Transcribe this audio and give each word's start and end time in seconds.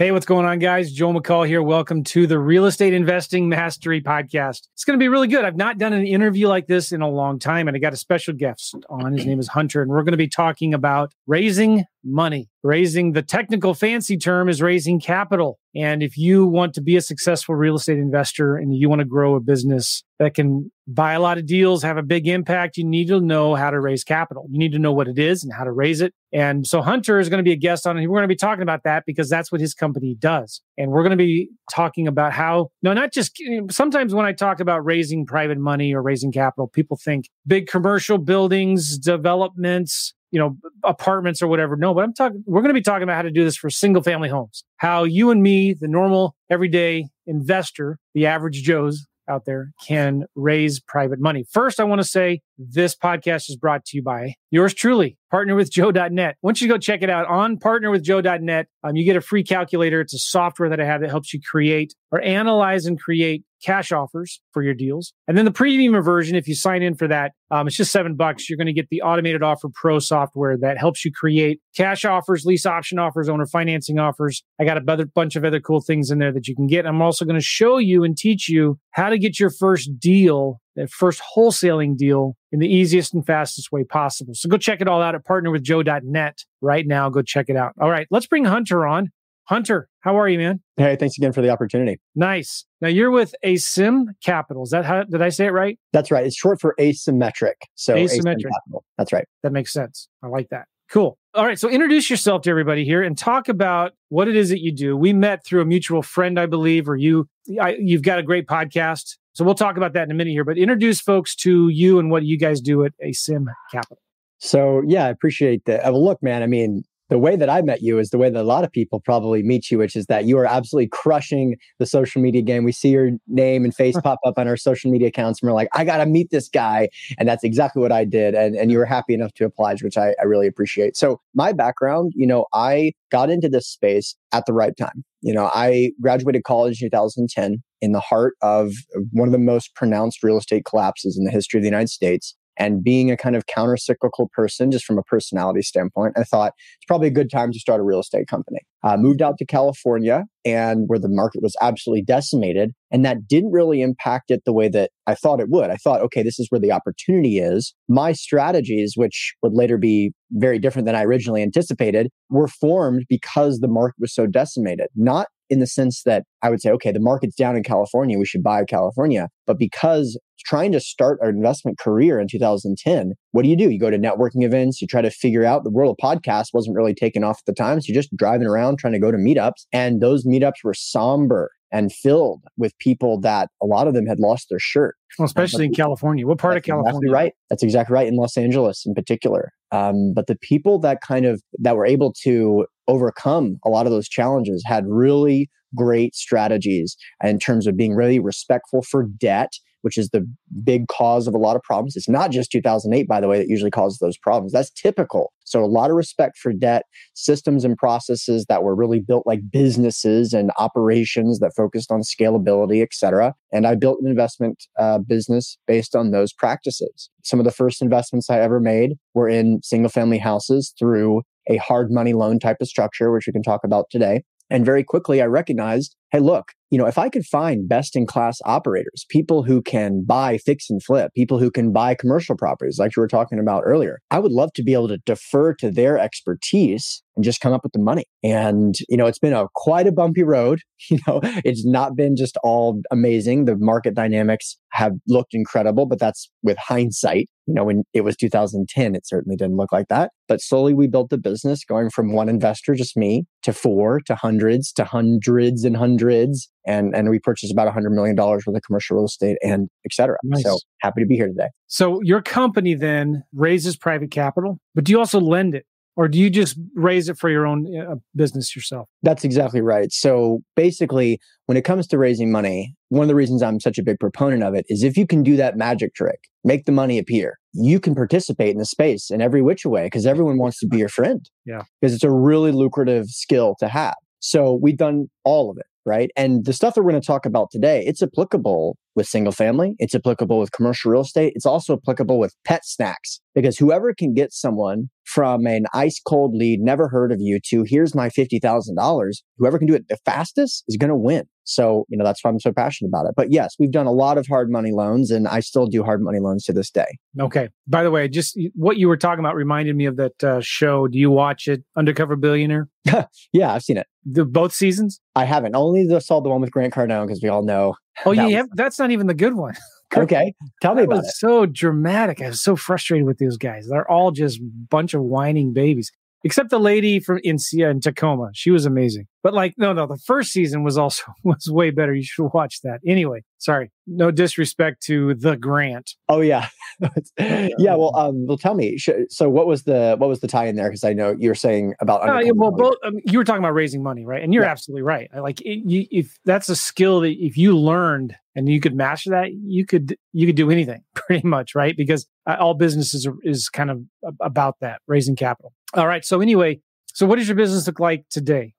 Hey, 0.00 0.12
what's 0.12 0.24
going 0.24 0.46
on, 0.46 0.60
guys? 0.60 0.90
Joe 0.92 1.12
McCall 1.12 1.46
here. 1.46 1.62
Welcome 1.62 2.04
to 2.04 2.26
the 2.26 2.38
Real 2.38 2.64
Estate 2.64 2.94
Investing 2.94 3.50
Mastery 3.50 4.00
Podcast. 4.00 4.66
It's 4.72 4.82
going 4.82 4.98
to 4.98 5.02
be 5.02 5.08
really 5.08 5.28
good. 5.28 5.44
I've 5.44 5.58
not 5.58 5.76
done 5.76 5.92
an 5.92 6.06
interview 6.06 6.48
like 6.48 6.66
this 6.66 6.90
in 6.90 7.02
a 7.02 7.08
long 7.10 7.38
time, 7.38 7.68
and 7.68 7.76
I 7.76 7.80
got 7.80 7.92
a 7.92 7.98
special 7.98 8.32
guest 8.32 8.76
on. 8.88 9.12
His 9.12 9.26
name 9.26 9.38
is 9.38 9.48
Hunter, 9.48 9.82
and 9.82 9.90
we're 9.90 10.02
going 10.02 10.12
to 10.12 10.16
be 10.16 10.26
talking 10.26 10.72
about 10.72 11.12
raising 11.26 11.84
money. 12.04 12.48
Raising 12.62 13.12
the 13.12 13.22
technical 13.22 13.74
fancy 13.74 14.16
term 14.16 14.48
is 14.48 14.60
raising 14.60 15.00
capital. 15.00 15.58
And 15.74 16.02
if 16.02 16.18
you 16.18 16.46
want 16.46 16.74
to 16.74 16.82
be 16.82 16.96
a 16.96 17.00
successful 17.00 17.54
real 17.54 17.76
estate 17.76 17.98
investor 17.98 18.56
and 18.56 18.74
you 18.74 18.88
want 18.88 18.98
to 19.00 19.04
grow 19.04 19.36
a 19.36 19.40
business 19.40 20.02
that 20.18 20.34
can 20.34 20.70
buy 20.86 21.12
a 21.12 21.20
lot 21.20 21.38
of 21.38 21.46
deals, 21.46 21.82
have 21.82 21.96
a 21.96 22.02
big 22.02 22.26
impact, 22.26 22.76
you 22.76 22.84
need 22.84 23.08
to 23.08 23.20
know 23.20 23.54
how 23.54 23.70
to 23.70 23.80
raise 23.80 24.02
capital. 24.02 24.46
You 24.50 24.58
need 24.58 24.72
to 24.72 24.78
know 24.78 24.92
what 24.92 25.08
it 25.08 25.18
is 25.18 25.44
and 25.44 25.52
how 25.52 25.64
to 25.64 25.72
raise 25.72 26.00
it. 26.00 26.12
And 26.32 26.66
so 26.66 26.82
Hunter 26.82 27.20
is 27.20 27.28
going 27.28 27.38
to 27.38 27.44
be 27.44 27.52
a 27.52 27.56
guest 27.56 27.86
on 27.86 27.96
it. 27.96 28.06
We're 28.06 28.18
going 28.18 28.28
to 28.28 28.28
be 28.28 28.36
talking 28.36 28.62
about 28.62 28.82
that 28.84 29.04
because 29.06 29.28
that's 29.30 29.52
what 29.52 29.60
his 29.60 29.72
company 29.72 30.16
does. 30.18 30.60
And 30.76 30.90
we're 30.90 31.02
going 31.02 31.16
to 31.16 31.16
be 31.16 31.48
talking 31.72 32.08
about 32.08 32.32
how, 32.32 32.70
no, 32.82 32.92
not 32.92 33.12
just 33.12 33.40
sometimes 33.70 34.12
when 34.12 34.26
I 34.26 34.32
talk 34.32 34.60
about 34.60 34.84
raising 34.84 35.24
private 35.24 35.58
money 35.58 35.94
or 35.94 36.02
raising 36.02 36.32
capital, 36.32 36.66
people 36.66 36.98
think 37.02 37.26
big 37.46 37.68
commercial 37.68 38.18
buildings, 38.18 38.98
developments, 38.98 40.14
you 40.30 40.38
know, 40.38 40.56
apartments 40.84 41.42
or 41.42 41.48
whatever. 41.48 41.76
No, 41.76 41.94
but 41.94 42.04
I'm 42.04 42.14
talking, 42.14 42.42
we're 42.46 42.62
going 42.62 42.74
to 42.74 42.78
be 42.78 42.82
talking 42.82 43.02
about 43.02 43.16
how 43.16 43.22
to 43.22 43.30
do 43.30 43.44
this 43.44 43.56
for 43.56 43.70
single 43.70 44.02
family 44.02 44.28
homes. 44.28 44.64
How 44.76 45.04
you 45.04 45.30
and 45.30 45.42
me, 45.42 45.74
the 45.74 45.88
normal 45.88 46.34
everyday 46.48 47.06
investor, 47.26 47.98
the 48.14 48.26
average 48.26 48.62
Joe's 48.62 49.06
out 49.30 49.44
there 49.44 49.72
can 49.86 50.24
raise 50.34 50.80
private 50.80 51.20
money. 51.20 51.44
First, 51.50 51.80
I 51.80 51.84
want 51.84 52.00
to 52.00 52.06
say 52.06 52.40
this 52.58 52.96
podcast 52.96 53.48
is 53.48 53.56
brought 53.56 53.84
to 53.86 53.96
you 53.96 54.02
by 54.02 54.34
yours 54.50 54.74
truly, 54.74 55.16
partnerwithjoe.net. 55.32 56.36
Once 56.42 56.60
you 56.60 56.68
go 56.68 56.76
check 56.76 57.02
it 57.02 57.08
out 57.08 57.26
on 57.26 57.56
partnerwithjoe.net, 57.58 58.66
um, 58.82 58.96
you 58.96 59.04
get 59.04 59.16
a 59.16 59.20
free 59.20 59.44
calculator. 59.44 60.00
It's 60.00 60.14
a 60.14 60.18
software 60.18 60.68
that 60.68 60.80
I 60.80 60.84
have 60.84 61.00
that 61.00 61.10
helps 61.10 61.32
you 61.32 61.40
create 61.40 61.94
or 62.10 62.20
analyze 62.20 62.86
and 62.86 63.00
create 63.00 63.44
cash 63.62 63.92
offers 63.92 64.40
for 64.52 64.62
your 64.62 64.74
deals. 64.74 65.12
And 65.28 65.36
then 65.36 65.44
the 65.44 65.50
premium 65.50 66.00
version, 66.02 66.36
if 66.36 66.48
you 66.48 66.54
sign 66.54 66.82
in 66.82 66.94
for 66.94 67.08
that, 67.08 67.32
um, 67.50 67.66
it's 67.66 67.76
just 67.76 67.92
seven 67.92 68.14
bucks. 68.14 68.48
You're 68.48 68.56
going 68.56 68.66
to 68.66 68.72
get 68.72 68.88
the 68.90 69.02
automated 69.02 69.42
offer 69.42 69.68
pro 69.74 69.98
software 69.98 70.56
that 70.58 70.78
helps 70.78 71.04
you 71.04 71.12
create 71.12 71.60
cash 71.76 72.04
offers, 72.04 72.44
lease 72.44 72.64
option 72.64 72.98
offers, 72.98 73.28
owner 73.28 73.46
financing 73.46 73.98
offers. 73.98 74.42
I 74.60 74.64
got 74.64 74.76
a 74.76 75.06
bunch 75.14 75.36
of 75.36 75.44
other 75.44 75.60
cool 75.60 75.80
things 75.80 76.10
in 76.10 76.18
there 76.18 76.32
that 76.32 76.46
you 76.46 76.54
can 76.54 76.66
get. 76.66 76.86
I'm 76.86 77.02
also 77.02 77.24
going 77.24 77.38
to 77.38 77.44
show 77.44 77.78
you 77.78 78.04
and 78.04 78.16
teach 78.16 78.48
you 78.48 78.78
how 78.92 79.10
to 79.10 79.18
get 79.18 79.40
your 79.40 79.50
first 79.50 79.98
deal, 79.98 80.60
that 80.76 80.90
first 80.90 81.20
wholesaling 81.36 81.96
deal 81.96 82.36
in 82.52 82.60
the 82.60 82.68
easiest 82.68 83.14
and 83.14 83.26
fastest 83.26 83.72
way 83.72 83.84
possible. 83.84 84.34
So 84.34 84.48
go 84.48 84.56
check 84.56 84.80
it 84.80 84.88
all 84.88 85.02
out 85.02 85.14
at 85.14 85.24
partnerwithjoe.net 85.24 86.44
right 86.60 86.86
now. 86.86 87.08
Go 87.08 87.22
check 87.22 87.46
it 87.48 87.56
out. 87.56 87.72
All 87.80 87.90
right, 87.90 88.06
let's 88.10 88.26
bring 88.26 88.44
Hunter 88.44 88.86
on. 88.86 89.10
Hunter, 89.50 89.88
how 89.98 90.16
are 90.16 90.28
you, 90.28 90.38
man? 90.38 90.60
Hey, 90.76 90.94
thanks 90.94 91.18
again 91.18 91.32
for 91.32 91.42
the 91.42 91.50
opportunity. 91.50 91.98
Nice. 92.14 92.64
Now 92.80 92.86
you're 92.86 93.10
with 93.10 93.34
Asym 93.44 94.04
Capital. 94.22 94.62
Is 94.62 94.70
that 94.70 94.84
how 94.84 95.02
did 95.02 95.20
I 95.20 95.28
say 95.28 95.46
it 95.46 95.50
right? 95.50 95.76
That's 95.92 96.12
right. 96.12 96.24
It's 96.24 96.36
short 96.36 96.60
for 96.60 96.76
asymmetric. 96.78 97.54
So 97.74 97.96
asymmetric. 97.96 98.52
That's 98.96 99.12
right. 99.12 99.26
That 99.42 99.50
makes 99.50 99.72
sense. 99.72 100.08
I 100.22 100.28
like 100.28 100.50
that. 100.50 100.66
Cool. 100.88 101.18
All 101.34 101.44
right. 101.44 101.58
So 101.58 101.68
introduce 101.68 102.08
yourself 102.08 102.42
to 102.42 102.50
everybody 102.50 102.84
here 102.84 103.02
and 103.02 103.18
talk 103.18 103.48
about 103.48 103.94
what 104.08 104.28
it 104.28 104.36
is 104.36 104.50
that 104.50 104.60
you 104.60 104.70
do. 104.70 104.96
We 104.96 105.12
met 105.12 105.44
through 105.44 105.62
a 105.62 105.64
mutual 105.64 106.02
friend, 106.02 106.38
I 106.38 106.46
believe, 106.46 106.88
or 106.88 106.94
you. 106.94 107.28
I, 107.60 107.74
you've 107.80 108.02
got 108.02 108.20
a 108.20 108.22
great 108.22 108.46
podcast. 108.46 109.16
So 109.32 109.44
we'll 109.44 109.56
talk 109.56 109.76
about 109.76 109.94
that 109.94 110.04
in 110.04 110.12
a 110.12 110.14
minute 110.14 110.30
here. 110.30 110.44
But 110.44 110.58
introduce 110.58 111.00
folks 111.00 111.34
to 111.36 111.70
you 111.70 111.98
and 111.98 112.08
what 112.08 112.22
you 112.22 112.38
guys 112.38 112.60
do 112.60 112.84
at 112.84 112.92
Asym 113.04 113.46
Capital. 113.72 113.98
So 114.38 114.82
yeah, 114.86 115.06
I 115.06 115.08
appreciate 115.08 115.64
that. 115.64 115.82
Well, 115.82 115.96
uh, 115.96 115.98
look, 115.98 116.22
man. 116.22 116.44
I 116.44 116.46
mean, 116.46 116.84
the 117.10 117.18
way 117.18 117.34
that 117.36 117.50
I 117.50 117.60
met 117.60 117.82
you 117.82 117.98
is 117.98 118.10
the 118.10 118.18
way 118.18 118.30
that 118.30 118.40
a 118.40 118.44
lot 118.44 118.62
of 118.62 118.70
people 118.70 119.00
probably 119.00 119.42
meet 119.42 119.70
you, 119.70 119.78
which 119.78 119.96
is 119.96 120.06
that 120.06 120.24
you 120.24 120.38
are 120.38 120.46
absolutely 120.46 120.88
crushing 120.88 121.56
the 121.80 121.86
social 121.86 122.22
media 122.22 122.40
game. 122.40 122.62
We 122.62 122.72
see 122.72 122.90
your 122.90 123.10
name 123.26 123.64
and 123.64 123.74
face 123.74 124.00
pop 124.00 124.20
up 124.24 124.38
on 124.38 124.46
our 124.46 124.56
social 124.56 124.90
media 124.90 125.08
accounts, 125.08 125.42
and 125.42 125.48
we're 125.48 125.54
like, 125.54 125.68
I 125.74 125.84
got 125.84 125.98
to 125.98 126.06
meet 126.06 126.30
this 126.30 126.48
guy. 126.48 126.88
And 127.18 127.28
that's 127.28 127.42
exactly 127.42 127.82
what 127.82 127.90
I 127.90 128.04
did. 128.04 128.34
And, 128.34 128.54
and 128.54 128.70
you 128.70 128.78
were 128.78 128.86
happy 128.86 129.12
enough 129.12 129.34
to 129.34 129.44
oblige, 129.44 129.82
which 129.82 129.98
I, 129.98 130.14
I 130.20 130.24
really 130.24 130.46
appreciate. 130.46 130.96
So, 130.96 131.20
my 131.34 131.52
background, 131.52 132.12
you 132.14 132.26
know, 132.26 132.46
I 132.52 132.92
got 133.10 133.28
into 133.28 133.48
this 133.48 133.66
space 133.66 134.14
at 134.32 134.46
the 134.46 134.52
right 134.52 134.76
time. 134.76 135.04
You 135.20 135.34
know, 135.34 135.50
I 135.52 135.90
graduated 136.00 136.44
college 136.44 136.80
in 136.80 136.86
2010 136.86 137.62
in 137.82 137.92
the 137.92 138.00
heart 138.00 138.34
of 138.40 138.72
one 139.10 139.26
of 139.28 139.32
the 139.32 139.38
most 139.38 139.74
pronounced 139.74 140.22
real 140.22 140.38
estate 140.38 140.64
collapses 140.64 141.18
in 141.18 141.24
the 141.24 141.30
history 141.30 141.58
of 141.58 141.62
the 141.62 141.68
United 141.68 141.88
States 141.88 142.36
and 142.58 142.82
being 142.82 143.10
a 143.10 143.16
kind 143.16 143.36
of 143.36 143.46
counter 143.46 143.76
cyclical 143.76 144.30
person, 144.34 144.70
just 144.70 144.84
from 144.84 144.98
a 144.98 145.02
personality 145.02 145.62
standpoint, 145.62 146.14
I 146.16 146.24
thought 146.24 146.52
it's 146.78 146.86
probably 146.86 147.08
a 147.08 147.12
good 147.12 147.30
time 147.30 147.52
to 147.52 147.58
start 147.58 147.80
a 147.80 147.84
real 147.84 148.00
estate 148.00 148.26
company. 148.26 148.60
Uh, 148.82 148.96
moved 148.96 149.22
out 149.22 149.36
to 149.38 149.46
California 149.46 150.24
and 150.44 150.84
where 150.86 150.98
the 150.98 151.08
market 151.08 151.42
was 151.42 151.54
absolutely 151.60 152.02
decimated. 152.02 152.72
And 152.90 153.04
that 153.04 153.28
didn't 153.28 153.52
really 153.52 153.82
impact 153.82 154.30
it 154.30 154.42
the 154.46 154.52
way 154.52 154.68
that 154.68 154.90
I 155.06 155.14
thought 155.14 155.40
it 155.40 155.50
would. 155.50 155.70
I 155.70 155.76
thought, 155.76 156.00
okay, 156.02 156.22
this 156.22 156.38
is 156.38 156.46
where 156.50 156.60
the 156.60 156.72
opportunity 156.72 157.38
is. 157.38 157.74
My 157.88 158.12
strategies, 158.12 158.94
which 158.96 159.34
would 159.42 159.52
later 159.54 159.76
be 159.76 160.12
very 160.32 160.58
different 160.58 160.86
than 160.86 160.94
I 160.94 161.04
originally 161.04 161.42
anticipated, 161.42 162.08
were 162.30 162.48
formed 162.48 163.04
because 163.08 163.58
the 163.58 163.68
market 163.68 163.96
was 163.98 164.14
so 164.14 164.26
decimated, 164.26 164.88
not 164.96 165.26
in 165.50 165.58
the 165.58 165.66
sense 165.66 166.02
that 166.04 166.24
I 166.42 166.48
would 166.48 166.62
say, 166.62 166.70
okay, 166.70 166.92
the 166.92 167.00
market's 167.00 167.34
down 167.34 167.56
in 167.56 167.62
California, 167.62 168.18
we 168.18 168.24
should 168.24 168.42
buy 168.42 168.64
California. 168.64 169.28
But 169.46 169.58
because 169.58 170.18
trying 170.46 170.72
to 170.72 170.80
start 170.80 171.18
an 171.20 171.28
investment 171.28 171.78
career 171.78 172.18
in 172.18 172.28
2010, 172.28 173.12
what 173.32 173.42
do 173.42 173.48
you 173.48 173.56
do? 173.56 173.68
You 173.68 173.78
go 173.78 173.90
to 173.90 173.98
networking 173.98 174.44
events, 174.44 174.80
you 174.80 174.86
try 174.86 175.02
to 175.02 175.10
figure 175.10 175.44
out 175.44 175.64
the 175.64 175.70
world 175.70 175.96
of 175.98 176.02
podcasts 176.02 176.54
wasn't 176.54 176.76
really 176.76 176.94
taking 176.94 177.24
off 177.24 177.38
at 177.40 177.46
the 177.46 177.52
time. 177.52 177.80
So 177.80 177.86
you're 177.88 178.00
just 178.00 178.16
driving 178.16 178.46
around 178.46 178.78
trying 178.78 178.94
to 178.94 178.98
go 178.98 179.10
to 179.10 179.18
meetups. 179.18 179.66
And 179.72 180.00
those 180.00 180.24
meetups 180.24 180.64
were 180.64 180.74
somber 180.74 181.50
and 181.72 181.92
filled 181.92 182.42
with 182.56 182.76
people 182.78 183.20
that 183.20 183.48
a 183.62 183.66
lot 183.66 183.86
of 183.86 183.94
them 183.94 184.06
had 184.06 184.18
lost 184.18 184.48
their 184.50 184.58
shirt. 184.58 184.96
Well, 185.18 185.26
especially 185.26 185.66
in 185.66 185.74
California. 185.74 186.26
What 186.26 186.38
part 186.38 186.56
of 186.56 186.62
California? 186.62 186.98
Exactly 186.98 187.10
right. 187.10 187.32
That's 187.48 187.62
exactly 187.62 187.94
right. 187.94 188.08
In 188.08 188.16
Los 188.16 188.36
Angeles 188.36 188.84
in 188.86 188.94
particular. 188.94 189.52
Um, 189.72 190.12
but 190.14 190.26
the 190.26 190.36
people 190.36 190.78
that 190.80 191.00
kind 191.00 191.26
of 191.26 191.42
that 191.58 191.76
were 191.76 191.86
able 191.86 192.12
to 192.22 192.66
overcome 192.90 193.56
a 193.64 193.68
lot 193.68 193.86
of 193.86 193.92
those 193.92 194.08
challenges 194.08 194.62
had 194.66 194.84
really 194.86 195.48
great 195.76 196.14
strategies 196.14 196.96
in 197.22 197.38
terms 197.38 197.66
of 197.66 197.76
being 197.76 197.94
really 197.94 198.18
respectful 198.18 198.82
for 198.82 199.04
debt 199.04 199.52
which 199.82 199.96
is 199.96 200.10
the 200.10 200.26
big 200.62 200.88
cause 200.88 201.26
of 201.26 201.34
a 201.34 201.38
lot 201.38 201.56
of 201.56 201.62
problems. 201.62 201.96
It's 201.96 202.08
not 202.08 202.30
just 202.30 202.50
2008, 202.52 203.08
by 203.08 203.20
the 203.20 203.28
way, 203.28 203.38
that 203.38 203.48
usually 203.48 203.70
causes 203.70 203.98
those 203.98 204.18
problems. 204.18 204.52
That's 204.52 204.70
typical. 204.70 205.32
So, 205.44 205.64
a 205.64 205.66
lot 205.66 205.90
of 205.90 205.96
respect 205.96 206.38
for 206.38 206.52
debt, 206.52 206.84
systems 207.14 207.64
and 207.64 207.76
processes 207.76 208.46
that 208.48 208.62
were 208.62 208.74
really 208.74 209.00
built 209.00 209.26
like 209.26 209.50
businesses 209.50 210.32
and 210.32 210.50
operations 210.58 211.40
that 211.40 211.52
focused 211.56 211.90
on 211.90 212.02
scalability, 212.02 212.82
et 212.82 212.92
cetera. 212.92 213.34
And 213.52 213.66
I 213.66 213.74
built 213.74 213.98
an 214.00 214.08
investment 214.08 214.64
uh, 214.78 214.98
business 214.98 215.56
based 215.66 215.96
on 215.96 216.10
those 216.10 216.32
practices. 216.32 217.10
Some 217.24 217.40
of 217.40 217.44
the 217.44 217.52
first 217.52 217.82
investments 217.82 218.30
I 218.30 218.40
ever 218.40 218.60
made 218.60 218.92
were 219.14 219.28
in 219.28 219.60
single 219.62 219.90
family 219.90 220.18
houses 220.18 220.72
through 220.78 221.22
a 221.50 221.56
hard 221.58 221.90
money 221.90 222.14
loan 222.14 222.38
type 222.38 222.58
of 222.60 222.68
structure, 222.68 223.10
which 223.12 223.26
we 223.26 223.32
can 223.32 223.42
talk 223.42 223.64
about 223.64 223.90
today. 223.90 224.22
And 224.48 224.64
very 224.64 224.84
quickly, 224.84 225.20
I 225.20 225.26
recognized 225.26 225.96
hey, 226.12 226.20
look, 226.20 226.52
you 226.70 226.78
know, 226.78 226.86
if 226.86 226.98
I 226.98 227.08
could 227.08 227.26
find 227.26 227.68
best 227.68 227.96
in 227.96 228.06
class 228.06 228.38
operators, 228.44 229.04
people 229.08 229.42
who 229.42 229.60
can 229.60 230.04
buy, 230.04 230.38
fix, 230.38 230.70
and 230.70 230.82
flip, 230.82 231.12
people 231.14 231.38
who 231.38 231.50
can 231.50 231.72
buy 231.72 231.94
commercial 231.94 232.36
properties, 232.36 232.78
like 232.78 232.94
you 232.96 233.00
were 233.00 233.08
talking 233.08 233.40
about 233.40 233.64
earlier, 233.66 234.00
I 234.10 234.20
would 234.20 234.32
love 234.32 234.52
to 234.54 234.62
be 234.62 234.72
able 234.72 234.88
to 234.88 234.98
defer 234.98 235.52
to 235.54 235.70
their 235.70 235.98
expertise 235.98 237.02
and 237.16 237.24
just 237.24 237.40
come 237.40 237.52
up 237.52 237.62
with 237.62 237.72
the 237.72 237.78
money. 237.80 238.04
And, 238.22 238.74
you 238.88 238.96
know, 238.96 239.06
it's 239.06 239.18
been 239.18 239.32
a 239.32 239.46
quite 239.54 239.86
a 239.86 239.92
bumpy 239.92 240.22
road. 240.22 240.60
You 240.88 240.98
know, 241.06 241.20
it's 241.44 241.64
not 241.64 241.94
been 241.94 242.16
just 242.16 242.38
all 242.42 242.80
amazing. 242.90 243.44
The 243.44 243.54
market 243.56 243.94
dynamics 243.94 244.56
have 244.72 244.92
looked 245.06 245.34
incredible, 245.34 245.84
but 245.84 246.00
that's 246.00 246.30
with 246.42 246.56
hindsight. 246.56 247.28
You 247.46 247.52
know, 247.52 247.64
when 247.64 247.84
it 247.92 248.00
was 248.00 248.16
2010, 248.16 248.94
it 248.94 249.06
certainly 249.06 249.36
didn't 249.36 249.58
look 249.58 249.72
like 249.72 249.88
that. 249.88 250.10
But 250.26 250.40
slowly 250.40 250.72
we 250.72 250.88
built 250.88 251.10
the 251.10 251.18
business 251.18 251.64
going 251.64 251.90
from 251.90 252.14
one 252.14 252.30
investor, 252.30 252.74
just 252.74 252.96
me, 252.96 253.26
to 253.42 253.52
four, 253.52 254.00
to 254.06 254.14
hundreds, 254.14 254.72
to 254.72 254.84
hundreds 254.84 255.64
and 255.64 255.76
hundreds 255.76 256.48
and 256.66 256.94
and 256.94 257.10
we 257.10 257.18
purchased 257.18 257.52
about 257.52 257.72
$100 257.72 257.90
million 257.90 258.16
worth 258.16 258.46
of 258.46 258.62
commercial 258.66 258.96
real 258.96 259.06
estate 259.06 259.36
and 259.42 259.68
et 259.84 259.92
cetera. 259.92 260.16
Nice. 260.22 260.42
So 260.42 260.58
happy 260.80 261.00
to 261.00 261.06
be 261.06 261.16
here 261.16 261.28
today. 261.28 261.48
So 261.66 262.00
your 262.02 262.22
company 262.22 262.74
then 262.74 263.22
raises 263.32 263.76
private 263.76 264.10
capital, 264.10 264.58
but 264.74 264.84
do 264.84 264.92
you 264.92 264.98
also 264.98 265.20
lend 265.20 265.54
it? 265.54 265.66
or 266.00 266.08
do 266.08 266.18
you 266.18 266.30
just 266.30 266.58
raise 266.74 267.10
it 267.10 267.18
for 267.18 267.28
your 267.28 267.46
own 267.46 267.66
uh, 267.76 267.96
business 268.16 268.56
yourself? 268.56 268.88
That's 269.02 269.22
exactly 269.22 269.60
right. 269.60 269.92
So 269.92 270.40
basically, 270.56 271.20
when 271.44 271.58
it 271.58 271.64
comes 271.64 271.86
to 271.88 271.98
raising 271.98 272.32
money, 272.32 272.74
one 272.88 273.02
of 273.02 273.08
the 273.08 273.14
reasons 273.14 273.42
I'm 273.42 273.60
such 273.60 273.76
a 273.76 273.82
big 273.82 273.98
proponent 274.00 274.42
of 274.42 274.54
it 274.54 274.64
is 274.68 274.82
if 274.82 274.96
you 274.96 275.06
can 275.06 275.22
do 275.22 275.36
that 275.36 275.58
magic 275.58 275.94
trick, 275.94 276.20
make 276.44 276.64
the 276.64 276.72
money 276.72 276.98
appear, 276.98 277.38
you 277.52 277.80
can 277.80 277.94
participate 277.94 278.50
in 278.50 278.58
the 278.58 278.64
space 278.64 279.10
in 279.10 279.20
every 279.20 279.42
which 279.42 279.66
way 279.66 279.84
because 279.84 280.06
everyone 280.06 280.38
wants 280.38 280.58
to 280.60 280.66
be 280.66 280.78
your 280.78 280.88
friend. 280.88 281.28
Yeah. 281.44 281.64
Because 281.80 281.94
it's 281.94 282.04
a 282.04 282.10
really 282.10 282.52
lucrative 282.52 283.08
skill 283.08 283.56
to 283.58 283.68
have. 283.68 283.96
So 284.20 284.58
we've 284.62 284.78
done 284.78 285.08
all 285.24 285.50
of 285.50 285.58
it 285.58 285.66
right? 285.86 286.10
And 286.16 286.44
the 286.44 286.52
stuff 286.52 286.74
that 286.74 286.82
we're 286.82 286.90
going 286.90 287.00
to 287.00 287.06
talk 287.06 287.26
about 287.26 287.50
today, 287.50 287.84
it's 287.86 288.02
applicable 288.02 288.76
with 288.94 289.06
single 289.06 289.32
family, 289.32 289.74
it's 289.78 289.94
applicable 289.94 290.38
with 290.38 290.52
commercial 290.52 290.90
real 290.90 291.02
estate, 291.02 291.32
it's 291.36 291.46
also 291.46 291.76
applicable 291.76 292.18
with 292.18 292.34
pet 292.44 292.64
snacks 292.64 293.20
because 293.34 293.56
whoever 293.56 293.94
can 293.94 294.14
get 294.14 294.32
someone 294.32 294.90
from 295.04 295.46
an 295.46 295.64
ice 295.72 296.00
cold 296.06 296.34
lead, 296.34 296.60
never 296.60 296.88
heard 296.88 297.12
of 297.12 297.18
you 297.20 297.40
to 297.48 297.64
here's 297.66 297.94
my 297.94 298.08
$50,000, 298.08 299.12
whoever 299.38 299.58
can 299.58 299.66
do 299.66 299.74
it 299.74 299.88
the 299.88 299.98
fastest 300.04 300.64
is 300.68 300.76
going 300.76 300.90
to 300.90 300.96
win. 300.96 301.24
So, 301.50 301.84
you 301.88 301.98
know, 301.98 302.04
that's 302.04 302.22
why 302.22 302.30
I'm 302.30 302.38
so 302.38 302.52
passionate 302.52 302.88
about 302.88 303.06
it. 303.06 303.14
But 303.16 303.32
yes, 303.32 303.56
we've 303.58 303.70
done 303.70 303.86
a 303.86 303.92
lot 303.92 304.18
of 304.18 304.26
hard 304.26 304.50
money 304.50 304.72
loans 304.72 305.10
and 305.10 305.26
I 305.26 305.40
still 305.40 305.66
do 305.66 305.82
hard 305.82 306.02
money 306.02 306.20
loans 306.20 306.44
to 306.44 306.52
this 306.52 306.70
day. 306.70 306.98
Okay. 307.18 307.48
By 307.66 307.82
the 307.82 307.90
way, 307.90 308.08
just 308.08 308.38
what 308.54 308.76
you 308.76 308.88
were 308.88 308.96
talking 308.96 309.20
about 309.20 309.34
reminded 309.34 309.76
me 309.76 309.86
of 309.86 309.96
that 309.96 310.24
uh, 310.24 310.40
show. 310.40 310.86
Do 310.86 310.98
you 310.98 311.10
watch 311.10 311.48
it, 311.48 311.64
Undercover 311.76 312.16
Billionaire? 312.16 312.68
yeah, 313.32 313.52
I've 313.52 313.62
seen 313.62 313.76
it. 313.76 313.86
The 314.04 314.24
both 314.24 314.54
seasons? 314.54 315.00
I 315.14 315.24
haven't. 315.24 315.54
Only 315.54 315.86
the, 315.86 316.00
saw 316.00 316.20
the 316.20 316.28
one 316.28 316.40
with 316.40 316.50
Grant 316.50 316.72
Cardone 316.72 317.06
because 317.06 317.22
we 317.22 317.28
all 317.28 317.42
know. 317.42 317.74
Oh, 318.04 318.12
yeah, 318.12 318.42
was... 318.42 318.50
that's 318.54 318.78
not 318.78 318.90
even 318.90 319.06
the 319.06 319.14
good 319.14 319.34
one. 319.34 319.54
okay, 319.96 320.32
tell 320.62 320.74
me 320.74 320.84
about 320.84 321.04
it. 321.04 321.10
So 321.16 321.46
dramatic. 321.46 322.22
I 322.22 322.28
was 322.28 322.40
so 322.40 322.54
frustrated 322.54 323.06
with 323.06 323.18
these 323.18 323.36
guys. 323.36 323.66
They're 323.68 323.90
all 323.90 324.12
just 324.12 324.40
bunch 324.70 324.94
of 324.94 325.02
whining 325.02 325.52
babies 325.52 325.90
except 326.24 326.50
the 326.50 326.58
lady 326.58 327.00
from 327.00 327.20
Insia 327.24 327.68
in 327.68 327.80
Tacoma. 327.80 328.30
She 328.34 328.50
was 328.50 328.66
amazing. 328.66 329.06
But 329.22 329.34
like, 329.34 329.54
no, 329.56 329.72
no, 329.72 329.86
the 329.86 329.98
first 330.04 330.32
season 330.32 330.62
was 330.62 330.78
also 330.78 331.04
was 331.24 331.48
way 331.50 331.70
better. 331.70 331.94
You 331.94 332.04
should 332.04 332.30
watch 332.32 332.60
that. 332.62 332.80
Anyway, 332.86 333.22
sorry, 333.40 333.70
no 333.86 334.10
disrespect 334.10 334.82
to 334.84 335.14
the 335.14 335.36
Grant. 335.36 335.96
Oh 336.08 336.20
yeah, 336.20 336.48
yeah. 337.18 337.74
Well, 337.74 337.96
um, 337.96 338.26
well, 338.26 338.38
tell 338.38 338.54
me. 338.54 338.78
So, 338.78 339.28
what 339.28 339.46
was 339.46 339.64
the 339.64 339.96
what 339.98 340.08
was 340.08 340.20
the 340.20 340.28
tie 340.28 340.46
in 340.46 340.54
there? 340.54 340.68
Because 340.68 340.84
I 340.84 340.92
know 340.92 341.16
you 341.18 341.28
were 341.28 341.34
saying 341.34 341.74
about. 341.80 342.08
Uh, 342.08 342.20
yeah, 342.20 342.32
well, 342.34 342.52
both, 342.52 342.76
um, 342.84 342.98
you 343.04 343.18
were 343.18 343.24
talking 343.24 343.42
about 343.42 343.54
raising 343.54 343.82
money, 343.82 344.04
right? 344.04 344.22
And 344.22 344.32
you're 344.32 344.44
yeah. 344.44 344.50
absolutely 344.50 344.82
right. 344.82 345.10
Like, 345.14 345.40
it, 345.40 345.68
you, 345.68 345.86
if 345.90 346.16
that's 346.24 346.48
a 346.48 346.56
skill 346.56 347.00
that 347.00 347.16
if 347.18 347.36
you 347.36 347.58
learned 347.58 348.14
and 348.36 348.48
you 348.48 348.60
could 348.60 348.74
master 348.74 349.10
that, 349.10 349.32
you 349.32 349.66
could 349.66 349.96
you 350.12 350.26
could 350.26 350.36
do 350.36 350.50
anything 350.50 350.82
pretty 350.94 351.26
much, 351.26 351.54
right? 351.54 351.76
Because 351.76 352.06
uh, 352.26 352.36
all 352.38 352.54
businesses 352.54 353.06
are, 353.06 353.16
is 353.22 353.48
kind 353.48 353.70
of 353.70 353.82
about 354.20 354.56
that 354.60 354.80
raising 354.86 355.16
capital. 355.16 355.52
All 355.74 355.86
right. 355.86 356.04
So 356.04 356.20
anyway, 356.20 356.60
so 356.86 357.06
what 357.06 357.16
does 357.16 357.28
your 357.28 357.36
business 357.36 357.66
look 357.66 357.80
like 357.80 358.04
today? 358.10 358.54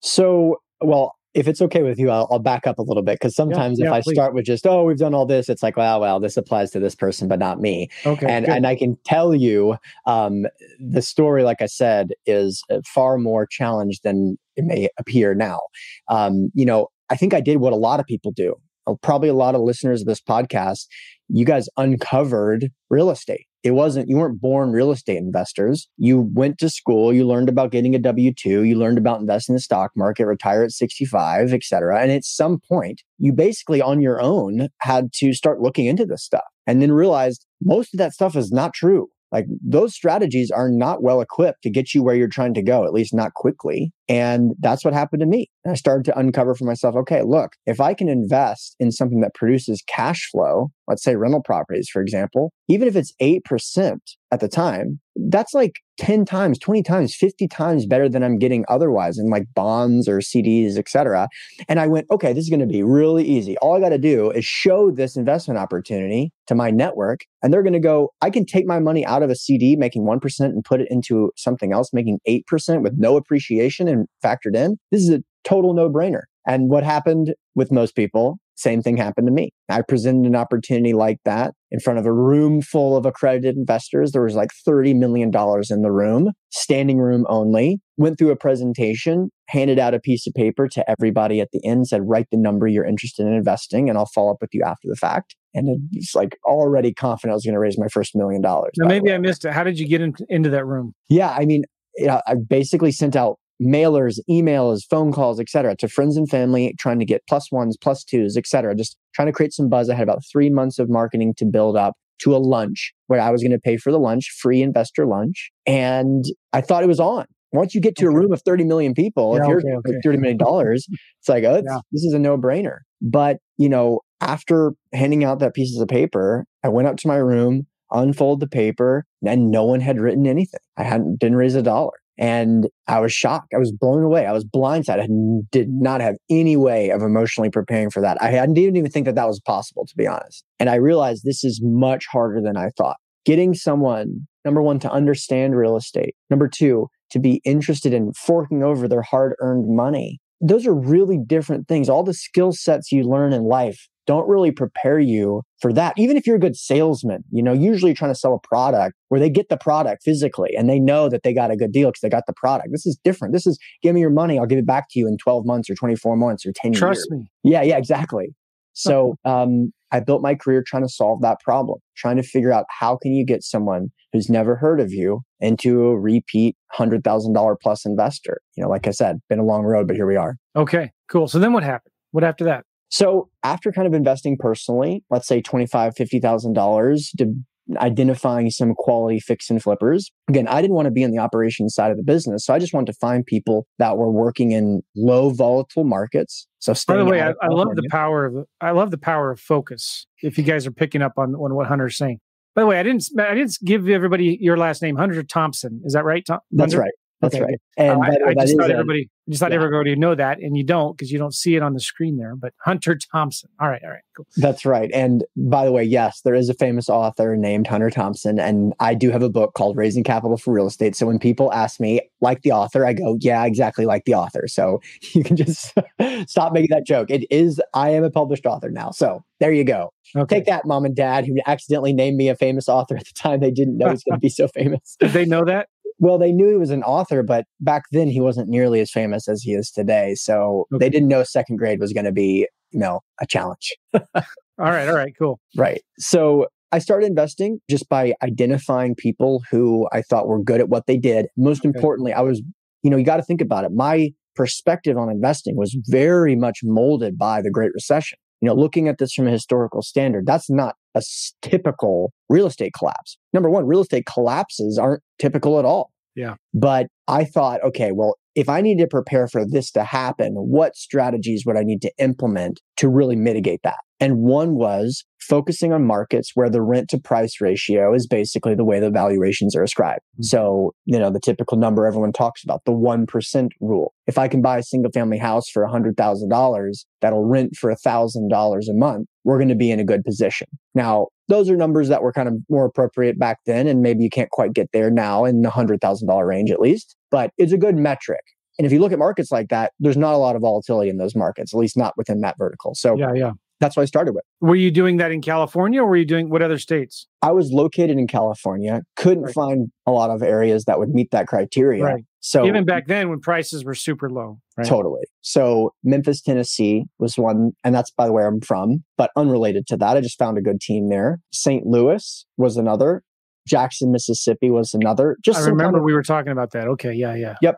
So, 0.00 0.60
well, 0.80 1.17
if 1.38 1.46
it's 1.46 1.62
okay 1.62 1.82
with 1.82 2.00
you, 2.00 2.10
I'll, 2.10 2.26
I'll 2.32 2.40
back 2.40 2.66
up 2.66 2.80
a 2.80 2.82
little 2.82 3.02
bit 3.04 3.14
because 3.14 3.36
sometimes 3.36 3.78
yeah, 3.78 3.84
if 3.84 3.90
yeah, 3.90 3.94
I 3.94 4.00
please. 4.00 4.14
start 4.14 4.34
with 4.34 4.44
just, 4.44 4.66
oh, 4.66 4.82
we've 4.82 4.98
done 4.98 5.14
all 5.14 5.24
this, 5.24 5.48
it's 5.48 5.62
like, 5.62 5.76
well, 5.76 6.00
well, 6.00 6.18
this 6.18 6.36
applies 6.36 6.72
to 6.72 6.80
this 6.80 6.96
person, 6.96 7.28
but 7.28 7.38
not 7.38 7.60
me. 7.60 7.88
Okay. 8.04 8.26
And 8.28 8.44
good. 8.44 8.56
and 8.56 8.66
I 8.66 8.74
can 8.74 8.98
tell 9.04 9.36
you, 9.36 9.76
um, 10.04 10.46
the 10.80 11.00
story, 11.00 11.44
like 11.44 11.62
I 11.62 11.66
said, 11.66 12.08
is 12.26 12.64
uh, 12.72 12.80
far 12.84 13.18
more 13.18 13.46
challenged 13.46 14.02
than 14.02 14.36
it 14.56 14.64
may 14.64 14.88
appear 14.98 15.32
now. 15.32 15.60
Um, 16.08 16.50
you 16.54 16.66
know, 16.66 16.88
I 17.08 17.16
think 17.16 17.34
I 17.34 17.40
did 17.40 17.58
what 17.58 17.72
a 17.72 17.76
lot 17.76 18.00
of 18.00 18.06
people 18.06 18.32
do. 18.32 18.56
Uh, 18.88 18.94
probably 19.00 19.28
a 19.28 19.34
lot 19.34 19.54
of 19.54 19.60
listeners 19.60 20.00
of 20.00 20.08
this 20.08 20.20
podcast. 20.20 20.88
You 21.28 21.44
guys 21.44 21.68
uncovered 21.76 22.72
real 22.90 23.10
estate 23.10 23.46
it 23.62 23.72
wasn't 23.72 24.08
you 24.08 24.16
weren't 24.16 24.40
born 24.40 24.70
real 24.70 24.90
estate 24.90 25.16
investors. 25.16 25.88
You 25.96 26.28
went 26.32 26.58
to 26.58 26.68
school 26.68 27.12
you 27.12 27.26
learned 27.26 27.48
about 27.48 27.70
getting 27.70 27.94
a 27.94 27.98
w2 27.98 28.44
you 28.44 28.74
learned 28.76 28.98
about 28.98 29.20
investing 29.20 29.54
in 29.54 29.56
the 29.56 29.60
stock 29.60 29.90
market 29.96 30.26
retire 30.26 30.62
at 30.62 30.72
65 30.72 31.52
etc 31.52 32.00
and 32.00 32.10
at 32.12 32.24
some 32.24 32.60
point 32.68 33.02
you 33.18 33.32
basically 33.32 33.82
on 33.82 34.00
your 34.00 34.20
own 34.20 34.68
had 34.80 35.12
to 35.14 35.32
start 35.32 35.60
looking 35.60 35.86
into 35.86 36.04
this 36.04 36.24
stuff 36.24 36.44
and 36.68 36.82
then 36.82 36.92
realized 36.92 37.46
most 37.62 37.94
of 37.94 37.98
that 37.98 38.12
stuff 38.12 38.36
is 38.36 38.52
not 38.52 38.74
true. 38.74 39.08
Like 39.32 39.46
those 39.66 39.94
strategies 39.94 40.50
are 40.50 40.70
not 40.70 41.02
well 41.02 41.20
equipped 41.20 41.62
to 41.62 41.70
get 41.70 41.94
you 41.94 42.02
where 42.02 42.14
you're 42.14 42.28
trying 42.28 42.54
to 42.54 42.62
go, 42.62 42.84
at 42.84 42.92
least 42.92 43.14
not 43.14 43.34
quickly. 43.34 43.90
And 44.08 44.52
that's 44.60 44.84
what 44.84 44.94
happened 44.94 45.20
to 45.20 45.26
me. 45.26 45.48
I 45.66 45.74
started 45.74 46.04
to 46.06 46.18
uncover 46.18 46.54
for 46.54 46.64
myself 46.64 46.96
okay, 46.96 47.22
look, 47.22 47.52
if 47.66 47.80
I 47.80 47.94
can 47.94 48.08
invest 48.08 48.74
in 48.80 48.90
something 48.90 49.20
that 49.20 49.34
produces 49.34 49.82
cash 49.86 50.28
flow, 50.30 50.70
let's 50.86 51.02
say 51.02 51.16
rental 51.16 51.42
properties, 51.42 51.88
for 51.92 52.00
example, 52.00 52.52
even 52.68 52.88
if 52.88 52.96
it's 52.96 53.12
8% 53.20 53.98
at 54.30 54.40
the 54.40 54.48
time, 54.48 55.00
that's 55.30 55.52
like 55.52 55.72
10 55.98 56.24
times, 56.24 56.58
20 56.58 56.82
times, 56.82 57.14
50 57.14 57.48
times 57.48 57.86
better 57.86 58.08
than 58.08 58.22
I'm 58.22 58.38
getting 58.38 58.64
otherwise 58.68 59.18
in 59.18 59.26
like 59.28 59.44
bonds 59.54 60.08
or 60.08 60.18
CDs, 60.18 60.76
etc. 60.76 61.28
And 61.68 61.80
I 61.80 61.86
went, 61.86 62.06
okay, 62.10 62.32
this 62.32 62.44
is 62.44 62.50
going 62.50 62.60
to 62.60 62.66
be 62.66 62.82
really 62.82 63.24
easy. 63.24 63.56
All 63.58 63.76
I 63.76 63.80
got 63.80 63.88
to 63.90 63.98
do 63.98 64.30
is 64.30 64.44
show 64.44 64.90
this 64.90 65.16
investment 65.16 65.58
opportunity 65.58 66.32
to 66.46 66.54
my 66.54 66.70
network 66.70 67.20
and 67.42 67.52
they're 67.52 67.62
going 67.62 67.72
to 67.72 67.80
go, 67.80 68.10
I 68.20 68.30
can 68.30 68.46
take 68.46 68.66
my 68.66 68.78
money 68.78 69.04
out 69.04 69.22
of 69.22 69.30
a 69.30 69.34
CD 69.34 69.76
making 69.76 70.04
1% 70.04 70.40
and 70.40 70.64
put 70.64 70.80
it 70.80 70.88
into 70.90 71.30
something 71.36 71.72
else 71.72 71.92
making 71.92 72.20
8% 72.28 72.82
with 72.82 72.94
no 72.96 73.16
appreciation 73.16 73.88
and 73.88 73.97
factored 74.24 74.54
in. 74.54 74.76
This 74.90 75.02
is 75.02 75.10
a 75.10 75.22
total 75.44 75.74
no 75.74 75.90
brainer. 75.90 76.22
And 76.46 76.68
what 76.68 76.84
happened 76.84 77.34
with 77.54 77.72
most 77.72 77.94
people 77.94 78.38
same 78.58 78.82
thing 78.82 78.96
happened 78.96 79.28
to 79.28 79.32
me. 79.32 79.52
I 79.68 79.82
presented 79.82 80.26
an 80.26 80.34
opportunity 80.34 80.92
like 80.92 81.18
that 81.24 81.54
in 81.70 81.78
front 81.78 82.00
of 82.00 82.06
a 82.06 82.12
room 82.12 82.60
full 82.60 82.96
of 82.96 83.06
accredited 83.06 83.56
investors. 83.56 84.10
There 84.10 84.22
was 84.22 84.34
like 84.34 84.50
$30 84.66 84.96
million 84.96 85.28
in 85.28 85.82
the 85.82 85.92
room, 85.92 86.32
standing 86.50 86.98
room 86.98 87.24
only. 87.28 87.78
Went 87.98 88.18
through 88.18 88.30
a 88.30 88.36
presentation, 88.36 89.30
handed 89.48 89.78
out 89.78 89.94
a 89.94 90.00
piece 90.00 90.26
of 90.26 90.34
paper 90.34 90.66
to 90.68 90.90
everybody 90.90 91.40
at 91.40 91.50
the 91.52 91.64
end, 91.64 91.86
said, 91.86 92.02
write 92.04 92.26
the 92.32 92.36
number 92.36 92.66
you're 92.66 92.84
interested 92.84 93.26
in 93.26 93.32
investing, 93.32 93.88
and 93.88 93.96
I'll 93.96 94.06
follow 94.06 94.32
up 94.32 94.38
with 94.40 94.50
you 94.52 94.62
after 94.64 94.88
the 94.88 94.96
fact. 94.96 95.36
And 95.54 95.88
it's 95.92 96.16
like 96.16 96.36
already 96.44 96.92
confident 96.92 97.32
I 97.32 97.34
was 97.34 97.44
going 97.44 97.54
to 97.54 97.60
raise 97.60 97.78
my 97.78 97.88
first 97.88 98.16
million 98.16 98.42
dollars. 98.42 98.72
Now, 98.76 98.88
maybe 98.88 99.12
I 99.12 99.18
missed 99.18 99.44
it. 99.44 99.52
How 99.52 99.62
did 99.62 99.78
you 99.78 99.86
get 99.86 100.00
in, 100.00 100.14
into 100.28 100.50
that 100.50 100.64
room? 100.66 100.94
Yeah. 101.08 101.30
I 101.30 101.44
mean, 101.44 101.62
I 102.08 102.34
basically 102.48 102.90
sent 102.90 103.14
out 103.14 103.38
mailers, 103.62 104.18
emails, 104.28 104.82
phone 104.88 105.12
calls, 105.12 105.40
etc., 105.40 105.76
to 105.76 105.88
friends 105.88 106.16
and 106.16 106.28
family, 106.28 106.74
trying 106.78 106.98
to 106.98 107.04
get 107.04 107.22
plus 107.28 107.50
ones, 107.50 107.76
plus 107.76 108.04
twos, 108.04 108.36
etc. 108.36 108.74
Just 108.74 108.96
trying 109.14 109.26
to 109.26 109.32
create 109.32 109.52
some 109.52 109.68
buzz. 109.68 109.90
I 109.90 109.94
had 109.94 110.02
about 110.02 110.22
three 110.30 110.50
months 110.50 110.78
of 110.78 110.88
marketing 110.88 111.34
to 111.38 111.44
build 111.44 111.76
up 111.76 111.94
to 112.20 112.34
a 112.34 112.38
lunch 112.38 112.92
where 113.06 113.20
I 113.20 113.30
was 113.30 113.42
going 113.42 113.52
to 113.52 113.58
pay 113.58 113.76
for 113.76 113.92
the 113.92 113.98
lunch, 113.98 114.30
free 114.40 114.62
investor 114.62 115.06
lunch, 115.06 115.50
and 115.66 116.24
I 116.52 116.60
thought 116.60 116.82
it 116.82 116.88
was 116.88 117.00
on. 117.00 117.26
Once 117.52 117.74
you 117.74 117.80
get 117.80 117.96
to 117.96 118.06
okay. 118.06 118.14
a 118.14 118.18
room 118.18 118.32
of 118.32 118.42
30 118.42 118.64
million 118.64 118.92
people, 118.92 119.34
yeah, 119.34 119.42
if 119.42 119.48
you're 119.48 119.58
okay, 119.78 119.90
okay. 119.90 119.98
$30 120.04 120.18
million, 120.18 120.38
it's 120.74 121.28
like, 121.28 121.44
oh, 121.44 121.62
yeah. 121.64 121.78
this 121.92 122.04
is 122.04 122.12
a 122.12 122.18
no 122.18 122.36
brainer. 122.36 122.80
But, 123.00 123.38
you 123.56 123.68
know, 123.68 124.00
after 124.20 124.72
handing 124.92 125.24
out 125.24 125.38
that 125.38 125.54
pieces 125.54 125.80
of 125.80 125.88
paper, 125.88 126.44
I 126.62 126.68
went 126.68 126.88
up 126.88 126.96
to 126.98 127.08
my 127.08 127.16
room, 127.16 127.66
unfold 127.90 128.40
the 128.40 128.48
paper, 128.48 129.04
and 129.24 129.50
no 129.50 129.64
one 129.64 129.80
had 129.80 130.00
written 130.00 130.26
anything. 130.26 130.60
I 130.76 130.82
hadn't 130.82 131.20
didn't 131.20 131.36
raise 131.36 131.54
a 131.54 131.62
dollar. 131.62 131.97
And 132.18 132.66
I 132.88 132.98
was 133.00 133.12
shocked. 133.12 133.54
I 133.54 133.58
was 133.58 133.70
blown 133.70 134.02
away. 134.02 134.26
I 134.26 134.32
was 134.32 134.44
blindsided. 134.44 135.02
I 135.02 135.46
did 135.52 135.68
not 135.68 136.00
have 136.00 136.16
any 136.28 136.56
way 136.56 136.90
of 136.90 137.02
emotionally 137.02 137.48
preparing 137.48 137.90
for 137.90 138.00
that. 138.00 138.20
I 138.20 138.32
didn't 138.32 138.76
even 138.76 138.90
think 138.90 139.06
that 139.06 139.14
that 139.14 139.28
was 139.28 139.40
possible, 139.40 139.86
to 139.86 139.96
be 139.96 140.06
honest. 140.06 140.44
And 140.58 140.68
I 140.68 140.74
realized 140.74 141.22
this 141.24 141.44
is 141.44 141.60
much 141.62 142.06
harder 142.10 142.40
than 142.40 142.56
I 142.56 142.70
thought. 142.76 142.96
Getting 143.24 143.54
someone, 143.54 144.26
number 144.44 144.60
one, 144.62 144.80
to 144.80 144.90
understand 144.90 145.56
real 145.56 145.76
estate. 145.76 146.14
Number 146.28 146.48
two, 146.48 146.88
to 147.10 147.18
be 147.18 147.40
interested 147.44 147.94
in 147.94 148.12
forking 148.14 148.62
over 148.62 148.88
their 148.88 149.02
hard 149.02 149.34
earned 149.38 149.74
money. 149.74 150.18
Those 150.40 150.66
are 150.66 150.74
really 150.74 151.18
different 151.18 151.68
things. 151.68 151.88
All 151.88 152.02
the 152.02 152.14
skill 152.14 152.52
sets 152.52 152.92
you 152.92 153.04
learn 153.04 153.32
in 153.32 153.44
life 153.44 153.88
don't 154.08 154.26
really 154.26 154.50
prepare 154.50 154.98
you 154.98 155.42
for 155.60 155.70
that. 155.70 155.92
Even 155.98 156.16
if 156.16 156.26
you're 156.26 156.36
a 156.36 156.40
good 156.40 156.56
salesman, 156.56 157.22
you 157.30 157.42
know, 157.42 157.52
usually 157.52 157.92
trying 157.92 158.10
to 158.10 158.18
sell 158.18 158.34
a 158.34 158.48
product 158.48 158.94
where 159.08 159.20
they 159.20 159.28
get 159.28 159.50
the 159.50 159.58
product 159.58 160.02
physically 160.02 160.48
and 160.56 160.66
they 160.68 160.80
know 160.80 161.10
that 161.10 161.24
they 161.24 161.34
got 161.34 161.50
a 161.50 161.56
good 161.56 161.72
deal 161.72 161.90
because 161.90 162.00
they 162.00 162.08
got 162.08 162.24
the 162.26 162.32
product. 162.32 162.70
This 162.72 162.86
is 162.86 162.98
different. 163.04 163.34
This 163.34 163.46
is 163.46 163.58
give 163.82 163.94
me 163.94 164.00
your 164.00 164.08
money. 164.08 164.38
I'll 164.38 164.46
give 164.46 164.58
it 164.58 164.66
back 164.66 164.86
to 164.92 164.98
you 164.98 165.06
in 165.06 165.18
12 165.18 165.44
months 165.44 165.68
or 165.68 165.74
24 165.74 166.16
months 166.16 166.46
or 166.46 166.52
10 166.56 166.72
Trust 166.72 166.80
years. 166.80 166.80
Trust 166.80 167.10
me. 167.10 167.30
Yeah, 167.44 167.60
yeah, 167.60 167.76
exactly. 167.76 168.34
So 168.72 169.16
um, 169.26 169.72
I 169.92 170.00
built 170.00 170.22
my 170.22 170.34
career 170.34 170.62
trying 170.66 170.84
to 170.84 170.88
solve 170.88 171.20
that 171.20 171.40
problem, 171.40 171.80
trying 171.96 172.16
to 172.16 172.22
figure 172.22 172.52
out 172.52 172.64
how 172.70 172.96
can 172.96 173.12
you 173.12 173.26
get 173.26 173.42
someone 173.42 173.88
who's 174.12 174.30
never 174.30 174.56
heard 174.56 174.80
of 174.80 174.90
you 174.90 175.20
into 175.40 175.82
a 175.82 175.98
repeat 175.98 176.56
$100,000 176.78 177.56
plus 177.60 177.84
investor. 177.84 178.40
You 178.56 178.62
know, 178.62 178.70
like 178.70 178.86
I 178.86 178.92
said, 178.92 179.18
been 179.28 179.40
a 179.40 179.44
long 179.44 179.64
road, 179.64 179.86
but 179.86 179.96
here 179.96 180.06
we 180.06 180.16
are. 180.16 180.36
Okay, 180.56 180.92
cool. 181.10 181.28
So 181.28 181.38
then 181.38 181.52
what 181.52 181.62
happened? 181.62 181.92
What 182.12 182.24
after 182.24 182.44
that? 182.44 182.64
So 182.90 183.28
after 183.42 183.70
kind 183.72 183.86
of 183.86 183.94
investing 183.94 184.36
personally, 184.38 185.04
let's 185.10 185.26
say 185.26 185.42
$25,000, 185.42 185.94
$50,000 185.94 187.16
to 187.18 187.34
identifying 187.76 188.50
some 188.50 188.74
quality 188.74 189.20
fix 189.20 189.50
and 189.50 189.62
flippers. 189.62 190.10
Again, 190.28 190.48
I 190.48 190.62
didn't 190.62 190.74
want 190.74 190.86
to 190.86 190.90
be 190.90 191.02
in 191.02 191.10
the 191.10 191.18
operations 191.18 191.74
side 191.74 191.90
of 191.90 191.96
the 191.96 192.02
business. 192.02 192.46
So 192.46 192.54
I 192.54 192.58
just 192.58 192.72
wanted 192.72 192.92
to 192.92 192.98
find 192.98 193.26
people 193.26 193.66
that 193.78 193.96
were 193.96 194.10
working 194.10 194.52
in 194.52 194.82
low 194.96 195.30
volatile 195.30 195.84
markets. 195.84 196.46
So 196.60 196.72
by 196.86 196.96
the 196.96 197.04
way, 197.04 197.22
I, 197.22 197.34
I, 197.42 197.48
love 197.48 197.68
the 197.74 197.86
power 197.90 198.24
of 198.24 198.46
I 198.60 198.70
love 198.70 198.90
the 198.90 198.98
power 198.98 199.30
of 199.30 199.40
focus. 199.40 200.06
If 200.22 200.38
you 200.38 200.44
guys 200.44 200.66
are 200.66 200.72
picking 200.72 201.02
up 201.02 201.12
on, 201.16 201.34
on 201.34 201.54
what 201.54 201.66
Hunter's 201.66 201.96
saying, 201.96 202.20
By 202.54 202.62
the 202.62 202.66
way, 202.66 202.80
I 202.80 202.82
didn't 202.82 203.04
I 203.18 203.34
didn't 203.34 203.58
give 203.64 203.88
everybody 203.88 204.38
your 204.40 204.56
last 204.56 204.82
name, 204.82 204.96
Hunter 204.96 205.22
Thompson. 205.22 205.82
Is 205.84 205.92
that 205.92 206.04
right? 206.04 206.24
Tom? 206.26 206.40
That's 206.50 206.74
right. 206.74 206.92
That's 207.20 207.34
Okay. 207.34 207.44
right. 207.44 207.60
And 207.76 207.90
Uh, 207.90 208.00
I, 208.04 208.08
way, 208.10 208.18
I 208.28 208.34
just 208.34 208.46
is 208.48 208.54
thought 208.54 208.70
everybody, 208.70 209.08
I 209.26 209.30
just 209.30 209.40
thought 209.40 209.50
yeah. 209.50 209.56
everybody 209.56 209.90
would 209.90 209.98
know 209.98 210.14
that, 210.14 210.40
and 210.40 210.56
you 210.56 210.64
don't 210.64 210.96
because 210.96 211.10
you 211.10 211.18
don't 211.18 211.34
see 211.34 211.56
it 211.56 211.62
on 211.62 211.74
the 211.74 211.80
screen 211.80 212.16
there. 212.16 212.34
But 212.36 212.52
Hunter 212.64 212.96
Thompson. 213.12 213.50
All 213.60 213.68
right, 213.68 213.82
all 213.84 213.90
right, 213.90 214.02
cool. 214.16 214.26
That's 214.36 214.64
right. 214.64 214.90
And 214.94 215.24
by 215.36 215.64
the 215.64 215.72
way, 215.72 215.82
yes, 215.84 216.20
there 216.22 216.34
is 216.34 216.48
a 216.48 216.54
famous 216.54 216.88
author 216.88 217.36
named 217.36 217.66
Hunter 217.66 217.90
Thompson. 217.90 218.38
And 218.38 218.72
I 218.80 218.94
do 218.94 219.10
have 219.10 219.22
a 219.22 219.28
book 219.28 219.54
called 219.54 219.76
Raising 219.76 220.04
Capital 220.04 220.36
for 220.36 220.52
Real 220.52 220.66
Estate. 220.66 220.94
So 220.96 221.06
when 221.06 221.18
people 221.18 221.52
ask 221.52 221.80
me, 221.80 222.00
like 222.20 222.42
the 222.42 222.52
author, 222.52 222.86
I 222.86 222.92
go, 222.92 223.16
yeah, 223.20 223.44
exactly 223.44 223.84
like 223.84 224.04
the 224.04 224.14
author. 224.14 224.46
So 224.48 224.80
you 225.14 225.22
can 225.24 225.36
just 225.36 225.74
stop 226.26 226.52
making 226.52 226.70
that 226.70 226.86
joke. 226.86 227.10
It 227.10 227.26
is, 227.30 227.60
I 227.74 227.90
am 227.90 228.04
a 228.04 228.10
published 228.10 228.46
author 228.46 228.70
now. 228.70 228.90
So 228.92 229.24
there 229.40 229.52
you 229.52 229.64
go. 229.64 229.92
Okay. 230.16 230.36
Take 230.36 230.46
that, 230.46 230.64
mom 230.66 230.84
and 230.86 230.96
dad, 230.96 231.26
who 231.26 231.36
accidentally 231.46 231.92
named 231.92 232.16
me 232.16 232.28
a 232.28 232.34
famous 232.34 232.68
author 232.68 232.96
at 232.96 233.04
the 233.06 233.12
time. 233.14 233.40
They 233.40 233.50
didn't 233.50 233.76
know 233.76 233.86
he 233.86 233.92
was 233.92 234.04
going 234.04 234.16
to 234.16 234.20
be 234.20 234.30
so 234.30 234.48
famous. 234.48 234.96
Did 234.98 235.10
they 235.12 235.26
know 235.26 235.44
that? 235.44 235.68
Well, 235.98 236.18
they 236.18 236.32
knew 236.32 236.48
he 236.48 236.56
was 236.56 236.70
an 236.70 236.82
author, 236.82 237.22
but 237.22 237.44
back 237.60 237.82
then 237.92 238.08
he 238.08 238.20
wasn't 238.20 238.48
nearly 238.48 238.80
as 238.80 238.90
famous 238.90 239.28
as 239.28 239.42
he 239.42 239.52
is 239.52 239.70
today. 239.70 240.14
So 240.14 240.66
Okay. 240.72 240.84
they 240.84 240.90
didn't 240.90 241.08
know 241.08 241.22
second 241.24 241.56
grade 241.56 241.80
was 241.80 241.92
going 241.92 242.04
to 242.06 242.12
be, 242.12 242.46
you 242.70 242.78
know, 242.80 243.00
a 243.20 243.26
challenge. 243.26 243.76
All 243.94 244.72
right, 244.72 244.88
all 244.88 244.94
right, 244.96 245.12
cool. 245.16 245.38
Right. 245.56 245.82
So 245.98 246.48
I 246.72 246.80
started 246.80 247.06
investing 247.06 247.60
just 247.70 247.88
by 247.88 248.14
identifying 248.24 248.96
people 248.96 249.40
who 249.52 249.88
I 249.92 250.02
thought 250.02 250.26
were 250.26 250.42
good 250.42 250.60
at 250.60 250.68
what 250.68 250.86
they 250.86 250.96
did. 250.96 251.26
Most 251.36 251.60
Okay. 251.64 251.68
importantly, 251.76 252.12
I 252.12 252.22
was, 252.22 252.42
you 252.82 252.90
know, 252.90 252.96
you 252.96 253.04
got 253.04 253.18
to 253.18 253.22
think 253.22 253.40
about 253.40 253.64
it. 253.64 253.70
My 253.72 254.10
perspective 254.34 254.96
on 254.96 255.08
investing 255.10 255.56
was 255.56 255.76
very 255.86 256.34
much 256.34 256.60
molded 256.64 257.16
by 257.16 257.40
the 257.40 257.50
Great 257.50 257.70
Recession. 257.72 258.18
You 258.40 258.48
know, 258.48 258.54
looking 258.54 258.88
at 258.88 258.98
this 258.98 259.12
from 259.12 259.28
a 259.28 259.30
historical 259.30 259.80
standard, 259.82 260.26
that's 260.26 260.50
not 260.50 260.74
a 260.94 261.02
typical 261.42 262.12
real 262.28 262.46
estate 262.46 262.72
collapse. 262.76 263.18
Number 263.32 263.50
one, 263.50 263.66
real 263.66 263.82
estate 263.82 264.06
collapses 264.06 264.78
aren't 264.78 265.02
typical 265.18 265.58
at 265.58 265.64
all. 265.64 265.90
Yeah. 266.14 266.34
But 266.52 266.88
I 267.06 267.24
thought, 267.24 267.62
okay, 267.62 267.92
well, 267.92 268.16
if 268.34 268.48
I 268.48 268.60
need 268.60 268.78
to 268.78 268.86
prepare 268.86 269.28
for 269.28 269.44
this 269.46 269.70
to 269.72 269.84
happen, 269.84 270.34
what 270.34 270.76
strategies 270.76 271.44
would 271.46 271.56
I 271.56 271.62
need 271.62 271.82
to 271.82 271.92
implement 271.98 272.60
to 272.76 272.88
really 272.88 273.16
mitigate 273.16 273.60
that? 273.64 273.78
And 274.00 274.18
one 274.18 274.54
was 274.54 275.04
focusing 275.28 275.72
on 275.72 275.84
markets 275.84 276.32
where 276.34 276.48
the 276.48 276.62
rent 276.62 276.88
to 276.90 276.98
price 276.98 277.40
ratio 277.40 277.94
is 277.94 278.06
basically 278.06 278.54
the 278.54 278.64
way 278.64 278.80
the 278.80 278.90
valuations 278.90 279.54
are 279.54 279.62
ascribed. 279.62 280.00
Mhm. 280.18 280.24
So, 280.24 280.72
you 280.86 280.98
know, 280.98 281.10
the 281.10 281.20
typical 281.20 281.58
number 281.58 281.86
everyone 281.86 282.12
talks 282.12 282.42
about, 282.42 282.62
the 282.64 282.72
1% 282.72 283.52
rule. 283.60 283.92
If 284.06 284.16
I 284.18 284.26
can 284.28 284.40
buy 284.40 284.58
a 284.58 284.62
single 284.62 284.90
family 284.90 285.18
house 285.18 285.48
for 285.50 285.62
$100,000 285.64 286.86
that'll 287.02 287.24
rent 287.24 287.56
for 287.56 287.70
$1,000 287.70 288.68
a 288.68 288.74
month, 288.74 289.06
we're 289.24 289.38
going 289.38 289.48
to 289.48 289.54
be 289.54 289.70
in 289.70 289.80
a 289.80 289.84
good 289.84 290.02
position. 290.04 290.46
Now, 290.74 291.08
those 291.28 291.50
are 291.50 291.56
numbers 291.56 291.88
that 291.88 292.02
were 292.02 292.12
kind 292.12 292.28
of 292.28 292.34
more 292.48 292.64
appropriate 292.64 293.18
back 293.18 293.38
then, 293.44 293.66
and 293.66 293.82
maybe 293.82 294.02
you 294.02 294.10
can't 294.10 294.30
quite 294.30 294.54
get 294.54 294.70
there 294.72 294.90
now 294.90 295.26
in 295.26 295.42
the 295.42 295.50
$100,000 295.50 296.26
range 296.26 296.50
at 296.50 296.60
least, 296.60 296.96
but 297.10 297.30
it's 297.36 297.52
a 297.52 297.58
good 297.58 297.76
metric. 297.76 298.22
And 298.58 298.66
if 298.66 298.72
you 298.72 298.80
look 298.80 298.92
at 298.92 298.98
markets 298.98 299.30
like 299.30 299.50
that, 299.50 299.72
there's 299.78 299.96
not 299.96 300.14
a 300.14 300.16
lot 300.16 300.34
of 300.34 300.42
volatility 300.42 300.88
in 300.90 300.96
those 300.96 301.14
markets, 301.14 301.54
at 301.54 301.60
least 301.60 301.76
not 301.76 301.92
within 301.96 302.22
that 302.22 302.36
vertical. 302.38 302.74
So 302.74 302.96
Yeah, 302.96 303.12
yeah. 303.14 303.32
That's 303.60 303.76
what 303.76 303.82
I 303.82 303.86
started 303.86 304.14
with. 304.14 304.24
Were 304.40 304.54
you 304.56 304.70
doing 304.70 304.96
that 304.98 305.10
in 305.10 305.20
California, 305.20 305.82
or 305.82 305.86
were 305.88 305.96
you 305.96 306.04
doing 306.04 306.30
what 306.30 306.42
other 306.42 306.58
states? 306.58 307.06
I 307.22 307.32
was 307.32 307.50
located 307.52 307.98
in 307.98 308.06
California, 308.06 308.82
couldn't 308.96 309.24
Right. 309.24 309.34
find 309.34 309.68
a 309.86 309.90
lot 309.92 310.10
of 310.10 310.22
areas 310.22 310.64
that 310.66 310.78
would 310.78 310.90
meet 310.90 311.10
that 311.10 311.26
criteria. 311.26 311.82
Right. 311.84 312.04
So 312.20 312.46
Even 312.46 312.64
back 312.64 312.86
then, 312.88 313.08
when 313.10 313.20
prices 313.20 313.64
were 313.64 313.74
super 313.74 314.10
low. 314.10 314.38
Right? 314.56 314.66
Totally. 314.66 315.02
So 315.20 315.72
Memphis, 315.84 316.20
Tennessee 316.20 316.84
was 316.98 317.16
one, 317.16 317.52
and 317.64 317.74
that's 317.74 317.90
by 317.92 318.06
the 318.06 318.12
way 318.12 318.24
I'm 318.24 318.40
from, 318.40 318.84
but 318.96 319.10
unrelated 319.16 319.66
to 319.68 319.76
that, 319.78 319.96
I 319.96 320.00
just 320.00 320.18
found 320.18 320.36
a 320.38 320.42
good 320.42 320.60
team 320.60 320.88
there. 320.88 321.20
St. 321.32 321.66
Louis 321.66 322.26
was 322.36 322.56
another. 322.56 323.02
Jackson, 323.46 323.90
Mississippi 323.92 324.50
was 324.50 324.74
another. 324.74 325.16
Just 325.24 325.38
I 325.38 325.40
some 325.42 325.50
kind 325.52 325.58
remember 325.60 325.78
of- 325.78 325.84
we 325.84 325.94
were 325.94 326.02
talking 326.02 326.32
about 326.32 326.50
that. 326.52 326.68
Okay, 326.68 326.92
yeah, 326.92 327.14
yeah. 327.14 327.52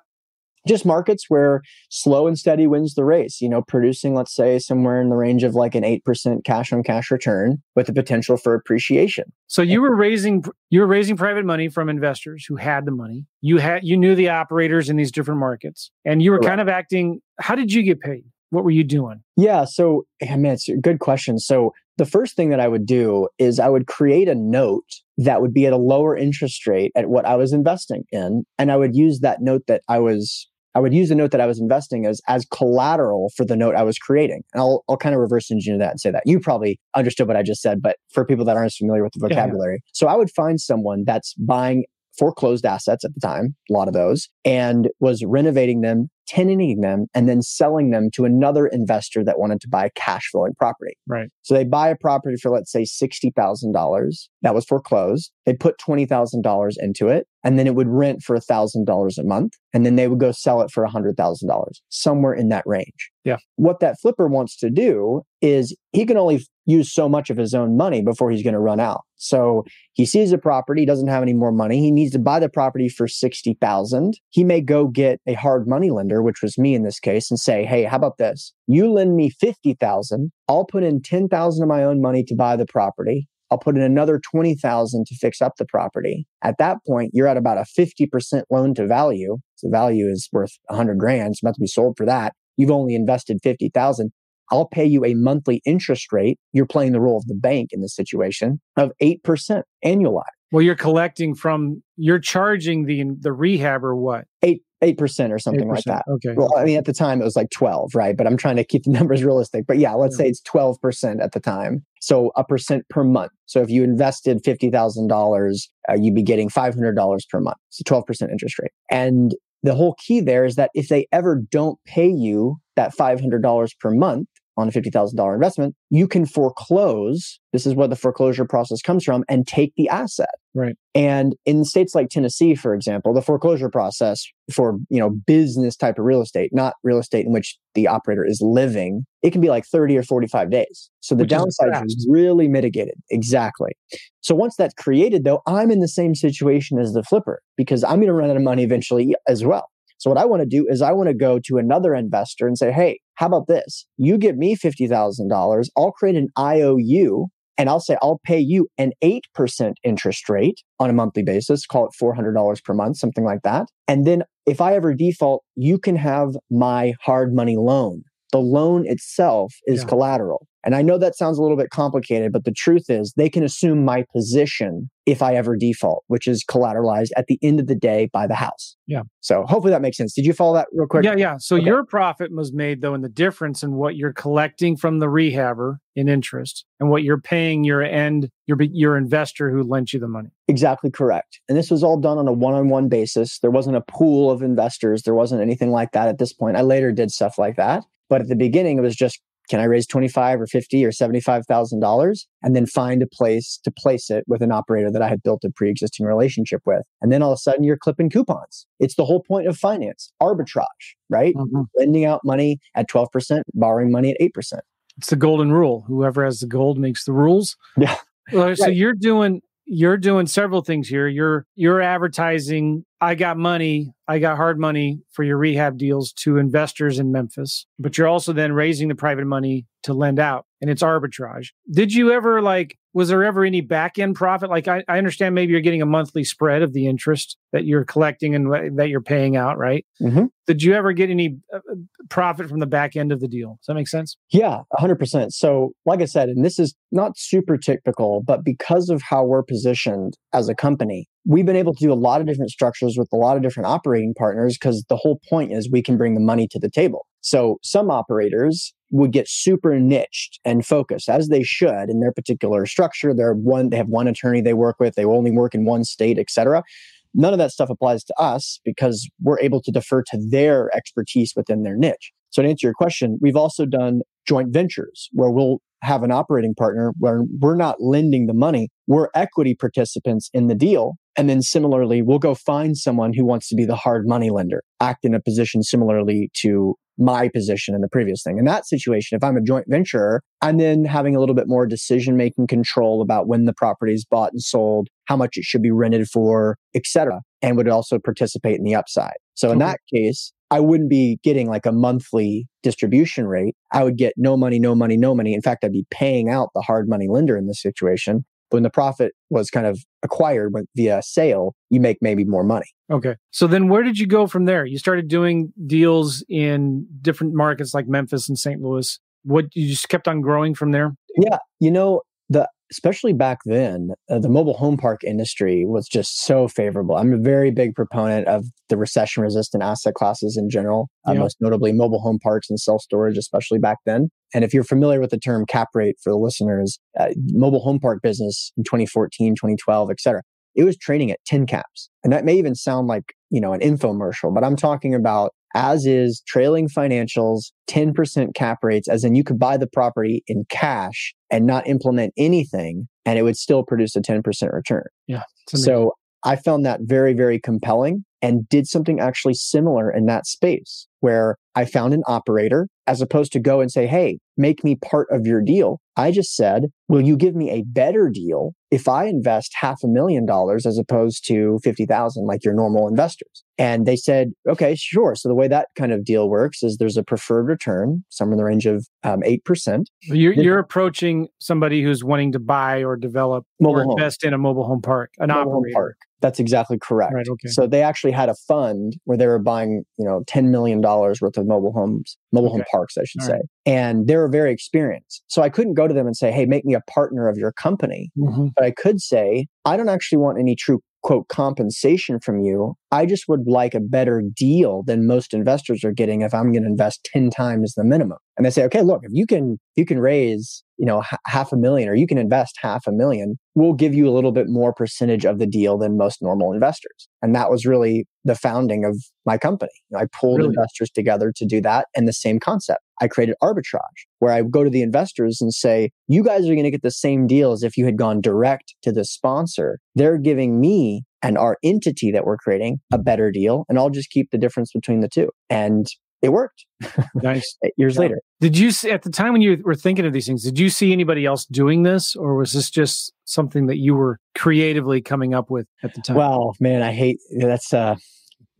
Just 0.66 0.84
markets 0.84 1.24
where 1.28 1.62
slow 1.88 2.26
and 2.26 2.38
steady 2.38 2.66
wins 2.66 2.94
the 2.94 3.04
race, 3.04 3.40
you 3.40 3.48
know, 3.48 3.62
producing, 3.62 4.14
let's 4.14 4.34
say, 4.34 4.58
somewhere 4.58 5.00
in 5.00 5.08
the 5.08 5.16
range 5.16 5.42
of 5.42 5.54
like 5.54 5.74
an 5.74 5.82
8% 5.82 6.44
cash 6.44 6.72
on 6.72 6.82
cash 6.82 7.10
return 7.10 7.62
with 7.74 7.86
the 7.86 7.92
potential 7.92 8.36
for 8.36 8.54
appreciation. 8.54 9.32
So 9.46 9.62
you 9.62 9.80
were 9.80 9.94
raising 9.94 10.44
you 10.70 10.80
were 10.80 10.86
raising 10.86 11.16
private 11.16 11.44
money 11.44 11.68
from 11.68 11.88
investors 11.88 12.44
who 12.46 12.56
had 12.56 12.84
the 12.84 12.92
money. 12.92 13.26
You 13.40 13.58
had 13.58 13.84
you 13.84 13.96
knew 13.96 14.14
the 14.14 14.28
operators 14.28 14.88
in 14.88 14.96
these 14.96 15.10
different 15.10 15.40
markets, 15.40 15.90
and 16.04 16.22
you 16.22 16.30
were 16.30 16.38
Correct. 16.38 16.50
kind 16.50 16.60
of 16.60 16.68
acting. 16.68 17.20
How 17.40 17.54
did 17.54 17.72
you 17.72 17.82
get 17.82 18.00
paid? 18.00 18.24
What 18.50 18.64
were 18.64 18.70
you 18.70 18.84
doing? 18.84 19.22
Yeah. 19.36 19.64
So, 19.64 20.06
eh, 20.20 20.32
I 20.32 20.36
mean, 20.36 20.52
it's 20.52 20.68
a 20.68 20.76
good 20.76 20.98
question. 20.98 21.38
So, 21.38 21.72
the 21.98 22.06
first 22.06 22.34
thing 22.34 22.50
that 22.50 22.60
I 22.60 22.68
would 22.68 22.86
do 22.86 23.28
is 23.38 23.60
I 23.60 23.68
would 23.68 23.86
create 23.86 24.28
a 24.28 24.34
note 24.34 24.86
that 25.18 25.42
would 25.42 25.52
be 25.52 25.66
at 25.66 25.72
a 25.72 25.76
lower 25.76 26.16
interest 26.16 26.66
rate 26.66 26.92
at 26.96 27.10
what 27.10 27.26
I 27.26 27.36
was 27.36 27.52
investing 27.52 28.04
in. 28.10 28.44
And 28.58 28.72
I 28.72 28.76
would 28.76 28.96
use 28.96 29.20
that 29.20 29.42
note 29.42 29.64
that 29.68 29.82
I 29.86 29.98
was, 29.98 30.48
I 30.74 30.80
would 30.80 30.94
use 30.94 31.08
the 31.08 31.14
note 31.14 31.32
that 31.32 31.40
I 31.40 31.46
was 31.46 31.60
investing 31.60 32.06
as, 32.06 32.20
as 32.28 32.46
collateral 32.46 33.30
for 33.36 33.44
the 33.44 33.56
note 33.56 33.74
I 33.74 33.82
was 33.82 33.98
creating. 33.98 34.42
And 34.52 34.60
I'll, 34.60 34.84
I'll 34.88 34.96
kind 34.96 35.14
of 35.14 35.20
reverse 35.20 35.50
engineer 35.50 35.78
that 35.78 35.90
and 35.90 36.00
say 36.00 36.10
that. 36.10 36.22
You 36.26 36.38
probably 36.40 36.78
understood 36.94 37.26
what 37.26 37.36
I 37.36 37.42
just 37.42 37.60
said, 37.60 37.82
but 37.82 37.96
for 38.12 38.24
people 38.24 38.44
that 38.44 38.56
aren't 38.56 38.66
as 38.66 38.76
familiar 38.76 39.02
with 39.02 39.12
the 39.14 39.20
Yeah, 39.28 39.34
yeah. 39.34 39.42
vocabulary. 39.42 39.82
So, 39.92 40.06
I 40.06 40.14
would 40.14 40.30
find 40.30 40.60
someone 40.60 41.04
that's 41.06 41.34
buying 41.34 41.84
foreclosed 42.18 42.66
assets 42.66 43.04
at 43.04 43.14
the 43.14 43.20
time, 43.20 43.54
a 43.70 43.72
lot 43.72 43.88
of 43.88 43.94
those, 43.94 44.28
and 44.44 44.88
was 45.00 45.22
renovating 45.24 45.80
them, 45.80 46.10
tenanting 46.30 46.80
them, 46.80 47.06
and 47.12 47.28
then 47.28 47.42
selling 47.42 47.90
them 47.90 48.08
to 48.14 48.24
another 48.24 48.66
investor 48.68 49.24
that 49.24 49.38
wanted 49.38 49.60
to 49.60 49.68
buy 49.68 49.86
a 49.86 49.90
cash 49.96 50.28
flowing 50.30 50.54
property. 50.56 50.94
Right. 51.08 51.28
So 51.42 51.54
they 51.54 51.64
buy 51.64 51.88
a 51.88 51.96
property 51.96 52.36
for, 52.40 52.50
let's 52.50 52.70
say, 52.70 52.82
$60,000 52.82 54.28
that 54.42 54.54
was 54.54 54.64
foreclosed. 54.64 55.32
They 55.44 55.54
put 55.54 55.78
$20,000 55.78 56.72
into 56.78 57.08
it, 57.08 57.26
and 57.42 57.58
then 57.58 57.66
it 57.66 57.74
would 57.74 57.88
rent 57.88 58.22
for 58.22 58.36
$1,000 58.38 59.18
a 59.18 59.24
month. 59.24 59.54
And 59.72 59.84
then 59.84 59.96
they 59.96 60.08
would 60.08 60.20
go 60.20 60.30
sell 60.32 60.62
it 60.62 60.70
for 60.70 60.86
$100,000, 60.86 61.64
somewhere 61.88 62.34
in 62.34 62.48
that 62.48 62.64
range. 62.66 63.10
Yeah. 63.24 63.38
What 63.56 63.80
that 63.80 63.96
flipper 64.00 64.28
wants 64.28 64.56
to 64.58 64.70
do 64.70 65.22
is 65.40 65.76
he 65.92 66.06
can 66.06 66.16
only 66.16 66.46
use 66.70 66.92
so 66.92 67.08
much 67.08 67.30
of 67.30 67.36
his 67.36 67.54
own 67.54 67.76
money 67.76 68.02
before 68.02 68.30
he's 68.30 68.42
going 68.42 68.54
to 68.54 68.60
run 68.60 68.80
out. 68.80 69.02
So 69.16 69.64
he 69.92 70.06
sees 70.06 70.32
a 70.32 70.38
property, 70.38 70.86
doesn't 70.86 71.08
have 71.08 71.22
any 71.22 71.34
more 71.34 71.52
money. 71.52 71.80
He 71.80 71.90
needs 71.90 72.12
to 72.12 72.18
buy 72.18 72.38
the 72.38 72.48
property 72.48 72.88
for 72.88 73.06
60,000. 73.06 74.14
He 74.30 74.44
may 74.44 74.60
go 74.60 74.86
get 74.86 75.20
a 75.26 75.34
hard 75.34 75.68
money 75.68 75.90
lender, 75.90 76.22
which 76.22 76.42
was 76.42 76.56
me 76.56 76.74
in 76.74 76.82
this 76.82 77.00
case, 77.00 77.30
and 77.30 77.38
say, 77.38 77.64
"Hey, 77.64 77.84
how 77.84 77.96
about 77.96 78.18
this? 78.18 78.54
You 78.66 78.90
lend 78.90 79.16
me 79.16 79.30
50,000. 79.30 80.30
I'll 80.48 80.64
put 80.64 80.82
in 80.82 81.02
10,000 81.02 81.62
of 81.62 81.68
my 81.68 81.84
own 81.84 82.00
money 82.00 82.24
to 82.24 82.34
buy 82.34 82.56
the 82.56 82.66
property. 82.66 83.28
I'll 83.50 83.58
put 83.58 83.76
in 83.76 83.82
another 83.82 84.20
20,000 84.20 85.06
to 85.06 85.14
fix 85.16 85.42
up 85.42 85.56
the 85.56 85.66
property. 85.66 86.26
At 86.42 86.56
that 86.58 86.78
point, 86.86 87.10
you're 87.12 87.26
at 87.26 87.36
about 87.36 87.58
a 87.58 87.64
50% 87.64 88.44
loan 88.48 88.74
to 88.74 88.86
value. 88.86 89.38
So 89.56 89.68
the 89.68 89.76
value 89.76 90.06
is 90.08 90.28
worth 90.32 90.52
100 90.68 90.98
grand. 90.98 91.32
It's 91.32 91.42
about 91.42 91.54
to 91.56 91.60
be 91.60 91.66
sold 91.66 91.96
for 91.96 92.06
that. 92.06 92.34
You've 92.56 92.70
only 92.70 92.94
invested 92.94 93.40
50,000. 93.42 94.12
I'll 94.50 94.66
pay 94.68 94.84
you 94.84 95.04
a 95.04 95.14
monthly 95.14 95.60
interest 95.64 96.12
rate. 96.12 96.38
You're 96.52 96.66
playing 96.66 96.92
the 96.92 97.00
role 97.00 97.16
of 97.16 97.26
the 97.26 97.34
bank 97.34 97.70
in 97.72 97.80
this 97.80 97.94
situation 97.94 98.60
of 98.76 98.92
8% 99.02 99.62
annualized. 99.84 100.22
Well, 100.52 100.62
you're 100.62 100.74
collecting 100.74 101.34
from 101.36 101.82
you're 101.96 102.18
charging 102.18 102.86
the 102.86 103.04
the 103.20 103.32
rehab 103.32 103.84
or 103.84 103.94
what? 103.94 104.24
8 104.42 104.60
8% 104.82 105.30
or 105.30 105.38
something 105.38 105.68
like 105.68 105.80
8%. 105.80 105.84
that. 105.84 106.04
Okay. 106.08 106.34
Well, 106.34 106.56
I 106.56 106.64
mean, 106.64 106.78
at 106.78 106.86
the 106.86 106.94
time 106.94 107.20
it 107.20 107.24
was 107.24 107.36
like 107.36 107.50
12, 107.50 107.90
right? 107.94 108.16
But 108.16 108.26
I'm 108.26 108.38
trying 108.38 108.56
to 108.56 108.64
keep 108.64 108.84
the 108.84 108.90
numbers 108.98 109.22
realistic. 109.22 109.66
But 109.68 109.76
yeah, 109.78 109.92
let's 109.92 110.14
Yeah. 110.18 110.24
say 110.24 110.28
it's 110.30 110.40
12% 110.42 111.22
at 111.22 111.32
the 111.32 111.38
time. 111.40 111.84
So 112.00 112.32
a 112.34 112.42
percent 112.44 112.88
per 112.88 113.04
month. 113.04 113.30
So 113.44 113.60
if 113.60 113.68
you 113.68 113.84
invested 113.84 114.42
$50,000, 114.42 115.68
uh, 115.88 115.94
you'd 116.00 116.14
be 116.14 116.22
getting 116.22 116.48
$500 116.48 117.18
per 117.28 117.40
month. 117.40 117.58
So 117.68 117.82
12% 117.84 118.30
interest 118.30 118.58
rate. 118.58 118.70
And 118.90 119.34
the 119.62 119.74
whole 119.74 119.94
key 119.98 120.20
there 120.20 120.46
is 120.46 120.54
that 120.56 120.70
if 120.74 120.88
they 120.88 121.06
ever 121.12 121.40
don't 121.50 121.78
pay 121.86 122.08
you 122.08 122.56
that 122.76 122.96
$500 122.96 123.70
per 123.78 123.90
month 123.90 124.28
on 124.56 124.68
a 124.68 124.70
$50,000 124.70 125.34
investment, 125.34 125.74
you 125.90 126.06
can 126.06 126.26
foreclose. 126.26 127.38
This 127.52 127.66
is 127.66 127.74
where 127.74 127.88
the 127.88 127.96
foreclosure 127.96 128.44
process 128.44 128.82
comes 128.82 129.04
from 129.04 129.24
and 129.28 129.46
take 129.46 129.72
the 129.76 129.88
asset. 129.88 130.28
Right. 130.54 130.74
And 130.94 131.36
in 131.46 131.64
states 131.64 131.94
like 131.94 132.08
Tennessee, 132.08 132.54
for 132.54 132.74
example, 132.74 133.14
the 133.14 133.22
foreclosure 133.22 133.70
process 133.70 134.24
for, 134.52 134.78
you 134.88 134.98
know, 134.98 135.10
business 135.10 135.76
type 135.76 135.98
of 135.98 136.04
real 136.04 136.20
estate, 136.20 136.50
not 136.52 136.74
real 136.82 136.98
estate 136.98 137.24
in 137.24 137.32
which 137.32 137.56
the 137.74 137.86
operator 137.86 138.24
is 138.24 138.40
living, 138.42 139.04
it 139.22 139.30
can 139.30 139.40
be 139.40 139.48
like 139.48 139.64
30 139.64 139.96
or 139.96 140.02
45 140.02 140.50
days. 140.50 140.90
So 141.00 141.14
the 141.14 141.22
Which 141.22 141.30
downside 141.30 141.84
is 141.86 142.06
really 142.10 142.48
mitigated. 142.48 142.94
Exactly. 143.10 143.72
So 144.20 144.34
once 144.34 144.56
that's 144.56 144.74
created, 144.74 145.24
though, 145.24 145.42
I'm 145.46 145.70
in 145.70 145.78
the 145.80 145.88
same 145.88 146.14
situation 146.14 146.78
as 146.78 146.92
the 146.92 147.04
flipper 147.04 147.40
because 147.56 147.84
I'm 147.84 147.96
going 147.96 148.08
to 148.08 148.12
run 148.12 148.30
out 148.30 148.36
of 148.36 148.42
money 148.42 148.64
eventually 148.64 149.14
as 149.28 149.44
well. 149.44 149.68
So 150.00 150.08
what 150.08 150.18
I 150.18 150.24
want 150.24 150.40
to 150.40 150.46
do 150.46 150.66
is 150.66 150.80
I 150.80 150.92
want 150.92 151.08
to 151.08 151.14
go 151.14 151.38
to 151.44 151.58
another 151.58 151.94
investor 151.94 152.46
and 152.46 152.56
say, 152.56 152.72
hey, 152.72 153.00
how 153.16 153.26
about 153.26 153.48
this? 153.48 153.86
You 153.98 154.16
give 154.16 154.38
me 154.38 154.56
$50,000. 154.56 155.66
I'll 155.76 155.92
create 155.92 156.16
an 156.16 156.28
IOU 156.38 157.26
and 157.58 157.68
I'll 157.68 157.80
say, 157.80 157.98
I'll 158.00 158.18
pay 158.24 158.38
you 158.38 158.68
an 158.78 158.92
8% 159.04 159.72
interest 159.84 160.30
rate 160.30 160.62
on 160.78 160.88
a 160.88 160.94
monthly 160.94 161.22
basis, 161.22 161.66
call 161.66 161.86
it 161.86 161.92
$400 162.02 162.64
per 162.64 162.72
month, 162.72 162.96
something 162.96 163.24
like 163.26 163.42
that. 163.44 163.66
And 163.86 164.06
then 164.06 164.22
if 164.46 164.62
I 164.62 164.74
ever 164.74 164.94
default, 164.94 165.42
you 165.54 165.78
can 165.78 165.96
have 165.96 166.30
my 166.50 166.94
hard 167.02 167.34
money 167.34 167.56
loan. 167.58 168.02
The 168.32 168.38
loan 168.38 168.86
itself 168.86 169.52
is 169.66 169.82
Yeah. 169.82 169.88
collateral. 169.88 170.46
And 170.64 170.74
I 170.74 170.82
know 170.82 170.98
that 170.98 171.16
sounds 171.16 171.38
a 171.38 171.42
little 171.42 171.56
bit 171.56 171.70
complicated, 171.70 172.32
but 172.32 172.44
the 172.44 172.52
truth 172.52 172.90
is 172.90 173.12
they 173.16 173.30
can 173.30 173.42
assume 173.42 173.84
my 173.84 174.04
position 174.14 174.90
if 175.06 175.22
I 175.22 175.34
ever 175.34 175.56
default, 175.56 176.04
which 176.08 176.28
is 176.28 176.44
collateralized 176.44 177.08
at 177.16 177.26
the 177.26 177.38
end 177.42 177.58
of 177.58 177.66
the 177.66 177.74
day 177.74 178.10
by 178.12 178.26
the 178.26 178.34
house. 178.34 178.76
Yeah. 178.86 179.02
So 179.20 179.44
hopefully 179.48 179.70
that 179.72 179.80
makes 179.80 179.96
sense. 179.96 180.14
Did 180.14 180.26
you 180.26 180.32
follow 180.32 180.54
that 180.54 180.68
real 180.72 180.86
quick? 180.86 181.04
Yeah, 181.04 181.16
yeah. 181.16 181.36
So 181.38 181.56
Okay. 181.56 181.64
your 181.64 181.84
profit 181.84 182.30
was 182.34 182.52
made 182.52 182.82
though 182.82 182.94
in 182.94 183.00
the 183.00 183.08
difference 183.08 183.62
in 183.62 183.74
what 183.74 183.96
you're 183.96 184.12
collecting 184.12 184.76
from 184.76 184.98
the 184.98 185.06
rehabber 185.06 185.76
in 185.96 186.08
interest 186.08 186.64
and 186.78 186.90
what 186.90 187.02
you're 187.02 187.20
paying 187.20 187.64
your 187.64 187.82
end 187.82 188.28
your 188.46 188.58
your 188.60 188.96
investor 188.96 189.50
who 189.50 189.62
lent 189.62 189.92
you 189.92 189.98
the 190.00 190.08
money. 190.08 190.28
Exactly 190.46 190.90
correct. 190.90 191.40
And 191.48 191.56
this 191.56 191.70
was 191.70 191.82
all 191.82 191.96
done 191.98 192.18
on 192.18 192.28
a 192.28 192.32
one 192.32 192.54
on 192.54 192.68
one 192.68 192.88
basis. 192.88 193.38
There 193.40 193.50
wasn't 193.50 193.76
a 193.76 193.80
pool 193.80 194.30
of 194.30 194.42
investors. 194.42 195.02
There 195.02 195.14
wasn't 195.14 195.40
anything 195.40 195.70
like 195.70 195.92
that 195.92 196.08
at 196.08 196.18
this 196.18 196.32
point. 196.32 196.56
I 196.56 196.62
later 196.62 196.92
did 196.92 197.10
stuff 197.10 197.38
like 197.38 197.56
that. 197.56 197.84
But 198.08 198.20
at 198.20 198.28
the 198.28 198.36
beginning, 198.36 198.76
it 198.78 198.80
was 198.82 198.96
just 198.96 199.20
can 199.50 199.58
I 199.58 199.64
raise 199.64 199.86
25 199.86 200.40
or 200.40 200.46
50 200.46 200.84
or 200.84 200.92
$75,000 200.92 202.26
and 202.42 202.54
then 202.56 202.66
find 202.66 203.02
a 203.02 203.06
place 203.06 203.58
to 203.64 203.70
place 203.70 204.08
it 204.08 204.24
with 204.28 204.42
an 204.42 204.52
operator 204.52 204.92
that 204.92 205.02
I 205.02 205.08
had 205.08 205.22
built 205.24 205.42
a 205.44 205.50
pre 205.50 205.68
existing 205.68 206.06
relationship 206.06 206.62
with? 206.64 206.82
And 207.02 207.10
then 207.10 207.20
all 207.20 207.32
of 207.32 207.36
a 207.36 207.40
sudden 207.40 207.64
you're 207.64 207.76
clipping 207.76 208.10
coupons. 208.10 208.66
It's 208.78 208.94
the 208.94 209.04
whole 209.04 209.22
point 209.22 209.48
of 209.48 209.58
finance 209.58 210.12
arbitrage, 210.22 210.64
right? 211.10 211.34
Mm-hmm. 211.34 211.62
Lending 211.76 212.04
out 212.04 212.20
money 212.24 212.60
at 212.76 212.88
12%, 212.88 213.42
borrowing 213.54 213.90
money 213.90 214.12
at 214.12 214.20
8%. 214.20 214.60
It's 214.98 215.10
the 215.10 215.16
golden 215.16 215.50
rule. 215.52 215.84
Whoever 215.88 216.24
has 216.24 216.40
the 216.40 216.46
gold 216.46 216.78
makes 216.78 217.04
the 217.04 217.12
rules. 217.12 217.56
Yeah. 217.76 217.96
So 218.30 218.46
Right. 218.46 218.76
you're 218.76 218.94
doing 218.94 219.42
you're 219.72 219.96
doing 219.96 220.26
several 220.26 220.62
things 220.62 220.88
here. 220.88 221.06
You're 221.06 221.46
you're 221.54 221.80
advertising. 221.80 222.84
I 223.00 223.14
got 223.14 223.38
money. 223.38 223.92
I 224.08 224.18
got 224.18 224.36
hard 224.36 224.58
money 224.58 225.00
for 225.12 225.22
your 225.22 225.36
rehab 225.36 225.78
deals 225.78 226.12
to 226.24 226.38
investors 226.38 226.98
in 226.98 227.12
Memphis, 227.12 227.66
but 227.78 227.96
you're 227.96 228.08
also 228.08 228.32
then 228.32 228.52
raising 228.52 228.88
the 228.88 228.96
private 228.96 229.26
money 229.26 229.66
to 229.84 229.94
lend 229.94 230.18
out, 230.18 230.44
and 230.60 230.68
it's 230.68 230.82
arbitrage. 230.82 231.50
Did 231.70 231.94
you 231.94 232.10
ever 232.10 232.42
like? 232.42 232.78
Was 232.92 233.08
there 233.08 233.22
ever 233.24 233.44
any 233.44 233.60
back 233.60 233.98
end 233.98 234.16
profit? 234.16 234.50
Like 234.50 234.66
I, 234.66 234.82
I 234.88 234.98
understand 234.98 235.34
maybe 235.34 235.52
you're 235.52 235.60
getting 235.60 235.82
a 235.82 235.86
monthly 235.86 236.24
spread 236.24 236.62
of 236.62 236.72
the 236.72 236.86
interest 236.86 237.36
that 237.52 237.64
you're 237.64 237.84
collecting 237.84 238.34
and 238.34 238.78
that 238.78 238.88
you're 238.88 239.00
paying 239.00 239.36
out, 239.36 239.58
right? 239.58 239.86
Mhm. 240.02 240.28
Did 240.46 240.62
you 240.62 240.74
ever 240.74 240.92
get 240.92 241.10
any 241.10 241.36
uh, 241.54 241.60
profit 242.08 242.48
from 242.48 242.58
the 242.58 242.66
back 242.66 242.96
end 242.96 243.12
of 243.12 243.20
the 243.20 243.28
deal? 243.28 243.58
Does 243.60 243.66
that 243.68 243.74
make 243.74 243.86
sense? 243.88 244.16
Yeah, 244.32 244.62
100%. 244.78 245.30
So, 245.32 245.72
like 245.86 246.00
I 246.00 246.06
said, 246.06 246.28
and 246.28 246.44
this 246.44 246.58
is 246.58 246.74
not 246.90 247.16
super 247.16 247.56
typical, 247.56 248.22
but 248.26 248.44
because 248.44 248.88
of 248.90 249.02
how 249.02 249.24
we're 249.24 249.44
positioned 249.44 250.16
as 250.32 250.48
a 250.48 250.54
company, 250.54 251.06
we've 251.24 251.46
been 251.46 251.56
able 251.56 251.74
to 251.74 251.84
do 251.84 251.92
a 251.92 251.94
lot 251.94 252.20
of 252.20 252.26
different 252.26 252.50
structures 252.50 252.96
with 252.98 253.08
a 253.12 253.16
lot 253.16 253.36
of 253.36 253.42
different 253.42 253.68
operating 253.68 254.14
partners 254.14 254.56
because 254.58 254.84
the 254.88 254.96
whole 254.96 255.20
point 255.28 255.52
is 255.52 255.70
we 255.70 255.82
can 255.82 255.96
bring 255.96 256.14
the 256.14 256.20
money 256.20 256.48
to 256.48 256.58
the 256.58 256.70
table. 256.70 257.06
So, 257.20 257.58
some 257.62 257.90
operators 257.90 258.72
would 258.90 259.12
get 259.12 259.28
super 259.28 259.78
niched 259.78 260.40
and 260.44 260.66
focused 260.66 261.08
as 261.08 261.28
they 261.28 261.42
should 261.42 261.88
in 261.88 262.00
their 262.00 262.12
particular 262.12 262.66
structure. 262.66 263.14
They're 263.14 263.34
one, 263.34 263.70
they 263.70 263.76
have 263.76 263.88
one 263.88 264.08
attorney 264.08 264.40
they 264.40 264.54
work 264.54 264.80
with, 264.80 264.94
they 264.96 265.04
only 265.04 265.30
work 265.30 265.54
in 265.54 265.64
one 265.64 265.84
state, 265.84 266.18
et 266.18 266.30
cetera. 266.30 266.64
None 267.14 267.32
of 267.32 267.38
that 267.38 267.50
stuff 267.50 267.70
applies 267.70 268.04
to 268.04 268.14
us 268.18 268.60
because 268.64 269.08
we're 269.20 269.40
able 269.40 269.60
to 269.62 269.70
defer 269.70 270.02
to 270.02 270.18
their 270.30 270.74
expertise 270.74 271.32
within 271.36 271.62
their 271.62 271.76
niche. 271.76 272.12
So 272.30 272.42
to 272.42 272.48
answer 272.48 272.68
your 272.68 272.74
question, 272.74 273.18
we've 273.20 273.36
also 273.36 273.66
done 273.66 274.02
joint 274.26 274.52
ventures 274.52 275.08
where 275.12 275.30
we'll 275.30 275.58
have 275.82 276.02
an 276.02 276.12
operating 276.12 276.54
partner 276.54 276.92
where 276.98 277.22
we're 277.38 277.56
not 277.56 277.80
lending 277.80 278.26
the 278.26 278.34
money, 278.34 278.68
we're 278.86 279.08
equity 279.14 279.54
participants 279.54 280.30
in 280.32 280.46
the 280.46 280.54
deal. 280.54 280.96
And 281.16 281.28
then 281.28 281.42
similarly, 281.42 282.02
we'll 282.02 282.18
go 282.18 282.34
find 282.34 282.76
someone 282.76 283.12
who 283.12 283.24
wants 283.24 283.48
to 283.48 283.54
be 283.54 283.64
the 283.64 283.76
hard 283.76 284.06
money 284.06 284.30
lender, 284.30 284.62
act 284.80 285.04
in 285.04 285.14
a 285.14 285.20
position 285.20 285.62
similarly 285.62 286.30
to 286.42 286.76
my 286.98 287.28
position 287.28 287.74
in 287.74 287.80
the 287.80 287.88
previous 287.88 288.22
thing. 288.22 288.38
In 288.38 288.44
that 288.44 288.68
situation, 288.68 289.16
if 289.16 289.24
I'm 289.24 289.36
a 289.36 289.40
joint 289.40 289.66
venturer, 289.68 290.22
I'm 290.42 290.58
then 290.58 290.84
having 290.84 291.16
a 291.16 291.20
little 291.20 291.34
bit 291.34 291.48
more 291.48 291.66
decision 291.66 292.16
making 292.16 292.46
control 292.46 293.00
about 293.00 293.26
when 293.26 293.46
the 293.46 293.54
property 293.54 293.94
is 293.94 294.04
bought 294.04 294.32
and 294.32 294.42
sold, 294.42 294.88
how 295.10 295.16
much 295.16 295.36
it 295.36 295.42
should 295.42 295.60
be 295.60 295.72
rented 295.72 296.08
for, 296.08 296.56
etc., 296.74 297.20
and 297.42 297.56
would 297.56 297.68
also 297.68 297.98
participate 297.98 298.56
in 298.56 298.64
the 298.64 298.76
upside. 298.76 299.16
So 299.34 299.50
in 299.50 299.60
Okay. 299.60 299.72
that 299.72 299.80
case, 299.92 300.32
I 300.52 300.60
wouldn't 300.60 300.88
be 300.88 301.18
getting 301.24 301.48
like 301.48 301.66
a 301.66 301.72
monthly 301.72 302.46
distribution 302.62 303.26
rate. 303.26 303.56
I 303.72 303.82
would 303.82 303.96
get 303.96 304.14
no 304.16 304.36
money, 304.36 304.60
no 304.60 304.74
money, 304.76 304.96
no 304.96 305.12
money. 305.14 305.34
In 305.34 305.42
fact, 305.42 305.64
I'd 305.64 305.72
be 305.72 305.84
paying 305.90 306.28
out 306.30 306.50
the 306.54 306.60
hard 306.60 306.88
money 306.88 307.08
lender 307.08 307.36
in 307.36 307.48
this 307.48 307.60
situation. 307.60 308.24
But 308.50 308.56
when 308.58 308.62
the 308.62 308.70
profit 308.70 309.12
was 309.30 309.50
kind 309.50 309.66
of 309.66 309.80
acquired 310.04 310.52
with- 310.54 310.66
via 310.76 311.02
sale, 311.02 311.54
you 311.70 311.80
make 311.80 311.98
maybe 312.00 312.24
more 312.24 312.44
money. 312.44 312.66
Okay. 312.92 313.16
So 313.32 313.46
then 313.48 313.68
where 313.68 313.82
did 313.82 313.98
you 313.98 314.06
go 314.06 314.26
from 314.28 314.44
there? 314.44 314.64
You 314.64 314.78
started 314.78 315.08
doing 315.08 315.52
deals 315.66 316.24
in 316.28 316.86
different 317.00 317.34
markets 317.34 317.74
like 317.74 317.88
Memphis 317.88 318.28
and 318.28 318.38
St. 318.38 318.60
Louis. 318.60 318.98
What 319.24 319.46
you 319.54 319.68
just 319.68 319.88
kept 319.88 320.06
on 320.06 320.20
growing 320.20 320.54
from 320.54 320.70
there? 320.72 320.92
Yeah, 321.16 321.38
you 321.58 321.70
know, 321.72 322.02
the 322.28 322.48
especially 322.70 323.12
back 323.12 323.38
then, 323.44 323.90
uh, 324.08 324.18
the 324.18 324.28
mobile 324.28 324.56
home 324.56 324.76
park 324.76 325.02
industry 325.04 325.64
was 325.66 325.88
just 325.88 326.24
so 326.24 326.48
favorable. 326.48 326.96
I'm 326.96 327.12
a 327.12 327.18
very 327.18 327.50
big 327.50 327.74
proponent 327.74 328.28
of 328.28 328.44
the 328.68 328.76
recession 328.76 329.22
resistant 329.22 329.62
asset 329.62 329.94
classes 329.94 330.36
in 330.36 330.48
general, 330.48 330.88
uh, 331.04 331.14
most 331.14 331.36
notably 331.40 331.72
mobile 331.72 332.00
home 332.00 332.18
parks 332.22 332.48
and 332.48 332.58
self 332.58 332.82
storage, 332.82 333.16
especially 333.16 333.58
back 333.58 333.78
then. 333.86 334.08
And 334.32 334.44
if 334.44 334.54
you're 334.54 334.64
familiar 334.64 335.00
with 335.00 335.10
the 335.10 335.18
term 335.18 335.44
cap 335.46 335.68
rate 335.74 335.96
for 336.02 336.10
the 336.10 336.18
listeners, 336.18 336.78
uh, 336.98 337.08
mobile 337.32 337.60
home 337.60 337.80
park 337.80 338.00
business 338.02 338.52
in 338.56 338.64
2014, 338.64 339.34
2012, 339.34 339.90
et 339.90 340.00
cetera, 340.00 340.22
it 340.54 340.64
was 340.64 340.76
trading 340.76 341.10
at 341.10 341.18
10 341.26 341.46
caps. 341.46 341.90
And 342.04 342.12
that 342.12 342.24
may 342.24 342.34
even 342.34 342.54
sound 342.54 342.86
like, 342.86 343.14
you 343.30 343.40
know, 343.40 343.52
an 343.52 343.60
infomercial, 343.60 344.32
but 344.34 344.44
I'm 344.44 344.56
talking 344.56 344.94
about 344.94 345.32
as 345.54 345.84
is 345.84 346.22
trailing 346.28 346.68
financials, 346.68 347.50
10% 347.68 348.34
cap 348.34 348.58
rates, 348.62 348.88
as 348.88 349.02
in 349.02 349.16
you 349.16 349.24
could 349.24 349.38
buy 349.38 349.56
the 349.56 349.66
property 349.66 350.22
in 350.28 350.44
cash 350.48 351.12
and 351.30 351.46
not 351.46 351.66
implement 351.66 352.12
anything 352.16 352.88
and 353.04 353.18
it 353.18 353.22
would 353.22 353.36
still 353.36 353.62
produce 353.62 353.96
a 353.96 354.00
10% 354.00 354.52
return. 354.52 354.84
Yeah. 355.06 355.22
So 355.48 355.94
I 356.24 356.36
found 356.36 356.64
that 356.66 356.80
very, 356.82 357.14
very 357.14 357.40
compelling 357.40 358.04
and 358.22 358.48
did 358.48 358.66
something 358.66 359.00
actually 359.00 359.34
similar 359.34 359.90
in 359.90 360.06
that 360.06 360.26
space 360.26 360.86
where 361.00 361.36
I 361.54 361.64
found 361.64 361.94
an 361.94 362.02
operator 362.06 362.68
as 362.90 363.00
opposed 363.00 363.30
to 363.32 363.38
go 363.38 363.60
and 363.60 363.70
say, 363.70 363.86
Hey, 363.86 364.18
make 364.36 364.64
me 364.64 364.74
part 364.74 365.06
of 365.10 365.24
your 365.26 365.40
deal. 365.40 365.80
I 365.96 366.10
just 366.10 366.34
said, 366.34 366.64
Will 366.88 367.00
you 367.00 367.16
give 367.16 367.36
me 367.36 367.50
a 367.50 367.62
better 367.62 368.08
deal 368.12 368.52
if 368.72 368.88
I 368.88 369.04
invest 369.04 369.52
half 369.60 369.78
a 369.84 369.88
million 369.88 370.26
dollars 370.26 370.66
as 370.66 370.76
opposed 370.76 371.24
to 371.28 371.60
50,000 371.62 372.26
like 372.26 372.44
your 372.44 372.54
normal 372.54 372.88
investors? 372.88 373.44
And 373.58 373.86
they 373.86 373.94
said, 373.96 374.32
Okay, 374.48 374.74
sure. 374.74 375.14
So 375.14 375.28
the 375.28 375.34
way 375.36 375.46
that 375.46 375.68
kind 375.76 375.92
of 375.92 376.04
deal 376.04 376.28
works 376.28 376.64
is 376.64 376.78
there's 376.78 376.96
a 376.96 377.04
preferred 377.04 377.46
return, 377.46 378.04
somewhere 378.08 378.32
in 378.34 378.38
the 378.38 378.44
range 378.44 378.66
of 378.66 378.86
um, 379.04 379.20
8%. 379.20 379.84
you're, 380.02 380.32
you're 380.32 380.58
approaching 380.58 381.28
somebody 381.38 381.82
who's 381.82 382.02
wanting 382.02 382.32
to 382.32 382.40
buy 382.40 382.82
or 382.82 382.96
develop 382.96 383.44
Mobile 383.60 383.80
or 383.80 383.84
home. 383.84 383.92
invest 383.98 384.24
in 384.24 384.34
a 384.34 384.38
mobile 384.38 384.64
home 384.64 384.82
park, 384.82 385.12
an 385.18 385.28
Mobile 385.28 385.58
operator. 385.58 385.72
park. 385.74 385.96
That's 386.22 386.38
exactly 386.38 386.78
correct. 386.78 387.14
Right. 387.14 387.26
Okay. 387.26 387.48
So 387.48 387.66
they 387.66 387.82
actually 387.82 388.12
had 388.12 388.28
a 388.28 388.34
fund 388.46 388.94
where 389.04 389.16
they 389.16 389.26
were 389.26 389.38
buying, 389.38 389.84
you 389.96 390.04
know, 390.04 390.20
$10 390.26 390.50
million 390.50 390.82
worth 390.82 391.22
of 391.38 391.46
mobile 391.46 391.72
homes, 391.72 392.18
mobile 392.30 392.50
home 392.50 392.60
Okay. 392.60 392.68
Parks, 392.80 392.96
I 392.98 393.04
should 393.04 393.20
All 393.22 393.26
say. 393.28 393.32
right. 393.34 393.44
And 393.66 394.06
they 394.06 394.16
were 394.16 394.28
very 394.28 394.52
experienced. 394.52 395.22
So 395.28 395.42
I 395.42 395.48
couldn't 395.48 395.74
go 395.74 395.86
to 395.86 395.94
them 395.94 396.06
and 396.06 396.16
say, 396.16 396.32
hey, 396.32 396.46
make 396.46 396.64
me 396.64 396.74
a 396.74 396.80
partner 396.90 397.28
of 397.28 397.36
your 397.36 397.52
company. 397.52 398.10
Mhm. 398.18 398.50
But 398.56 398.64
I 398.64 398.70
could 398.70 399.00
say, 399.00 399.46
I 399.64 399.76
don't 399.76 399.88
actually 399.88 400.18
want 400.18 400.38
any 400.38 400.56
true 400.56 400.80
quote 401.02 401.28
compensation 401.28 402.20
from 402.20 402.40
you. 402.44 402.74
I 402.90 403.06
just 403.06 403.24
would 403.28 403.46
like 403.46 403.74
a 403.74 403.80
better 403.80 404.22
deal 404.34 404.82
than 404.86 405.06
most 405.06 405.32
investors 405.32 405.84
are 405.84 405.92
getting 405.92 406.22
if 406.22 406.34
I'm 406.34 406.52
going 406.52 406.62
to 406.62 406.68
invest 406.68 407.08
10 407.12 407.30
times 407.30 407.74
the 407.74 407.84
minimum. 407.84 408.18
And 408.36 408.44
they 408.44 408.50
say, 408.50 408.64
okay, 408.64 408.82
look, 408.82 409.00
if 409.04 409.10
you 409.12 409.26
can, 409.26 409.58
you 409.76 409.86
can 409.86 409.98
raise, 409.98 410.62
you 410.76 410.86
know, 410.86 411.00
h- 411.00 411.18
half 411.26 411.52
a 411.52 411.56
million 411.56 411.88
or 411.88 411.94
you 411.94 412.06
can 412.06 412.18
invest 412.18 412.56
half 412.60 412.86
a 412.86 412.92
million, 412.92 413.36
we'll 413.54 413.72
give 413.72 413.94
you 413.94 414.08
a 414.08 414.12
little 414.12 414.32
bit 414.32 414.46
more 414.48 414.72
percentage 414.72 415.24
of 415.24 415.38
the 415.38 415.46
deal 415.46 415.78
than 415.78 415.96
most 415.96 416.20
normal 416.22 416.52
investors. 416.52 417.08
And 417.22 417.34
that 417.34 417.50
was 417.50 417.64
really 417.66 418.06
the 418.24 418.34
founding 418.34 418.84
of 418.84 418.96
my 419.26 419.38
company. 419.38 419.72
I 419.96 420.06
pulled 420.20 420.38
Really? 420.38 420.48
investors 420.50 420.90
together 420.90 421.32
to 421.36 421.46
do 421.46 421.60
that 421.62 421.86
and 421.96 422.06
the 422.08 422.12
same 422.12 422.38
concept. 422.38 422.80
I 423.00 423.08
created 423.08 423.36
arbitrage 423.42 423.80
where 424.18 424.32
I 424.32 424.42
would 424.42 424.52
go 424.52 424.64
to 424.64 424.70
the 424.70 424.82
investors 424.82 425.40
and 425.40 425.52
say, 425.52 425.90
you 426.08 426.22
guys 426.22 426.44
are 426.48 426.54
going 426.54 426.64
to 426.64 426.70
get 426.70 426.82
the 426.82 426.90
same 426.90 427.26
deal 427.26 427.52
as 427.52 427.62
if 427.62 427.76
you 427.76 427.84
had 427.84 427.96
gone 427.96 428.20
direct 428.20 428.74
to 428.82 428.92
the 428.92 429.04
sponsor. 429.04 429.78
They're 429.94 430.18
giving 430.18 430.60
me 430.60 431.04
and 431.22 431.36
our 431.38 431.58
entity 431.62 432.10
that 432.12 432.24
we're 432.24 432.36
creating 432.36 432.80
a 432.92 432.98
better 432.98 433.30
deal. 433.30 433.64
And 433.68 433.78
I'll 433.78 433.90
just 433.90 434.10
keep 434.10 434.30
the 434.30 434.38
difference 434.38 434.72
between 434.72 435.00
the 435.00 435.08
two. 435.08 435.30
And 435.48 435.86
it 436.22 436.30
worked 436.32 436.66
Nice. 437.14 437.56
years 437.78 437.94
Yeah. 437.94 438.00
later. 438.00 438.20
Did 438.40 438.56
you 438.58 438.70
see 438.70 438.90
at 438.90 439.02
the 439.02 439.10
time 439.10 439.32
when 439.32 439.40
you 439.42 439.58
were 439.64 439.74
thinking 439.74 440.04
of 440.04 440.12
these 440.12 440.26
things? 440.26 440.42
Did 440.44 440.58
you 440.58 440.68
see 440.68 440.92
anybody 440.92 441.24
else 441.24 441.46
doing 441.46 441.82
this, 441.82 442.14
or 442.14 442.36
was 442.36 442.52
this 442.52 442.68
just 442.70 443.12
something 443.24 443.66
that 443.66 443.78
you 443.78 443.94
were 443.94 444.18
creatively 444.36 445.00
coming 445.00 445.32
up 445.34 445.50
with 445.50 445.66
at 445.82 445.94
the 445.94 446.02
time? 446.02 446.16
Well, 446.16 446.54
man, 446.60 446.82
I 446.82 446.92
hate 446.92 447.18
that's 447.38 447.72
uh, 447.72 447.96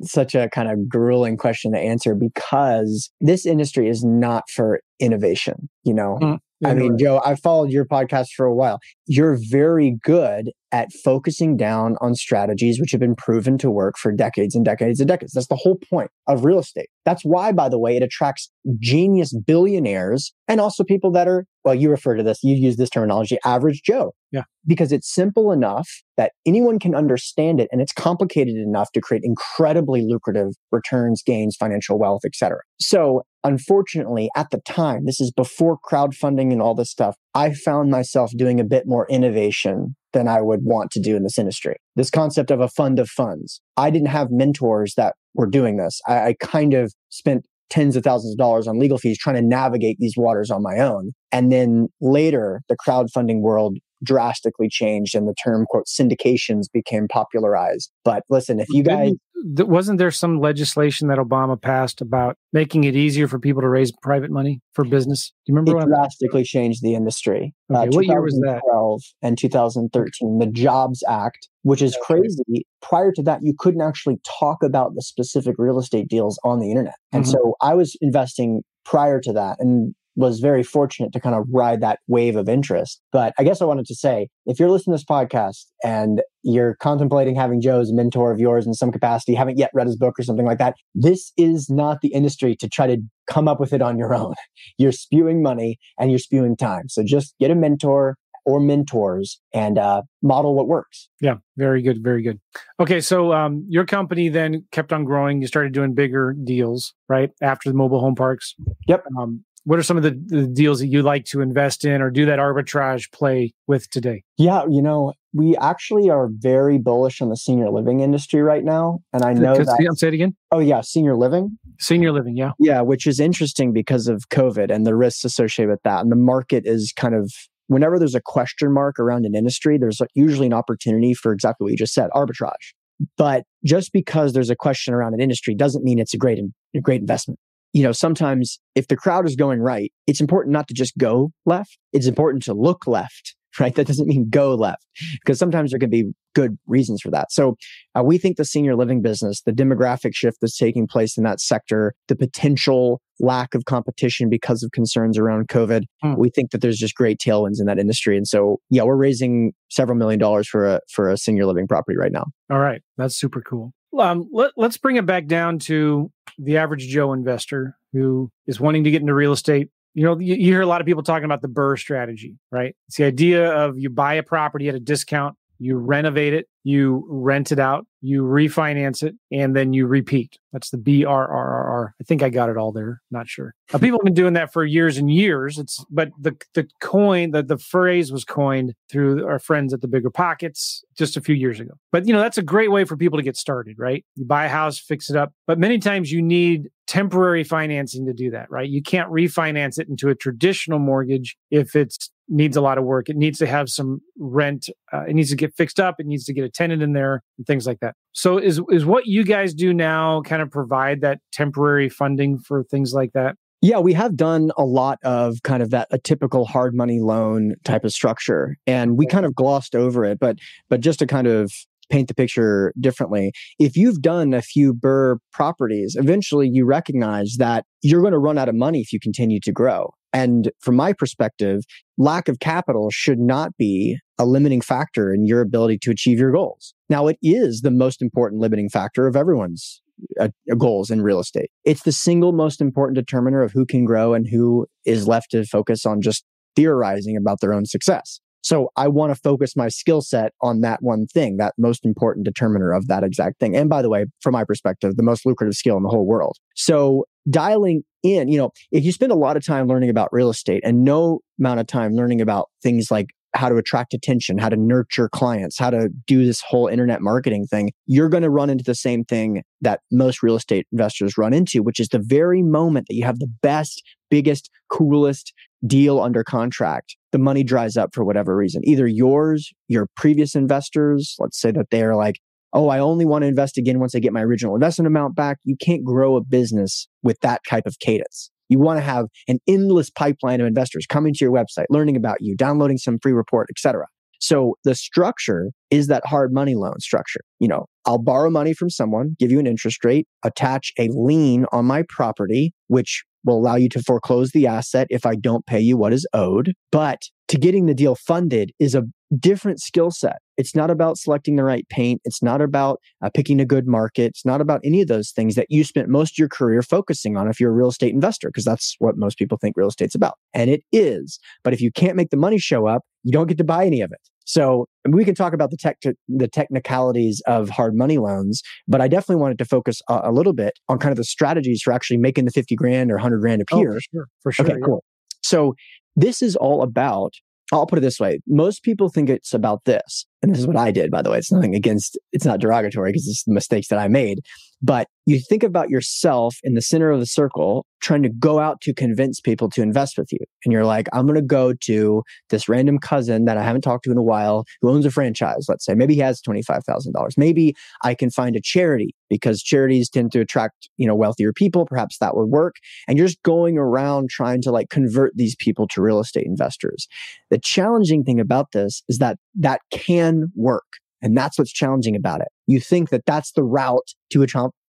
such 0.03 0.35
a 0.35 0.49
kind 0.51 0.71
of 0.71 0.89
grueling 0.89 1.37
question 1.37 1.73
to 1.73 1.79
answer 1.79 2.15
because 2.15 3.11
this 3.21 3.47
industry 3.47 3.89
is 3.89 4.05
not 4.05 4.45
for 4.51 4.81
innovation. 4.99 5.69
You 5.85 5.95
know, 5.95 6.19
Mm, 6.21 6.39
I 6.65 6.75
mean, 6.75 6.91
Right. 6.93 7.01
Joe, 7.01 7.23
I've 7.25 7.41
followed 7.41 7.71
your 7.71 7.87
podcast 7.87 8.29
for 8.37 8.45
a 8.45 8.55
while. 8.55 8.81
You're 9.13 9.37
very 9.51 9.97
good 10.05 10.53
at 10.71 10.93
focusing 11.05 11.57
down 11.57 11.97
on 12.01 12.15
strategies 12.15 12.79
which 12.79 12.93
have 12.93 13.01
been 13.01 13.17
proven 13.17 13.59
to 13.59 13.69
work 13.69 13.97
for 13.99 14.13
decades 14.13 14.55
and 14.55 14.65
decades 14.65 15.01
and 15.01 15.09
decades. 15.09 15.33
That's 15.33 15.49
the 15.49 15.57
whole 15.57 15.81
point 15.91 16.13
of 16.29 16.45
real 16.45 16.61
estate. 16.61 16.87
That's 17.05 17.25
why, 17.25 17.51
by 17.51 17.69
the 17.69 17.79
way, 17.79 17.97
it 17.97 18.05
attracts 18.05 18.53
genius 18.79 19.35
billionaires 19.35 20.33
and 20.47 20.61
also 20.61 20.85
people 20.85 21.11
that 21.11 21.27
are 21.27 21.45
well, 21.65 21.75
you 21.75 21.91
refer 21.91 22.15
to 22.15 22.23
this, 22.23 22.43
you 22.43 22.55
use 22.55 22.77
this 22.77 22.91
terminology, 22.91 23.39
average 23.45 23.83
Joe. 23.85 24.13
Yeah. 24.33 24.45
Because 24.67 24.93
it's 24.93 25.13
simple 25.13 25.53
enough 25.53 25.89
that 26.17 26.33
anyone 26.47 26.79
can 26.79 26.95
understand 26.95 27.61
it 27.61 27.69
and 27.73 27.81
it's 27.81 27.93
complicated 27.93 28.55
enough 28.55 28.93
to 28.93 29.01
create 29.01 29.23
incredibly 29.25 30.03
lucrative 30.07 30.53
returns, 30.71 31.23
gains, 31.23 31.57
financial 31.57 31.99
wealth, 31.99 32.23
etc. 32.25 32.61
So 32.81 33.23
unfortunately, 33.45 34.31
at 34.37 34.51
the 34.51 34.61
time, 34.61 35.05
this 35.05 35.21
is 35.21 35.33
before 35.33 35.79
crowdfunding 35.79 36.53
and 36.53 36.63
all 36.63 36.75
this 36.75 36.91
stuff, 36.91 37.17
I 37.35 37.53
found 37.53 37.91
myself 37.91 38.33
doing 38.37 38.59
a 38.61 38.65
bit 38.65 38.85
more 38.87 39.07
innovation 39.09 39.97
than 40.13 40.27
I 40.27 40.41
would 40.41 40.61
want 40.63 40.91
to 40.93 41.01
do 41.01 41.17
in 41.17 41.23
this 41.23 41.39
industry. 41.39 41.77
This 41.95 42.11
concept 42.11 42.51
of 42.51 42.61
a 42.61 42.69
fund 42.69 42.99
of 42.99 43.09
funds. 43.09 43.61
I 43.77 43.91
didn't 43.91 44.09
have 44.09 44.29
mentors 44.31 44.95
that 44.97 45.15
were 45.35 45.47
doing 45.47 45.77
this. 45.77 46.01
I, 46.09 46.19
I 46.21 46.35
kind 46.41 46.75
of 46.75 46.93
spent 47.11 47.47
tens 47.69 47.95
of 47.95 48.03
thousands 48.03 48.35
of 48.35 48.39
dollars 48.39 48.67
on 48.67 48.81
legal 48.81 48.99
fees 48.99 49.17
trying 49.17 49.37
to 49.37 49.43
navigate 49.43 49.97
these 50.01 50.15
waters 50.17 50.51
on 50.51 50.63
my 50.63 50.79
own. 50.79 51.13
And 51.31 51.53
then 51.53 51.89
later, 52.01 52.63
the 52.69 52.77
crowdfunding 52.77 53.41
world 53.41 53.79
drastically 54.03 54.69
changed 54.69 55.15
and 55.15 55.29
the 55.29 55.35
term 55.35 55.67
quote 55.69 55.87
syndications 55.87 56.65
became 56.73 57.09
popularized. 57.09 57.91
But 58.05 58.23
listen, 58.29 58.61
if 58.61 58.69
you 58.71 58.83
guys 58.83 59.13
wasn't 59.43 59.99
there 59.99 60.11
some 60.11 60.39
legislation 60.39 61.09
that 61.09 61.19
Obama 61.19 61.61
passed 61.61 62.01
about 62.01 62.37
making 62.53 62.85
it 62.85 62.95
easier 62.95 63.27
for 63.27 63.39
people 63.39 63.63
to 63.63 63.69
raise 63.69 63.93
private 64.03 64.31
money 64.31 64.61
for 64.75 64.85
business? 64.85 65.33
Do 65.47 65.53
you 65.53 65.57
remember? 65.57 65.81
It 65.81 65.87
drastically 65.87 66.45
changed 66.45 66.83
the 66.83 66.95
industry. 66.95 67.55
Okay, 67.73 67.89
uh, 67.89 67.91
what 67.91 68.07
year 68.07 68.21
was 68.21 68.35
that? 68.45 68.61
2012 68.67 69.01
and 69.23 69.39
2013, 69.39 70.39
the 70.39 70.47
Jobs 70.47 71.03
Act, 71.09 71.49
which 71.63 71.83
is 71.83 71.97
crazy. 72.03 72.67
Prior 72.83 73.13
to 73.13 73.23
that, 73.23 73.41
you 73.43 73.55
couldn't 73.59 73.83
actually 73.83 74.19
talk 74.41 74.63
about 74.63 74.95
the 74.95 75.03
specific 75.03 75.57
real 75.59 75.79
estate 75.79 76.09
deals 76.09 76.39
on 76.45 76.61
the 76.61 76.71
internet. 76.71 76.97
And 77.13 77.25
mm-hmm. 77.25 77.33
so 77.33 77.55
I 77.61 77.75
was 77.75 77.97
investing 78.01 78.63
prior 78.85 79.21
to 79.21 79.33
that. 79.33 79.57
And 79.61 79.95
was 80.17 80.41
very 80.41 80.63
fortunate 80.63 81.13
to 81.13 81.21
kind 81.21 81.35
of 81.35 81.45
ride 81.51 81.81
that 81.81 82.01
wave 82.09 82.37
of 82.37 82.49
interest. 82.49 83.01
But 83.13 83.33
I 83.39 83.45
guess 83.45 83.63
I 83.63 83.65
wanted 83.65 83.87
to 83.87 83.95
say 83.95 84.29
if 84.47 84.59
you're 84.59 84.71
listening 84.71 84.97
to 84.97 85.03
this 85.03 85.05
podcast 85.05 85.67
and 85.85 86.23
you're 86.43 86.77
contemplating 86.77 87.37
having 87.37 87.61
Joe 87.61 87.81
as 87.81 87.91
a 87.91 87.95
mentor 87.95 88.33
of 88.33 88.41
yours 88.41 88.67
in 88.67 88.75
some 88.75 88.93
capacity, 88.93 89.35
haven't 89.35 89.59
yet 89.59 89.71
read 89.73 89.87
his 89.87 89.97
book 89.97 90.19
or 90.19 90.23
something 90.23 90.47
like 90.47 90.59
that, 90.59 90.75
this 90.95 91.33
is 91.37 91.71
not 91.71 92.01
the 92.01 92.09
industry 92.09 92.57
to 92.57 92.69
try 92.69 92.87
to 92.87 92.99
come 93.29 93.49
up 93.49 93.61
with 93.61 93.73
it 93.73 93.83
on 93.83 93.99
your 93.99 94.15
own. 94.15 94.35
You're 94.79 94.93
spewing 94.93 95.43
money 95.43 95.79
and 95.99 96.11
you're 96.11 96.19
spewing 96.19 96.57
time. 96.57 96.89
So 96.89 97.03
just 97.05 97.35
get 97.39 97.51
a 97.51 97.55
mentor, 97.55 98.17
or 98.45 98.61
mentors 98.61 99.41
and 99.53 99.79
uh, 99.79 100.03
model 100.23 100.55
what 100.55 100.67
works. 100.67 101.09
Yeah, 101.21 101.37
very 101.57 101.83
good, 101.83 102.03
very 102.03 102.23
good. 102.23 102.41
Okay, 102.79 103.01
so 103.01 103.33
um, 103.33 103.65
your 103.69 103.85
company 103.85 104.29
then 104.29 104.65
kept 104.73 104.93
on 104.93 105.05
growing. 105.05 105.41
You 105.41 105.47
started 105.47 105.73
doing 105.73 105.95
bigger 105.95 106.35
deals, 106.45 106.95
right? 107.09 107.31
After 107.43 107.69
the 107.69 107.75
mobile 107.75 108.01
home 108.01 108.15
parks. 108.15 108.55
Yep. 108.89 109.05
Um, 109.19 109.45
what 109.65 109.79
are 109.79 109.83
some 109.83 109.97
of 109.97 110.03
the, 110.03 110.11
the, 110.11 110.47
deals 110.47 110.81
that 110.81 110.87
you 110.87 111.03
like 111.03 111.25
to 111.27 111.41
invest 111.41 111.85
in 111.85 112.01
or 112.01 112.11
do 112.11 112.25
that 112.27 112.39
arbitrage 112.39 113.11
play 113.13 113.53
with 113.67 113.89
today? 113.91 114.23
Yeah, 114.39 114.65
you 114.69 114.81
know, 114.81 115.13
we 115.33 115.57
actually 115.59 116.09
are 116.09 116.29
very 116.33 116.79
bullish 116.79 117.21
on 117.21 117.29
the 117.29 117.37
senior 117.37 117.71
living 117.71 118.01
industry 118.01 118.43
right 118.43 118.65
now. 118.65 119.01
And 119.13 119.23
I 119.23 119.33
know 119.33 119.57
that. 119.57 119.69
I'm 119.79 120.09
it 120.09 120.15
again. 120.15 120.35
Oh, 120.51 120.61
yeah, 120.61 120.81
senior 120.81 121.17
living. 121.17 121.59
Senior 121.79 122.13
living, 122.13 122.37
yeah. 122.37 122.53
Yeah, 122.59 122.81
which 122.81 123.07
is 123.07 123.21
interesting 123.21 123.73
because 123.73 124.09
of 124.09 124.29
COVID 124.31 124.73
and 124.73 124.87
the 124.87 124.97
risks 124.97 125.25
associated 125.25 125.71
with 125.71 125.83
that. 125.85 126.01
And 126.01 126.11
the 126.11 126.17
market 126.17 126.65
is 126.67 126.93
kind 126.97 127.15
of, 127.15 127.31
whenever 127.67 127.99
there's 127.99 128.15
a 128.15 128.21
question 128.21 128.73
mark 128.73 128.99
around 128.99 129.27
an 129.27 129.35
industry, 129.35 129.79
there's 129.79 130.01
usually 130.15 130.47
an 130.47 130.55
opportunity 130.55 131.15
for 131.15 131.33
exactly 131.33 131.67
what 131.67 131.73
you 131.73 131.77
just 131.77 131.95
said 131.95 132.11
arbitrage. 132.15 132.73
But 133.17 133.45
just 133.65 133.93
because 133.93 134.33
there's 134.33 134.51
a 134.51 134.57
question 134.57 134.95
around 134.95 135.15
an 135.15 135.21
industry 135.21 135.55
doesn't 135.55 135.85
mean 135.85 135.99
it's 135.99 136.13
a 136.13 136.19
great, 136.19 136.39
a 136.75 136.81
great 136.81 137.01
investment 137.01 137.39
you 137.73 137.83
know, 137.83 137.93
sometimes 137.93 138.59
if 138.75 138.89
the 138.89 138.97
crowd 138.97 139.27
is 139.27 139.37
going 139.37 139.61
right, 139.61 139.93
it's 140.07 140.21
important 140.21 140.53
not 140.53 140.69
to 140.69 140.75
just 140.75 140.97
go 140.99 141.33
left. 141.47 141.79
It's 141.93 142.07
important 142.07 142.43
to 142.45 142.55
look 142.55 142.87
left, 142.87 143.37
right? 143.61 143.75
That 143.75 143.87
doesn't 143.87 144.09
mean 144.09 144.29
go 144.29 144.55
left 144.55 144.85
because 145.21 145.39
sometimes 145.39 145.71
there 145.71 145.79
can 145.79 145.91
be 145.91 146.13
good 146.35 146.57
reasons 146.67 147.01
for 147.01 147.11
that. 147.11 147.33
So 147.33 147.57
uh, 147.97 148.03
we 148.05 148.19
think 148.19 148.37
the 148.37 148.45
senior 148.45 148.77
living 148.77 149.03
business, 149.03 149.43
the 149.43 149.53
demographic 149.53 150.15
shift 150.15 150.39
that's 150.41 150.57
taking 150.57 150.87
place 150.87 151.17
in 151.17 151.25
that 151.25 151.41
sector, 151.41 151.95
the 152.09 152.17
potential 152.17 153.01
lack 153.19 153.55
of 153.55 153.65
competition 153.65 154.29
because 154.29 154.63
of 154.63 154.71
concerns 154.71 155.19
around 155.19 155.49
COVID, 155.49 155.83
hmm. 156.03 156.15
we 156.17 156.31
think 156.31 156.53
that 156.53 156.61
there's 156.61 156.79
just 156.79 156.95
great 156.95 157.19
tailwinds 157.19 157.61
in 157.61 157.67
that 157.67 157.79
industry. 157.79 158.17
And 158.17 158.27
so, 158.27 158.59
yeah, 158.71 158.83
we're 158.83 158.97
raising 158.97 159.53
several 159.71 159.99
million 159.99 160.19
dollars 160.19 160.49
for 160.49 160.67
a 160.67 160.81
for 160.91 161.11
a 161.11 161.17
senior 161.17 161.47
living 161.47 161.67
property 161.67 161.97
right 161.99 162.13
now. 162.13 162.27
All 162.51 162.61
right, 162.61 162.83
that's 162.97 163.17
super 163.17 163.43
cool. 163.43 163.73
Um, 163.99 164.29
let, 164.33 164.53
let's 164.57 164.77
bring 164.77 164.97
it 164.97 165.07
back 165.07 165.27
down 165.27 165.59
to 165.61 166.11
the 166.39 166.57
average 166.59 166.87
Joe 166.89 167.13
investor 167.13 167.77
who 167.93 168.31
is 168.47 168.61
wanting 168.61 168.85
to 168.85 168.91
get 168.91 169.01
into 169.01 169.15
real 169.15 169.33
estate. 169.33 169.69
You 169.95 170.05
know, 170.05 170.19
you, 170.19 170.35
you 170.35 170.53
hear 170.53 170.61
a 170.61 170.67
lot 170.67 170.81
of 170.81 170.87
people 170.87 171.03
talking 171.03 171.25
about 171.25 171.43
the 171.43 171.49
BRRRR 171.49 171.79
strategy, 171.79 172.37
right? 172.53 172.77
It's 172.87 172.97
the 172.97 173.05
idea 173.05 173.51
of 173.51 173.79
you 173.79 173.91
buy 173.91 174.15
a 174.15 174.23
property 174.23 174.69
at 174.69 174.75
a 174.75 174.81
discount, 174.81 175.37
you 175.61 175.77
renovate 175.77 176.33
it, 176.33 176.49
you 176.65 177.05
rent 177.09 177.53
it 177.53 177.59
out, 177.59 177.87
you 178.01 178.23
refinance 178.23 179.03
it, 179.03 179.15
and 179.31 179.55
then 179.55 179.75
you 179.75 179.87
repeat. 179.87 180.39
That's 180.53 180.71
the 180.71 180.79
BRRRR. 180.79 181.91
I 182.01 182.05
think 182.05 182.23
I 182.23 182.31
got 182.31 182.49
it 182.49 182.57
all 182.57 182.73
there. 182.73 183.03
Not 183.11 183.29
sure. 183.29 183.55
People 183.69 183.99
have 183.99 184.05
been 184.05 184.15
doing 184.15 184.33
that 184.33 184.53
for 184.53 184.65
years 184.65 184.97
and 184.97 185.13
years. 185.13 185.59
It's 185.59 185.85
but 185.91 186.11
the 186.19 186.35
the 186.55 186.67
coin, 186.81 187.33
the, 187.33 187.43
the 187.43 187.59
phrase 187.59 188.11
was 188.11 188.25
coined 188.25 188.75
through 188.91 189.27
our 189.27 189.39
friends 189.39 189.75
at 189.75 189.83
the 189.83 189.89
Bigger 189.89 190.11
Pockets 190.11 190.83
just 190.97 191.17
a 191.17 191.21
few 191.21 191.35
years 191.35 191.61
ago. 191.61 191.75
But 191.93 192.07
you 192.07 192.15
know, 192.15 192.21
that's 192.21 192.39
a 192.39 192.43
great 192.43 192.73
way 192.73 192.85
for 192.85 192.97
people 192.97 193.19
to 193.19 193.23
get 193.23 193.37
started, 193.37 193.79
right? 193.79 194.05
You 194.17 194.25
buy 194.25 194.47
a 194.47 194.49
house, 194.49 194.79
fix 194.79 195.11
it 195.11 195.17
up. 195.17 195.33
But 195.47 195.59
many 195.59 195.79
times 195.79 196.11
you 196.11 196.23
need 196.23 196.71
temporary 196.91 197.45
financing 197.45 198.05
to 198.05 198.13
do 198.13 198.33
that, 198.33 198.51
right? 198.51 198.69
You 198.69 198.83
can't 198.83 199.09
refinance 199.13 199.79
it 199.79 199.89
into 199.89 200.09
a 200.09 200.15
traditional 200.17 200.81
mortgage 200.81 201.37
if 201.49 201.77
it's 201.77 202.11
needs 202.29 202.57
a 202.57 202.61
lot 202.61 202.79
of 202.79 202.85
work. 202.85 203.09
It 203.09 203.17
needs 203.17 203.39
to 203.39 203.47
have 203.47 203.69
some 203.69 204.01
rent. 204.19 204.69
Uh, 204.93 205.03
it 205.03 205.15
needs 205.15 205.31
to 205.31 205.37
get 205.37 205.55
fixed 205.55 205.79
up. 205.79 205.97
It 206.01 206.07
needs 206.07 206.25
to 206.25 206.33
get 206.33 206.43
a 206.43 206.49
tenant 206.49 206.83
in 206.83 206.93
there 206.93 207.23
and 207.39 207.47
things 207.47 207.65
like 207.65 207.79
that. 207.79 207.95
So 208.11 208.39
is 208.39 208.61
is 208.71 208.85
what 208.85 209.07
you 209.07 209.23
guys 209.23 209.55
do 209.55 209.73
now 209.73 210.23
kind 210.23 210.43
of 210.43 210.51
provide 210.51 211.01
that 211.03 211.21
temporary 211.33 211.89
funding 211.89 212.41
for 212.41 212.65
things 212.65 212.93
like 212.93 213.13
that? 213.13 213.37
Yeah, 213.63 213.79
we 213.79 213.93
have 213.93 214.17
done 214.17 214.51
a 214.57 214.65
lot 214.65 214.99
of 215.05 215.45
kind 215.45 215.63
of 215.63 215.71
that 215.71 215.87
a 215.93 215.99
typical 215.99 216.45
hard 216.45 216.75
money 216.75 216.99
loan 216.99 217.55
type 217.63 217.85
of 217.85 217.93
structure 217.93 218.57
and 218.67 218.99
we 218.99 219.07
kind 219.07 219.27
of 219.27 219.35
glossed 219.35 219.77
over 219.77 220.05
it 220.05 220.19
but 220.19 220.39
but 220.69 220.81
just 220.81 220.99
to 221.01 221.07
kind 221.07 221.27
of 221.27 221.53
paint 221.91 222.09
the 222.09 222.15
picture 222.15 222.73
differently. 222.81 223.33
If 223.59 223.77
you've 223.77 224.01
done 224.01 224.33
a 224.33 224.43
few 224.43 224.75
BRRRR 224.75 225.19
properties, 225.33 225.97
eventually 225.99 226.49
you 226.51 226.65
recognize 226.65 227.37
that 227.39 227.65
you're 227.83 228.01
going 228.01 228.13
to 228.13 228.19
run 228.19 228.39
out 228.39 228.49
of 228.49 228.55
money 228.55 228.81
if 228.81 228.93
you 228.93 229.01
continue 229.01 229.41
to 229.41 229.53
grow. 229.53 229.91
And 230.13 230.51
from 230.61 230.77
my 230.77 230.93
perspective, 230.93 231.63
lack 231.97 232.29
of 232.29 232.41
capital 232.41 232.91
should 232.91 233.19
not 233.19 233.57
be 233.57 233.99
a 234.19 234.27
limiting 234.27 234.61
factor 234.61 235.15
in 235.15 235.27
your 235.27 235.41
ability 235.41 235.79
to 235.83 235.91
achieve 235.91 236.19
your 236.19 236.33
goals. 236.33 236.75
Now, 236.89 237.07
it 237.07 237.19
is 237.23 237.61
the 237.61 237.71
most 237.71 238.03
important 238.03 238.41
limiting 238.41 238.69
factor 238.69 239.07
of 239.07 239.15
everyone's 239.15 239.81
uh, 240.19 240.29
goals 240.59 240.91
in 240.91 241.03
real 241.03 241.21
estate. 241.21 241.51
It's 241.65 241.83
the 241.83 241.93
single 241.93 242.33
most 242.33 242.61
important 242.61 242.97
determiner 242.97 243.43
of 243.43 243.53
who 243.53 243.67
can 243.67 243.85
grow 243.85 244.15
and 244.15 244.27
who 244.29 244.67
is 244.85 245.07
left 245.07 245.31
to 245.31 245.45
focus 245.45 245.87
on 245.87 246.01
just 246.01 246.25
theorizing 246.57 247.17
about 247.17 247.41
their 247.41 247.55
own 247.55 247.67
success. 247.67 248.21
So 248.43 248.71
I 248.77 248.89
want 248.89 249.15
to 249.15 249.21
focus 249.21 249.57
my 249.57 249.69
skill 249.69 250.01
set 250.01 250.33
on 250.41 250.61
that 250.63 250.83
one 250.83 251.07
thing, 251.07 251.37
that 251.37 251.55
most 251.59 251.85
important 251.85 252.25
determiner 252.25 252.73
of 252.73 252.89
that 252.89 253.05
exact 253.05 253.39
thing. 253.39 253.57
And 253.57 253.69
by 253.69 253.83
the 253.83 253.91
way, 253.91 254.07
from 254.21 254.33
my 254.33 254.45
perspective, 254.45 254.97
the 254.97 255.03
most 255.03 255.27
lucrative 255.27 255.55
skill 255.55 255.77
in 255.77 255.83
the 255.83 255.89
whole 255.89 256.07
world. 256.07 256.37
So 256.55 257.05
dialing 257.29 257.83
in, 258.03 258.29
you 258.29 258.39
know, 258.39 258.51
if 258.73 258.85
you 258.85 258.93
spend 258.93 259.13
a 259.13 259.17
lot 259.17 259.37
of 259.37 259.45
time 259.45 259.69
learning 259.69 259.91
about 259.91 260.09
real 260.13 260.31
estate 260.31 260.63
and 260.65 260.85
no 260.85 261.21
amount 261.39 261.61
of 261.61 261.67
time 261.67 261.95
learning 261.95 262.21
about 262.21 262.49
things 262.63 262.91
like 262.91 263.09
how 263.35 263.49
to 263.49 263.57
attract 263.57 263.95
attention, 263.95 264.39
how 264.39 264.49
to 264.49 264.57
nurture 264.57 265.09
clients, 265.09 265.59
how 265.59 265.71
to 265.71 265.89
do 266.07 266.25
this 266.25 266.41
whole 266.41 266.67
internet 266.67 267.01
marketing 267.01 267.47
thing, 267.47 267.71
you're 267.87 268.09
going 268.09 268.23
to 268.23 268.31
run 268.31 268.51
into 268.51 268.65
the 268.65 268.75
same 268.75 269.05
thing 269.05 269.43
that 269.61 269.81
most 269.91 270.23
real 270.23 270.37
estate 270.37 270.67
investors 270.73 271.17
run 271.17 271.33
into, 271.33 271.63
which 271.63 271.81
is 271.81 271.89
the 271.89 272.03
very 272.03 272.43
moment 272.43 272.87
that 272.89 272.95
you 272.95 273.05
have 273.05 273.19
the 273.19 273.31
best, 273.43 273.83
biggest, 274.11 274.51
coolest 274.71 275.33
deal 275.67 276.01
under 276.01 276.25
contract, 276.25 276.97
the 277.13 277.19
money 277.19 277.45
dries 277.45 277.77
up 277.77 277.95
for 277.95 278.05
whatever 278.05 278.35
reason. 278.37 278.63
Either 278.65 278.87
yours, 278.87 279.53
your 279.69 279.87
previous 279.97 280.35
investors, 280.35 281.15
let's 281.19 281.41
say 281.41 281.51
that 281.51 281.67
they're 281.71 281.97
like, 281.97 282.17
oh, 282.53 282.69
I 282.69 282.79
only 282.81 283.05
want 283.05 283.23
to 283.23 283.29
invest 283.29 283.59
again 283.59 283.79
once 283.79 283.95
I 283.95 284.01
get 284.01 284.13
my 284.13 284.23
original 284.23 284.55
investment 284.55 284.87
amount 284.87 285.15
back. 285.15 285.39
You 285.45 285.57
can't 285.57 285.85
grow 285.85 286.17
a 286.17 286.21
business 286.21 286.89
with 287.03 287.21
that 287.21 287.43
type 287.49 287.67
of 287.67 287.79
cadence. 287.79 288.31
You 288.51 288.59
want 288.59 288.77
to 288.77 288.83
have 288.83 289.07
an 289.29 289.39
endless 289.47 289.89
pipeline 289.89 290.43
of 290.43 290.47
investors 290.47 290.85
coming 290.87 291.15
to 291.15 291.25
your 291.25 291.33
website, 291.33 291.67
learning 291.71 291.97
about 291.97 292.19
you, 292.21 292.37
downloading 292.37 292.77
some 292.77 292.99
free 293.01 293.13
report, 293.13 293.49
etc. 293.51 293.87
So 294.21 294.57
the 294.65 294.75
structure 294.75 295.51
is 295.71 295.87
that 295.87 296.05
hard 296.05 296.33
money 296.33 296.55
loan 296.55 296.79
structure. 296.79 297.21
You 297.39 297.49
know, 297.49 297.67
I'll 297.87 298.03
borrow 298.03 298.29
money 298.29 298.53
from 298.53 298.69
someone, 298.69 299.17
give 299.19 299.31
you 299.31 299.39
an 299.39 299.47
interest 299.47 299.83
rate, 299.85 300.07
attach 300.23 300.73
a 300.79 300.89
lien 300.93 301.47
on 301.53 301.65
my 301.65 301.85
property, 301.89 302.53
which 302.67 303.03
will 303.25 303.39
allow 303.39 303.57
you 303.57 303.69
to 303.71 303.83
foreclose 303.83 304.33
the 304.33 304.47
asset 304.47 304.87
if 304.91 305.07
I 305.07 305.15
don't 305.15 305.47
pay 305.47 305.61
you 305.61 305.77
what 305.77 305.93
is 305.93 306.07
owed. 306.13 306.53
But 306.71 307.03
to 307.29 307.39
getting 307.39 307.67
the 307.67 307.75
deal 307.75 307.95
funded 307.95 308.53
is 308.59 308.75
a 308.75 308.85
different 309.19 309.61
skill 309.61 309.91
set. 309.91 310.19
It's 310.37 310.55
not 310.55 310.71
about 310.71 310.97
selecting 310.97 311.37
the 311.37 311.45
right 311.45 311.69
paint. 311.69 312.01
It's 312.05 312.23
not 312.23 312.41
about 312.41 312.81
uh, 313.03 313.11
picking 313.13 313.41
a 313.41 313.45
good 313.45 313.67
market. 313.67 314.07
It's 314.07 314.25
not 314.25 314.41
about 314.41 314.61
any 314.65 314.81
of 314.81 314.89
those 314.89 315.11
things 315.11 315.35
that 315.35 315.47
you 315.51 315.65
spent 315.65 315.89
most 315.89 316.15
of 316.15 316.19
your 316.19 316.29
career 316.29 316.63
focusing 316.63 317.17
on 317.17 317.29
if 317.29 317.41
you're 317.41 317.51
a 317.51 317.55
real 317.55 317.69
estate 317.69 317.93
investor, 317.93 318.29
because 318.29 318.45
that's 318.45 318.77
what 318.79 318.97
most 318.97 319.19
people 319.19 319.39
think 319.39 319.57
real 319.57 319.69
estate's 319.69 319.95
about. 319.95 320.15
And 320.33 320.49
it 320.49 320.63
is. 320.73 321.19
But 321.43 321.53
if 321.53 321.61
you 321.61 321.71
can't 321.71 321.97
make 321.97 322.11
the 322.11 322.17
money 322.17 322.39
show 322.39 322.67
up, 322.67 322.83
you 323.03 323.13
don't 323.13 323.27
get 323.27 323.39
to 323.39 323.45
buy 323.45 323.67
any 323.67 323.81
of 323.81 323.91
it. 323.93 324.01
So 324.25 324.67
we 324.89 325.05
can 325.05 325.17
talk 325.17 325.33
about 325.33 325.51
the 325.51 325.57
tech, 325.57 325.79
the 326.09 326.29
technicalities 326.29 327.21
of 327.27 327.49
hard 327.49 327.75
money 327.75 327.99
loans, 327.99 328.43
but 328.69 328.81
I 328.81 328.87
definitely 328.87 329.21
wanted 329.21 329.39
to 329.39 329.45
focus 329.45 329.81
a, 329.89 330.03
a, 330.05 330.13
little 330.13 330.33
bit 330.33 330.53
on 330.69 330.79
kind 330.79 330.93
of 330.93 330.97
the 330.97 331.05
strategies 331.05 331.63
for 331.63 331.73
actually 331.73 331.97
making 331.97 332.27
the 332.27 332.31
50 332.31 332.55
grand 332.55 332.93
or 332.93 332.95
100 332.95 333.19
grand 333.19 333.43
appear. 333.43 333.71
Oh, 333.71 333.75
for 333.75 333.81
sure. 333.81 334.07
For 334.23 334.33
sure. 334.33 334.47
Okay, 334.47 334.55
yeah. 334.61 334.65
cool. 334.65 334.85
So 335.23 335.55
this 335.97 336.23
is 336.23 336.37
all 336.37 336.63
about 336.63 337.15
I'll 337.53 337.67
put 337.67 337.79
it 337.79 337.83
this 337.83 337.99
way. 337.99 338.21
Most 338.27 338.63
people 338.63 338.89
think 338.89 339.09
it's 339.11 339.35
about 339.35 339.65
this. 339.65 340.07
And 340.23 340.33
this 340.33 340.41
is 340.41 340.47
what 340.47 340.57
I 340.57 340.71
did, 340.71 340.91
by 340.91 341.03
the 341.03 341.11
way. 341.11 341.19
It's 341.19 341.33
nothing 341.33 341.55
against, 341.55 341.99
it's 342.13 342.25
not 342.25 342.41
derogatory 342.41 342.93
because 342.93 343.09
it's 343.09 343.25
the 343.25 343.35
mistakes 343.35 343.69
that 343.69 343.79
I 343.79 343.89
made. 343.89 344.21
But 344.63 344.89
you 345.07 345.19
think 345.19 345.43
about 345.43 345.71
yourself 345.71 346.37
in 346.43 346.55
the 346.55 346.61
center 346.61 346.91
of 346.91 347.01
the 347.01 347.07
circle, 347.07 347.67
trying 347.83 348.03
to 348.03 348.11
go 348.11 348.39
out 348.39 348.61
to 348.61 348.75
convince 348.75 349.19
people 349.19 349.49
to 349.51 349.63
invest 349.63 349.97
with 349.97 350.13
you. 350.13 350.19
And 350.45 350.53
you're 350.53 350.67
like, 350.67 350.87
I'm 350.93 351.07
going 351.07 351.17
to 351.17 351.23
go 351.23 351.55
to 351.65 352.03
this 352.29 352.49
random 352.49 352.79
cousin 352.79 353.25
that 353.25 353.39
I 353.39 353.43
haven't 353.43 353.63
talked 353.63 353.85
to 353.85 353.91
in 353.91 353.97
a 353.97 354.03
while 354.03 354.45
who 354.61 354.69
owns 354.69 354.85
a 354.85 354.91
franchise, 354.91 355.47
let's 355.49 355.65
say. 355.65 355.75
Maybe 355.75 355.95
he 355.95 356.01
has 356.01 356.21
$25,000. 356.21 356.93
Maybe 357.17 357.55
I 357.83 357.95
can 357.95 358.11
find 358.11 358.37
a 358.37 358.41
charity 358.41 358.95
because 359.09 359.43
charities 359.43 359.89
tend 359.89 360.13
to 360.13 360.21
attract, 360.21 360.69
you 360.77 360.87
know, 360.87 360.95
wealthier 360.95 361.33
people. 361.33 361.65
Perhaps 361.65 361.99
that 361.99 362.17
would 362.17 362.29
work. 362.29 362.57
And 362.87 362.99
you're 362.99 363.07
just 363.07 363.23
going 363.23 363.57
around 363.57 364.11
trying 364.11 364.43
to 364.43 364.53
like 364.53 364.69
convert 364.69 365.13
these 365.17 365.35
people 365.37 365.67
to 365.69 365.81
real 365.81 366.01
estate 366.01 366.27
investors. 366.27 366.87
The 367.31 367.39
challenging 367.39 368.05
thing 368.05 368.21
about 368.21 368.53
this 368.53 368.83
is 368.89 368.99
that 368.99 369.17
that 369.37 369.63
can 369.73 370.27
work. 370.37 370.65
And 371.03 371.17
that's 371.17 371.39
what's 371.39 371.53
challenging 371.53 371.97
about 371.97 372.21
it. 372.21 372.29
You 372.47 372.61
think 372.61 372.91
that 372.91 373.07
that's 373.07 373.33
the 373.33 373.43
route 373.43 373.89
to 374.13 374.23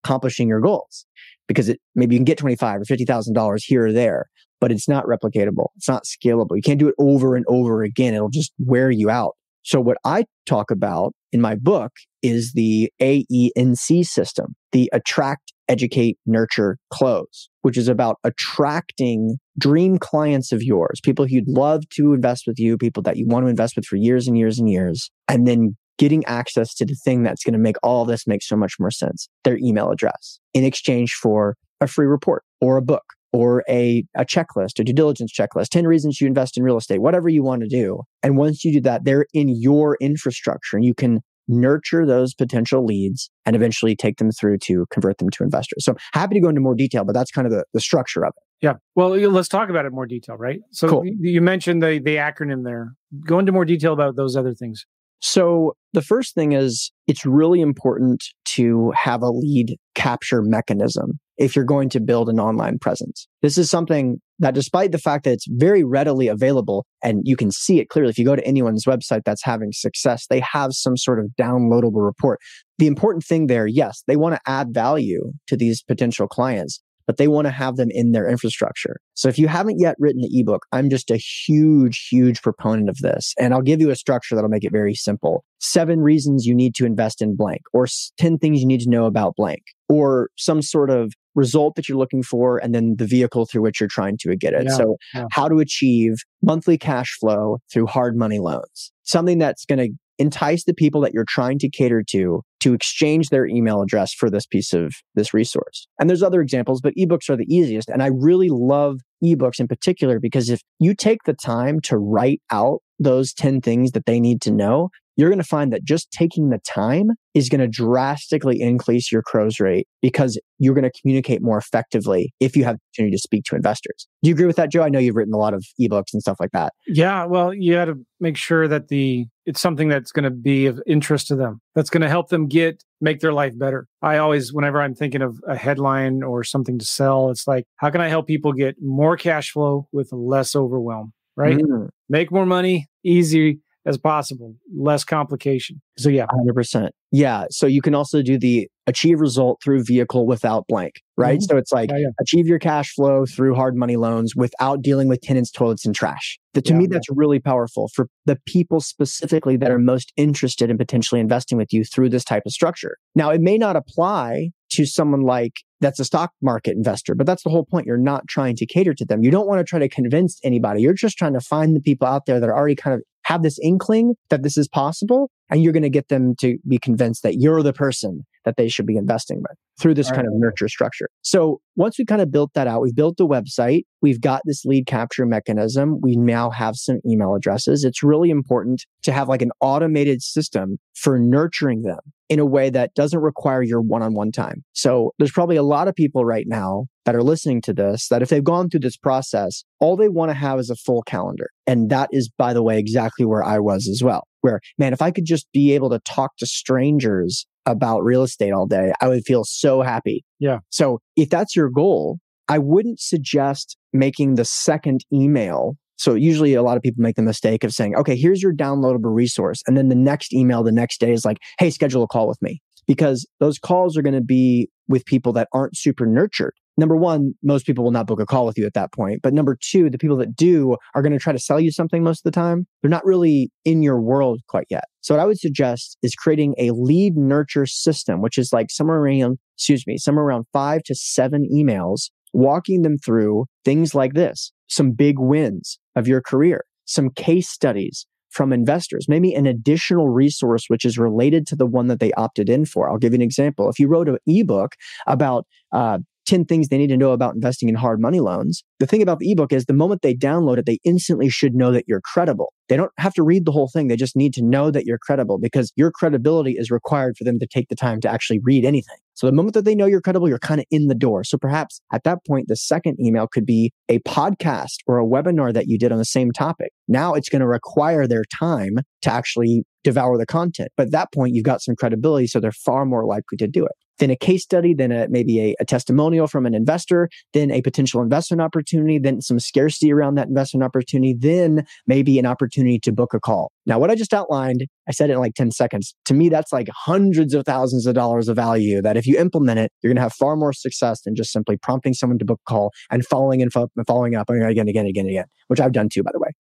accomplishing 0.03 0.47
your 0.47 0.61
goals 0.61 1.05
because 1.47 1.69
it 1.69 1.79
maybe 1.95 2.15
you 2.15 2.19
can 2.19 2.25
get 2.25 2.37
25 2.37 2.81
or 2.81 2.83
$50,000 2.83 3.59
here 3.65 3.87
or 3.87 3.91
there, 3.91 4.25
but 4.59 4.71
it's 4.71 4.87
not 4.87 5.05
replicatable. 5.05 5.67
It's 5.75 5.89
not 5.89 6.03
scalable. 6.03 6.55
You 6.55 6.61
can't 6.61 6.79
do 6.79 6.87
it 6.87 6.95
over 6.97 7.35
and 7.35 7.45
over 7.47 7.83
again. 7.83 8.13
It'll 8.13 8.29
just 8.29 8.53
wear 8.57 8.89
you 8.89 9.09
out. 9.09 9.35
So 9.63 9.79
what 9.79 9.97
I 10.03 10.25
talk 10.45 10.71
about 10.71 11.13
in 11.31 11.41
my 11.41 11.55
book 11.55 11.91
is 12.23 12.53
the 12.55 12.91
AENC 13.01 14.05
system, 14.05 14.55
the 14.71 14.89
attract, 14.91 15.53
educate, 15.69 16.17
nurture, 16.25 16.77
close, 16.91 17.49
which 17.61 17.77
is 17.77 17.87
about 17.87 18.17
attracting 18.23 19.37
dream 19.57 19.97
clients 19.99 20.51
of 20.51 20.63
yours, 20.63 20.99
people 21.03 21.29
you'd 21.29 21.47
love 21.47 21.83
to 21.89 22.13
invest 22.13 22.43
with 22.47 22.59
you, 22.59 22.77
people 22.77 23.03
that 23.03 23.17
you 23.17 23.25
want 23.27 23.45
to 23.45 23.49
invest 23.49 23.75
with 23.75 23.85
for 23.85 23.95
years 23.97 24.27
and 24.27 24.37
years 24.37 24.57
and 24.59 24.69
years, 24.69 25.11
and 25.27 25.47
then 25.47 25.77
getting 26.01 26.25
access 26.25 26.73
to 26.73 26.83
the 26.83 26.95
thing 26.95 27.21
that's 27.21 27.43
going 27.43 27.53
to 27.53 27.59
make 27.59 27.75
all 27.83 28.05
this 28.05 28.25
make 28.25 28.41
so 28.41 28.55
much 28.55 28.79
more 28.79 28.89
sense 28.89 29.29
their 29.43 29.59
email 29.59 29.91
address 29.91 30.39
in 30.55 30.63
exchange 30.63 31.13
for 31.13 31.55
a 31.79 31.85
free 31.85 32.07
report 32.07 32.43
or 32.59 32.75
a 32.75 32.81
book 32.81 33.03
or 33.31 33.63
a, 33.69 34.03
a 34.15 34.25
checklist, 34.25 34.79
a 34.79 34.83
due 34.83 34.93
diligence 34.93 35.31
checklist, 35.31 35.67
10 35.69 35.85
reasons 35.85 36.19
you 36.19 36.25
invest 36.25 36.57
in 36.57 36.63
real 36.63 36.75
estate, 36.75 37.03
whatever 37.03 37.29
you 37.29 37.43
want 37.43 37.61
to 37.61 37.67
do. 37.67 38.01
And 38.23 38.35
once 38.35 38.65
you 38.65 38.73
do 38.73 38.81
that, 38.81 39.05
they're 39.05 39.27
in 39.31 39.47
your 39.47 39.95
infrastructure 40.01 40.75
and 40.75 40.83
you 40.83 40.95
can 40.95 41.19
nurture 41.47 42.03
those 42.03 42.33
potential 42.33 42.83
leads 42.83 43.29
and 43.45 43.55
eventually 43.55 43.95
take 43.95 44.17
them 44.17 44.31
through 44.31 44.57
to 44.57 44.87
convert 44.89 45.19
them 45.19 45.29
to 45.29 45.43
investors. 45.43 45.85
So 45.85 45.93
happy 46.13 46.33
to 46.33 46.41
go 46.41 46.49
into 46.49 46.61
more 46.61 46.75
detail, 46.75 47.05
but 47.05 47.13
that's 47.13 47.29
kind 47.29 47.45
of 47.45 47.53
the, 47.53 47.63
the 47.75 47.79
structure 47.79 48.25
of 48.25 48.33
it. 48.35 48.65
Yeah. 48.65 48.73
Well, 48.95 49.09
let's 49.09 49.47
talk 49.47 49.69
about 49.69 49.85
it 49.85 49.89
in 49.89 49.95
more 49.95 50.07
detail, 50.07 50.35
right? 50.35 50.61
So 50.71 50.87
cool. 50.87 51.03
you 51.05 51.41
mentioned 51.41 51.81
the 51.81 51.99
the 52.03 52.15
acronym 52.17 52.63
there. 52.63 52.93
Go 53.25 53.39
into 53.39 53.51
more 53.51 53.65
detail 53.65 53.93
about 53.93 54.15
those 54.15 54.35
other 54.35 54.53
things. 54.53 54.85
So 55.21 55.73
the 55.93 56.01
first 56.01 56.33
thing 56.33 56.53
is 56.53 56.91
it's 57.07 57.25
really 57.25 57.61
important 57.61 58.23
to 58.45 58.91
have 58.95 59.21
a 59.21 59.29
lead 59.29 59.77
capture 59.93 60.41
mechanism 60.41 61.19
if 61.37 61.55
you're 61.55 61.65
going 61.65 61.89
to 61.89 61.99
build 61.99 62.29
an 62.29 62.39
online 62.39 62.77
presence. 62.79 63.27
This 63.41 63.57
is 63.57 63.69
something 63.69 64.17
that 64.39 64.55
despite 64.55 64.91
the 64.91 64.97
fact 64.97 65.23
that 65.23 65.33
it's 65.33 65.45
very 65.49 65.83
readily 65.83 66.27
available 66.27 66.85
and 67.03 67.21
you 67.23 67.35
can 67.35 67.51
see 67.51 67.79
it 67.79 67.89
clearly, 67.89 68.09
if 68.09 68.17
you 68.17 68.25
go 68.25 68.35
to 68.35 68.45
anyone's 68.45 68.85
website 68.85 69.21
that's 69.25 69.43
having 69.43 69.71
success, 69.71 70.25
they 70.27 70.39
have 70.39 70.73
some 70.73 70.97
sort 70.97 71.19
of 71.19 71.27
downloadable 71.39 72.03
report. 72.03 72.39
The 72.79 72.87
important 72.87 73.23
thing 73.23 73.47
there, 73.47 73.67
yes, 73.67 74.03
they 74.07 74.15
want 74.15 74.35
to 74.35 74.41
add 74.47 74.73
value 74.73 75.31
to 75.47 75.57
these 75.57 75.83
potential 75.83 76.27
clients, 76.27 76.81
but 77.11 77.17
they 77.17 77.27
want 77.27 77.45
to 77.45 77.51
have 77.51 77.75
them 77.75 77.89
in 77.91 78.13
their 78.13 78.25
infrastructure. 78.25 79.01
So 79.15 79.27
if 79.27 79.37
you 79.37 79.49
haven't 79.49 79.81
yet 79.81 79.97
written 79.99 80.21
the 80.21 80.39
ebook, 80.39 80.65
I'm 80.71 80.89
just 80.89 81.11
a 81.11 81.17
huge, 81.17 82.07
huge 82.09 82.41
proponent 82.41 82.87
of 82.87 82.99
this. 82.99 83.33
And 83.37 83.53
I'll 83.53 83.61
give 83.61 83.81
you 83.81 83.89
a 83.89 83.97
structure 83.97 84.33
that'll 84.33 84.49
make 84.49 84.63
it 84.63 84.71
very 84.71 84.95
simple. 84.95 85.43
Seven 85.59 85.99
reasons 85.99 86.45
you 86.45 86.55
need 86.55 86.73
to 86.75 86.85
invest 86.85 87.21
in 87.21 87.35
blank, 87.35 87.63
or 87.73 87.85
10 88.17 88.37
things 88.37 88.61
you 88.61 88.65
need 88.65 88.79
to 88.79 88.89
know 88.89 89.07
about 89.07 89.35
blank, 89.35 89.61
or 89.89 90.29
some 90.37 90.61
sort 90.61 90.89
of 90.89 91.11
result 91.35 91.75
that 91.75 91.89
you're 91.89 91.97
looking 91.97 92.23
for 92.23 92.59
and 92.59 92.73
then 92.73 92.95
the 92.97 93.05
vehicle 93.05 93.45
through 93.45 93.63
which 93.63 93.81
you're 93.81 93.89
trying 93.89 94.17
to 94.21 94.33
get 94.37 94.53
it. 94.53 94.67
Yeah, 94.67 94.77
so 94.77 94.95
yeah. 95.13 95.25
how 95.33 95.49
to 95.49 95.59
achieve 95.59 96.13
monthly 96.41 96.77
cash 96.77 97.17
flow 97.19 97.57
through 97.73 97.87
hard 97.87 98.15
money 98.15 98.39
loans. 98.39 98.93
Something 99.03 99.37
that's 99.37 99.65
going 99.65 99.79
to 99.79 99.89
entice 100.21 100.63
the 100.65 100.73
people 100.73 101.01
that 101.01 101.13
you're 101.13 101.25
trying 101.27 101.57
to 101.59 101.69
cater 101.69 102.03
to 102.09 102.41
to 102.61 102.73
exchange 102.73 103.29
their 103.29 103.47
email 103.47 103.81
address 103.81 104.13
for 104.13 104.29
this 104.29 104.45
piece 104.45 104.71
of 104.71 104.93
this 105.15 105.33
resource. 105.33 105.87
And 105.99 106.07
there's 106.07 106.21
other 106.21 106.41
examples, 106.41 106.79
but 106.79 106.93
ebooks 106.95 107.27
are 107.27 107.35
the 107.35 107.51
easiest. 107.53 107.89
And 107.89 108.03
I 108.03 108.09
really 108.13 108.49
love 108.49 108.99
ebooks 109.23 109.59
in 109.59 109.67
particular 109.67 110.19
because 110.19 110.49
if 110.49 110.61
you 110.79 110.93
take 110.93 111.23
the 111.25 111.33
time 111.33 111.79
to 111.81 111.97
write 111.97 112.41
out 112.51 112.81
those 112.99 113.33
10 113.33 113.61
things 113.61 113.91
that 113.93 114.05
they 114.05 114.19
need 114.19 114.41
to 114.41 114.51
know, 114.51 114.89
you're 115.17 115.29
going 115.29 115.41
to 115.41 115.47
find 115.47 115.73
that 115.73 115.83
just 115.83 116.11
taking 116.11 116.49
the 116.49 116.59
time 116.59 117.09
is 117.33 117.49
going 117.49 117.59
to 117.59 117.67
drastically 117.67 118.61
increase 118.61 119.11
your 119.11 119.21
close 119.21 119.59
rate 119.59 119.87
because 120.01 120.39
you're 120.57 120.73
going 120.73 120.89
to 120.89 121.01
communicate 121.01 121.41
more 121.41 121.57
effectively 121.57 122.33
if 122.39 122.55
you 122.55 122.63
have 122.63 122.75
the 122.75 122.81
opportunity 122.89 123.15
to 123.15 123.21
speak 123.21 123.43
to 123.45 123.55
investors. 123.55 124.07
Do 124.23 124.29
you 124.29 124.35
agree 124.35 124.45
with 124.45 124.55
that, 124.55 124.71
Joe? 124.71 124.83
I 124.83 124.89
know 124.89 124.99
you've 124.99 125.15
written 125.15 125.33
a 125.33 125.37
lot 125.37 125.53
of 125.53 125.65
ebooks 125.79 126.13
and 126.13 126.21
stuff 126.21 126.37
like 126.39 126.51
that. 126.51 126.73
Yeah, 126.87 127.25
well, 127.25 127.53
you 127.53 127.73
got 127.73 127.85
to 127.85 127.95
make 128.19 128.37
sure 128.37 128.67
that 128.67 128.87
the 128.87 129.25
it's 129.45 129.61
something 129.61 129.87
that's 129.87 130.11
going 130.11 130.23
to 130.23 130.29
be 130.29 130.65
of 130.65 130.81
interest 130.85 131.27
to 131.27 131.35
them. 131.35 131.61
That's 131.75 131.89
going 131.89 132.01
to 132.01 132.09
help 132.09 132.29
them 132.29 132.47
get 132.47 132.83
make 132.99 133.19
their 133.19 133.33
life 133.33 133.57
better. 133.57 133.87
I 134.01 134.17
always 134.17 134.53
whenever 134.53 134.81
I'm 134.81 134.95
thinking 134.95 135.21
of 135.21 135.41
a 135.47 135.55
headline 135.55 136.23
or 136.23 136.43
something 136.43 136.77
to 136.79 136.85
sell, 136.85 137.29
it's 137.29 137.47
like 137.47 137.65
how 137.77 137.89
can 137.89 138.01
I 138.01 138.07
help 138.07 138.27
people 138.27 138.53
get 138.53 138.75
more 138.81 139.17
cash 139.17 139.51
flow 139.51 139.87
with 139.91 140.11
less 140.11 140.55
overwhelm, 140.55 141.13
right? 141.35 141.57
Mm. 141.57 141.89
Make 142.09 142.31
more 142.31 142.45
money, 142.45 142.87
easy 143.03 143.59
as 143.85 143.97
possible, 143.97 144.55
less 144.75 145.03
complication. 145.03 145.81
So 145.97 146.09
yeah, 146.09 146.27
100%. 146.27 146.89
Yeah, 147.11 147.45
so 147.49 147.65
you 147.65 147.81
can 147.81 147.95
also 147.95 148.21
do 148.21 148.37
the 148.37 148.67
achieve 148.87 149.19
result 149.19 149.59
through 149.63 149.83
vehicle 149.83 150.25
without 150.25 150.65
blank, 150.67 151.01
right? 151.17 151.39
Mm-hmm. 151.39 151.43
So 151.43 151.57
it's 151.57 151.71
like 151.71 151.89
yeah, 151.89 151.97
yeah. 151.97 152.07
achieve 152.19 152.47
your 152.47 152.59
cash 152.59 152.93
flow 152.93 153.25
through 153.25 153.55
hard 153.55 153.75
money 153.75 153.97
loans 153.97 154.35
without 154.35 154.81
dealing 154.81 155.07
with 155.07 155.21
tenants, 155.21 155.51
toilets 155.51 155.85
and 155.85 155.95
trash. 155.95 156.39
The, 156.53 156.61
to 156.61 156.73
yeah, 156.73 156.79
me 156.79 156.87
that's 156.87 157.07
really 157.09 157.39
powerful 157.39 157.89
for 157.93 158.07
the 158.25 158.37
people 158.45 158.81
specifically 158.81 159.57
that 159.57 159.71
are 159.71 159.79
most 159.79 160.13
interested 160.15 160.69
in 160.69 160.77
potentially 160.77 161.19
investing 161.19 161.57
with 161.57 161.73
you 161.73 161.83
through 161.83 162.09
this 162.09 162.23
type 162.23 162.43
of 162.45 162.51
structure. 162.51 162.97
Now, 163.15 163.29
it 163.29 163.41
may 163.41 163.57
not 163.57 163.75
apply 163.75 164.51
to 164.71 164.85
someone 164.85 165.21
like 165.21 165.61
that's 165.81 165.99
a 165.99 166.05
stock 166.05 166.31
market 166.41 166.75
investor. 166.77 167.15
But 167.15 167.25
that's 167.27 167.43
the 167.43 167.49
whole 167.49 167.65
point. 167.65 167.85
You're 167.85 167.97
not 167.97 168.27
trying 168.27 168.55
to 168.57 168.65
cater 168.65 168.93
to 168.93 169.05
them. 169.05 169.23
You 169.23 169.31
don't 169.31 169.47
want 169.47 169.59
to 169.59 169.63
try 169.63 169.79
to 169.79 169.89
convince 169.89 170.39
anybody. 170.43 170.81
You're 170.81 170.93
just 170.93 171.17
trying 171.17 171.33
to 171.33 171.41
find 171.41 171.75
the 171.75 171.81
people 171.81 172.07
out 172.07 172.25
there 172.25 172.39
that 172.39 172.47
are 172.47 172.55
already 172.55 172.75
kind 172.75 172.93
of 172.93 173.01
have 173.25 173.43
this 173.43 173.59
inkling 173.61 174.15
that 174.29 174.43
this 174.43 174.57
is 174.57 174.67
possible. 174.67 175.29
And 175.49 175.61
you're 175.61 175.73
going 175.73 175.83
to 175.83 175.89
get 175.89 176.07
them 176.07 176.35
to 176.39 176.57
be 176.67 176.77
convinced 176.77 177.23
that 177.23 177.35
you're 177.39 177.61
the 177.63 177.73
person 177.73 178.25
that 178.45 178.55
they 178.57 178.67
should 178.67 178.85
be 178.85 178.97
investing 178.97 179.37
with 179.37 179.57
through 179.79 179.93
this 179.93 180.11
kind 180.11 180.27
of 180.27 180.33
nurture 180.35 180.67
structure. 180.67 181.09
So 181.21 181.59
once 181.75 181.97
we 181.97 182.05
kind 182.05 182.21
of 182.21 182.31
built 182.31 182.51
that 182.53 182.67
out, 182.67 182.81
we've 182.81 182.95
built 182.95 183.17
the 183.17 183.27
website, 183.27 183.83
we've 184.01 184.21
got 184.21 184.41
this 184.45 184.63
lead 184.65 184.85
capture 184.85 185.25
mechanism. 185.25 185.99
We 186.01 186.15
now 186.15 186.51
have 186.51 186.75
some 186.75 186.99
email 187.07 187.35
addresses. 187.35 187.83
It's 187.83 188.03
really 188.03 188.29
important 188.29 188.85
to 189.03 189.11
have 189.11 189.27
like 189.27 189.41
an 189.41 189.51
automated 189.59 190.21
system 190.21 190.77
for 190.93 191.17
nurturing 191.17 191.81
them 191.81 191.99
in 192.29 192.39
a 192.39 192.45
way 192.45 192.69
that 192.69 192.93
doesn't 192.93 193.19
require 193.19 193.61
your 193.61 193.81
one-on-one 193.81 194.31
time. 194.31 194.63
So 194.73 195.11
there's 195.17 195.31
probably 195.31 195.57
a 195.57 195.63
lot 195.63 195.87
of 195.87 195.95
people 195.95 196.23
right 196.23 196.45
now 196.47 196.85
that 197.05 197.15
are 197.15 197.23
listening 197.23 197.61
to 197.63 197.73
this 197.73 198.07
that 198.07 198.21
if 198.21 198.29
they've 198.29 198.43
gone 198.43 198.69
through 198.69 198.79
this 198.81 198.95
process, 198.95 199.63
all 199.79 199.97
they 199.97 200.07
want 200.07 200.29
to 200.29 200.35
have 200.35 200.59
is 200.59 200.69
a 200.69 200.75
full 200.75 201.01
calendar. 201.01 201.49
And 201.67 201.89
that 201.89 202.09
is, 202.13 202.29
by 202.37 202.53
the 202.53 202.63
way, 202.63 202.79
exactly 202.79 203.25
where 203.25 203.43
I 203.43 203.59
was 203.59 203.87
as 203.87 204.01
well. 204.01 204.27
Where, 204.41 204.61
man, 204.77 204.93
if 204.93 205.01
I 205.01 205.11
could 205.11 205.25
just 205.25 205.47
be 205.51 205.73
able 205.73 205.89
to 205.89 205.99
talk 205.99 206.37
to 206.37 206.45
strangers 206.45 207.45
about 207.71 208.03
real 208.03 208.23
estate 208.23 208.51
all 208.51 208.67
day, 208.67 208.93
I 209.01 209.07
would 209.07 209.23
feel 209.25 209.43
so 209.43 209.81
happy. 209.81 210.23
Yeah. 210.39 210.59
So 210.69 210.99
if 211.15 211.29
that's 211.29 211.55
your 211.55 211.69
goal, 211.69 212.19
I 212.47 212.57
wouldn't 212.57 212.99
suggest 212.99 213.77
making 213.93 214.35
the 214.35 214.45
second 214.45 215.05
email. 215.13 215.77
So 215.97 216.15
usually 216.15 216.53
a 216.53 216.63
lot 216.63 216.77
of 216.77 216.83
people 216.83 217.01
make 217.01 217.15
the 217.15 217.21
mistake 217.21 217.63
of 217.63 217.71
saying, 217.71 217.95
okay, 217.95 218.15
here's 218.15 218.41
your 218.41 218.53
downloadable 218.53 219.13
resource. 219.13 219.61
And 219.67 219.77
then 219.77 219.89
the 219.89 219.95
next 219.95 220.33
email 220.33 220.63
the 220.63 220.71
next 220.71 220.99
day 220.99 221.11
is 221.11 221.23
like, 221.23 221.37
hey, 221.59 221.69
schedule 221.69 222.03
a 222.03 222.07
call 222.07 222.27
with 222.27 222.41
me 222.41 222.61
because 222.87 223.27
those 223.39 223.57
calls 223.57 223.97
are 223.97 224.01
going 224.01 224.15
to 224.15 224.21
be 224.21 224.69
with 224.87 225.05
people 225.05 225.33
that 225.33 225.47
aren't 225.53 225.77
super 225.77 226.05
nurtured. 226.05 226.53
Number 226.77 226.95
one, 226.95 227.33
most 227.43 227.65
people 227.65 227.83
will 227.83 227.91
not 227.91 228.07
book 228.07 228.19
a 228.19 228.25
call 228.25 228.45
with 228.45 228.57
you 228.57 228.65
at 228.65 228.73
that 228.73 228.93
point. 228.93 229.21
But 229.21 229.33
number 229.33 229.57
two, 229.61 229.89
the 229.89 229.97
people 229.97 230.17
that 230.17 230.35
do 230.35 230.77
are 230.95 231.01
going 231.01 231.11
to 231.11 231.19
try 231.19 231.33
to 231.33 231.39
sell 231.39 231.59
you 231.59 231.71
something 231.71 232.03
most 232.03 232.19
of 232.19 232.23
the 232.23 232.31
time. 232.31 232.65
They're 232.81 232.89
not 232.89 233.05
really 233.05 233.51
in 233.65 233.83
your 233.83 234.01
world 234.01 234.41
quite 234.47 234.67
yet. 234.69 234.85
So 235.01 235.13
what 235.13 235.21
I 235.21 235.25
would 235.25 235.39
suggest 235.39 235.97
is 236.01 236.15
creating 236.15 236.55
a 236.57 236.71
lead 236.71 237.17
nurture 237.17 237.65
system, 237.65 238.21
which 238.21 238.37
is 238.37 238.53
like 238.53 238.71
somewhere 238.71 238.97
around, 238.97 239.37
excuse 239.57 239.85
me, 239.85 239.97
somewhere 239.97 240.25
around 240.25 240.45
five 240.53 240.83
to 240.83 240.95
seven 240.95 241.47
emails, 241.53 242.09
walking 242.33 242.83
them 242.83 242.97
through 242.97 243.45
things 243.65 243.93
like 243.93 244.13
this, 244.13 244.51
some 244.67 244.91
big 244.91 245.19
wins 245.19 245.77
of 245.95 246.07
your 246.07 246.21
career, 246.21 246.63
some 246.85 247.09
case 247.09 247.49
studies 247.49 248.05
from 248.31 248.53
investors, 248.53 249.07
maybe 249.07 249.33
an 249.33 249.45
additional 249.45 250.09
resource 250.09 250.65
which 250.67 250.85
is 250.85 250.97
related 250.97 251.45
to 251.47 251.55
the 251.55 251.65
one 251.65 251.87
that 251.87 251.99
they 251.99 252.11
opted 252.13 252.49
in 252.49 252.65
for. 252.65 252.89
I'll 252.89 252.97
give 252.97 253.13
you 253.13 253.17
an 253.17 253.21
example. 253.21 253.69
If 253.69 253.79
you 253.79 253.87
wrote 253.87 254.09
an 254.09 254.17
ebook 254.25 254.75
about 255.05 255.45
uh, 255.71 255.99
10 256.25 256.45
things 256.45 256.69
they 256.69 256.77
need 256.77 256.87
to 256.87 256.97
know 256.97 257.11
about 257.11 257.35
investing 257.35 257.67
in 257.67 257.75
hard 257.75 257.99
money 257.99 258.19
loans. 258.19 258.63
The 258.79 258.87
thing 258.87 259.01
about 259.01 259.19
the 259.19 259.31
ebook 259.31 259.51
is 259.51 259.65
the 259.65 259.73
moment 259.73 260.01
they 260.01 260.13
download 260.13 260.57
it, 260.57 260.65
they 260.65 260.79
instantly 260.83 261.29
should 261.29 261.55
know 261.55 261.71
that 261.71 261.85
you're 261.87 262.01
credible. 262.01 262.53
They 262.69 262.77
don't 262.77 262.91
have 262.97 263.13
to 263.15 263.23
read 263.23 263.45
the 263.45 263.51
whole 263.51 263.67
thing. 263.67 263.87
They 263.87 263.95
just 263.95 264.15
need 264.15 264.33
to 264.35 264.43
know 264.43 264.71
that 264.71 264.85
you're 264.85 264.97
credible 264.97 265.39
because 265.39 265.73
your 265.75 265.91
credibility 265.91 266.53
is 266.57 266.71
required 266.71 267.17
for 267.17 267.23
them 267.23 267.39
to 267.39 267.47
take 267.47 267.69
the 267.69 267.75
time 267.75 267.99
to 268.01 268.09
actually 268.09 268.39
read 268.43 268.65
anything. 268.65 268.97
So 269.21 269.27
the 269.27 269.33
moment 269.33 269.53
that 269.53 269.65
they 269.65 269.75
know 269.75 269.85
you're 269.85 270.01
credible, 270.01 270.27
you're 270.27 270.39
kind 270.39 270.59
of 270.59 270.65
in 270.71 270.87
the 270.87 270.95
door. 270.95 271.23
So 271.23 271.37
perhaps 271.37 271.79
at 271.93 272.03
that 272.05 272.25
point, 272.25 272.47
the 272.47 272.55
second 272.55 272.97
email 272.99 273.27
could 273.27 273.45
be 273.45 273.71
a 273.87 273.99
podcast 273.99 274.77
or 274.87 274.97
a 274.97 275.05
webinar 275.05 275.53
that 275.53 275.67
you 275.67 275.77
did 275.77 275.91
on 275.91 275.99
the 275.99 276.05
same 276.05 276.31
topic. 276.31 276.71
Now 276.87 277.13
it's 277.13 277.29
going 277.29 277.41
to 277.41 277.47
require 277.47 278.07
their 278.07 278.23
time 278.35 278.77
to 279.03 279.13
actually 279.13 279.63
devour 279.83 280.17
the 280.17 280.25
content. 280.25 280.71
But 280.77 280.87
at 280.87 280.91
that 280.91 281.13
point, 281.13 281.33
you've 281.33 281.45
got 281.45 281.61
some 281.61 281.75
credibility. 281.75 282.27
So 282.27 282.39
they're 282.39 282.51
far 282.51 282.85
more 282.85 283.05
likely 283.05 283.37
to 283.37 283.47
do 283.47 283.65
it 283.65 283.73
then 284.01 284.09
a 284.09 284.15
case 284.15 284.43
study, 284.43 284.73
then 284.73 284.91
a, 284.91 285.07
maybe 285.07 285.39
a, 285.39 285.55
a, 285.61 285.65
testimonial 285.65 286.27
from 286.27 286.45
an 286.45 286.53
investor, 286.53 287.07
then 287.33 287.51
a 287.51 287.61
potential 287.61 288.01
investment 288.01 288.41
opportunity, 288.41 288.97
then 288.97 289.21
some 289.21 289.39
scarcity 289.39 289.93
around 289.93 290.15
that 290.15 290.27
investment 290.27 290.63
opportunity, 290.63 291.15
then 291.17 291.63
maybe 291.87 292.19
an 292.19 292.25
opportunity 292.25 292.79
to 292.79 292.91
book 292.91 293.13
a 293.13 293.19
call. 293.19 293.51
Now, 293.65 293.79
what 293.79 293.91
I 293.91 293.95
just 293.95 294.13
outlined, 294.13 294.65
I 294.89 294.91
said 294.91 295.09
it 295.09 295.13
in 295.13 295.19
like 295.19 295.35
10 295.35 295.51
seconds. 295.51 295.93
To 296.05 296.13
me, 296.13 296.27
that's 296.27 296.51
like 296.51 296.67
hundreds 296.73 297.33
of 297.33 297.45
thousands 297.45 297.85
of 297.85 297.93
dollars 297.93 298.27
of 298.27 298.35
value 298.35 298.81
that 298.81 298.97
if 298.97 299.05
you 299.05 299.17
implement 299.17 299.59
it, 299.59 299.71
you're 299.81 299.89
going 299.89 299.97
to 299.97 300.01
have 300.01 300.13
far 300.13 300.35
more 300.35 300.51
success 300.51 301.01
than 301.03 301.15
just 301.15 301.31
simply 301.31 301.57
prompting 301.57 301.93
someone 301.93 302.17
to 302.17 302.25
book 302.25 302.41
a 302.47 302.49
call 302.49 302.71
and 302.89 303.05
following 303.05 303.41
and 303.41 303.53
following 303.53 304.15
up 304.15 304.29
again, 304.29 304.67
again, 304.67 304.87
again, 304.87 305.05
again, 305.05 305.25
which 305.47 305.59
I've 305.59 305.73
done 305.73 305.89
too, 305.89 306.03
by 306.03 306.11
the 306.11 306.19
way. 306.19 306.31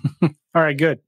All 0.22 0.62
right, 0.62 0.76
good. 0.76 1.00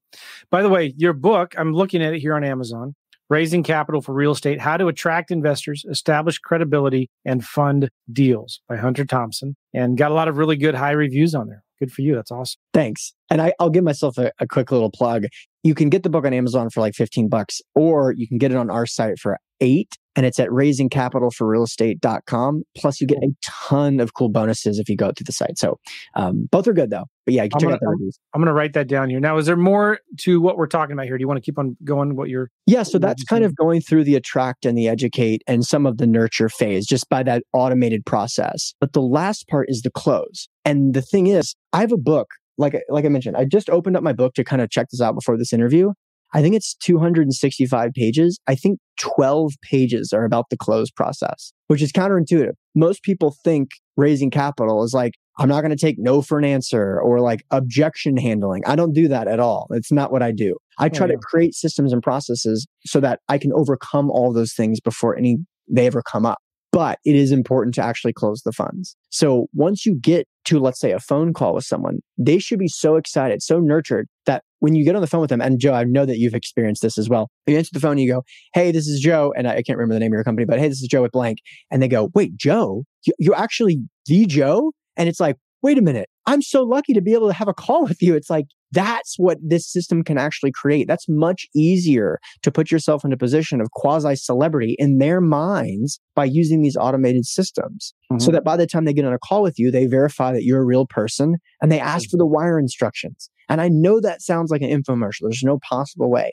By 0.51 0.62
the 0.62 0.68
way, 0.68 0.94
your 0.97 1.12
book, 1.12 1.55
I'm 1.59 1.73
looking 1.73 2.03
at 2.03 2.14
it 2.14 2.20
here 2.20 2.35
on 2.35 2.44
Amazon. 2.44 2.94
Raising 3.31 3.62
Capital 3.62 4.03
for 4.03 4.12
Real 4.12 4.33
Estate 4.33 4.61
How 4.61 4.77
to 4.77 4.87
Attract 4.87 5.31
Investors, 5.31 5.85
Establish 5.88 6.38
Credibility, 6.38 7.09
and 7.25 7.44
Fund 7.44 7.88
Deals 8.12 8.61
by 8.68 8.77
Hunter 8.77 9.05
Thompson. 9.05 9.57
And 9.73 9.97
got 9.97 10.11
a 10.11 10.14
lot 10.14 10.29
of 10.29 10.37
really 10.37 10.57
good 10.57 10.75
high 10.75 10.90
reviews 10.90 11.35
on 11.35 11.49
there. 11.49 11.64
Good 11.79 11.90
for 11.90 12.03
you. 12.03 12.14
That's 12.14 12.31
awesome. 12.31 12.61
Thanks. 12.73 13.14
And 13.31 13.40
I, 13.40 13.53
will 13.59 13.70
give 13.70 13.83
myself 13.83 14.18
a, 14.18 14.31
a 14.38 14.47
quick 14.47 14.70
little 14.70 14.90
plug. 14.90 15.25
You 15.62 15.75
can 15.75 15.88
get 15.88 16.03
the 16.03 16.11
book 16.11 16.27
on 16.27 16.35
Amazon 16.35 16.70
for 16.70 16.81
like 16.81 16.94
15 16.94 17.29
bucks, 17.29 17.61
or 17.75 18.12
you 18.12 18.29
can 18.29 18.38
get 18.38 18.53
it 18.53 18.57
on 18.57 18.70
our 18.70 18.87
site 18.87 19.18
for 19.18 19.38
eight 19.61 19.97
and 20.16 20.27
it's 20.27 20.38
at 20.38 20.50
raisingcapitalforrealestate.com. 20.50 22.62
Plus, 22.77 23.00
you 23.00 23.07
get 23.07 23.16
a 23.18 23.31
ton 23.44 24.00
of 24.00 24.14
cool 24.14 24.29
bonuses 24.29 24.79
if 24.79 24.88
you 24.88 24.96
go 24.96 25.12
through 25.12 25.24
the 25.24 25.33
site. 25.33 25.59
So 25.59 25.79
um, 26.14 26.48
both 26.50 26.66
are 26.68 26.72
good 26.72 26.90
though. 26.90 27.05
But 27.24 27.35
yeah, 27.35 27.44
you 27.44 27.50
can 27.50 27.57
I'm 27.57 27.61
check 27.61 27.68
gonna, 27.68 27.77
out 27.77 27.81
the 27.81 27.88
reviews. 27.88 28.18
I'm 28.35 28.40
going 28.40 28.48
to 28.48 28.53
write 28.53 28.74
that 28.74 28.87
down 28.87 29.09
here. 29.09 29.18
Now, 29.18 29.38
is 29.38 29.46
there 29.46 29.57
more 29.57 29.98
to 30.20 30.40
what 30.40 30.59
we're 30.59 30.66
talking 30.66 30.92
about 30.92 31.07
here? 31.07 31.16
Do 31.16 31.22
you 31.22 31.29
want 31.29 31.38
to 31.38 31.42
keep 31.42 31.59
on 31.59 31.77
going? 31.83 32.16
What 32.16 32.29
you're 32.29 32.50
yeah. 32.66 32.83
So 32.83 32.98
that's 32.98 33.24
kind 33.24 33.44
of 33.44 33.57
going 33.57 33.81
through 33.81 34.05
the 34.05 34.14
attract 34.14 34.66
and 34.66 34.77
the 34.77 34.88
educate 34.88 35.42
and 35.46 35.64
some 35.64 35.87
of 35.87 35.96
the 35.98 36.07
nurture 36.07 36.48
phase 36.48 36.87
just 36.87 37.09
by 37.09 37.22
that 37.22 37.44
automated 37.53 38.05
process. 38.05 38.74
But 38.81 38.92
the 38.92 39.03
last 39.03 39.48
part 39.48 39.70
is 39.70 39.83
the 39.83 39.90
close. 39.90 40.48
And 40.64 40.94
the 40.94 41.03
thing 41.03 41.27
is, 41.27 41.55
I 41.72 41.81
have 41.81 41.92
a 41.92 41.96
book 41.96 42.29
like 42.59 42.81
like 42.88 43.05
I 43.05 43.09
mentioned, 43.09 43.37
I 43.37 43.44
just 43.44 43.70
opened 43.70 43.96
up 43.96 44.03
my 44.03 44.12
book 44.12 44.35
to 44.35 44.44
kind 44.44 44.62
of 44.62 44.70
check 44.70 44.88
this 44.90 45.00
out 45.00 45.14
before 45.14 45.37
this 45.37 45.53
interview. 45.53 45.92
I 46.35 46.42
think 46.42 46.57
it's 46.57 46.75
265 46.75 47.92
pages. 47.94 48.40
I 48.49 48.57
think 48.57 48.81
12 49.01 49.53
pages 49.62 50.12
are 50.12 50.25
about 50.25 50.47
the 50.51 50.57
close 50.57 50.90
process, 50.90 51.53
which 51.68 51.81
is 51.81 51.92
counterintuitive. 51.92 52.55
Most 52.75 53.05
people 53.05 53.37
think 53.44 53.70
raising 53.97 54.31
capital 54.31 54.83
is 54.83 54.92
like, 54.92 55.12
I'm 55.38 55.49
not 55.49 55.62
going 55.62 55.70
to 55.70 55.77
take 55.77 55.97
no 55.99 56.23
for 56.23 56.38
an 56.38 56.44
answer 56.44 57.01
or 57.01 57.20
like 57.20 57.44
objection 57.51 58.16
handling. 58.16 58.62
I 58.66 58.75
don't 58.77 58.92
do 58.92 59.09
that 59.09 59.29
at 59.29 59.40
all. 59.40 59.68
It's 59.70 59.92
not 59.92 60.11
what 60.11 60.23
I 60.23 60.33
do. 60.33 60.57
I 60.79 60.88
try 60.88 61.07
oh, 61.07 61.11
yeah. 61.11 61.16
to 61.16 61.20
create 61.23 61.55
systems 61.55 61.92
and 61.92 62.03
processes 62.03 62.66
so 62.85 63.01
that 63.01 63.20
I 63.29 63.38
can 63.38 63.53
overcome 63.53 64.11
all 64.11 64.33
those 64.33 64.53
things 64.53 64.81
before 64.81 65.16
any 65.16 65.38
they 65.68 65.87
ever 65.87 66.03
come 66.03 66.27
up 66.27 66.38
but 66.75 66.99
it 67.05 67.14
is 67.14 67.31
important 67.31 67.73
to 67.73 67.81
actually 67.81 68.12
close 68.12 68.42
the 68.42 68.51
funds. 68.51 68.97
So 69.09 69.47
once 69.55 69.87
you 69.87 69.94
get 69.94 70.27
to, 70.47 70.59
let's 70.59 70.81
say, 70.81 70.90
a 70.90 70.99
phone 70.99 71.33
call 71.33 71.55
with 71.55 71.64
someone, 71.64 72.01
they 72.18 72.40
should 72.40 72.59
be 72.59 72.66
so 72.66 72.97
excited, 72.97 73.42
so 73.42 73.61
nurtured 73.61 74.09
that 74.27 74.42
when 74.64 74.74
you 74.74 74.83
get 74.83 74.96
on 74.96 75.03
the 75.03 75.07
phone 75.07 75.20
with 75.20 75.29
them, 75.29 75.42
and 75.42 75.61
Joe, 75.61 75.74
I 75.74 75.85
know 75.85 76.07
that 76.07 76.16
you've 76.16 76.35
experienced 76.35 76.81
this 76.81 76.96
as 76.96 77.07
well. 77.07 77.29
You 77.46 77.59
answer 77.59 77.68
the 77.74 77.81
phone 77.81 77.92
and 77.92 78.00
you 78.00 78.11
go, 78.11 78.22
Hey, 78.55 78.72
this 78.72 78.87
is 78.87 78.98
Joe. 78.98 79.31
And 79.37 79.46
I 79.46 79.61
can't 79.61 79.77
remember 79.77 79.92
the 79.92 80.00
name 80.00 80.11
of 80.11 80.16
your 80.16 80.24
company, 80.24 80.46
but 80.46 80.59
hey, 80.59 80.68
this 80.68 80.81
is 80.81 80.88
Joe 80.88 81.03
with 81.03 81.12
blank. 81.12 81.40
And 81.70 81.83
they 81.83 81.88
go, 81.88 82.11
Wait, 82.14 82.35
Joe, 82.35 82.85
you're 83.18 83.37
actually 83.37 83.83
the 84.07 84.24
Joe? 84.24 84.72
And 84.96 85.07
it's 85.07 85.20
like, 85.20 85.37
wait 85.64 85.79
a 85.79 85.83
minute, 85.83 86.11
I'm 86.27 86.42
so 86.42 86.62
lucky 86.62 86.92
to 86.92 87.00
be 87.00 87.14
able 87.14 87.29
to 87.29 87.35
have 87.35 87.48
a 87.48 87.55
call 87.55 87.85
with 87.85 88.03
you. 88.03 88.14
It's 88.14 88.29
like, 88.29 88.44
that's 88.70 89.14
what 89.18 89.38
this 89.42 89.70
system 89.70 90.03
can 90.03 90.18
actually 90.18 90.53
create. 90.53 90.87
That's 90.87 91.07
much 91.09 91.46
easier 91.55 92.18
to 92.42 92.50
put 92.50 92.70
yourself 92.70 93.05
in 93.05 93.12
a 93.12 93.16
position 93.16 93.61
of 93.61 93.70
quasi 93.70 94.14
celebrity 94.16 94.77
in 94.79 94.98
their 94.98 95.22
minds 95.22 96.00
by 96.14 96.27
using 96.27 96.61
these 96.61 96.77
automated 96.77 97.24
systems. 97.24 97.94
Mm-hmm. 98.12 98.20
So 98.20 98.31
that 98.33 98.44
by 98.44 98.57
the 98.57 98.66
time 98.66 98.85
they 98.85 98.92
get 98.92 99.07
on 99.07 99.14
a 99.14 99.18
call 99.18 99.42
with 99.42 99.59
you, 99.59 99.70
they 99.70 99.87
verify 99.87 100.33
that 100.33 100.44
you're 100.44 100.61
a 100.61 100.66
real 100.66 100.87
person 100.87 101.37
and 101.62 101.72
they 101.72 101.81
ask 101.81 102.11
for 102.11 102.18
the 102.18 102.27
wire 102.27 102.59
instructions. 102.59 103.31
And 103.49 103.61
I 103.61 103.69
know 103.69 104.01
that 104.01 104.23
sounds 104.23 104.51
like 104.51 104.63
an 104.63 104.71
infomercial. 104.71 105.23
There's 105.23 105.43
no 105.43 105.59
possible 105.59 106.11
way. 106.11 106.33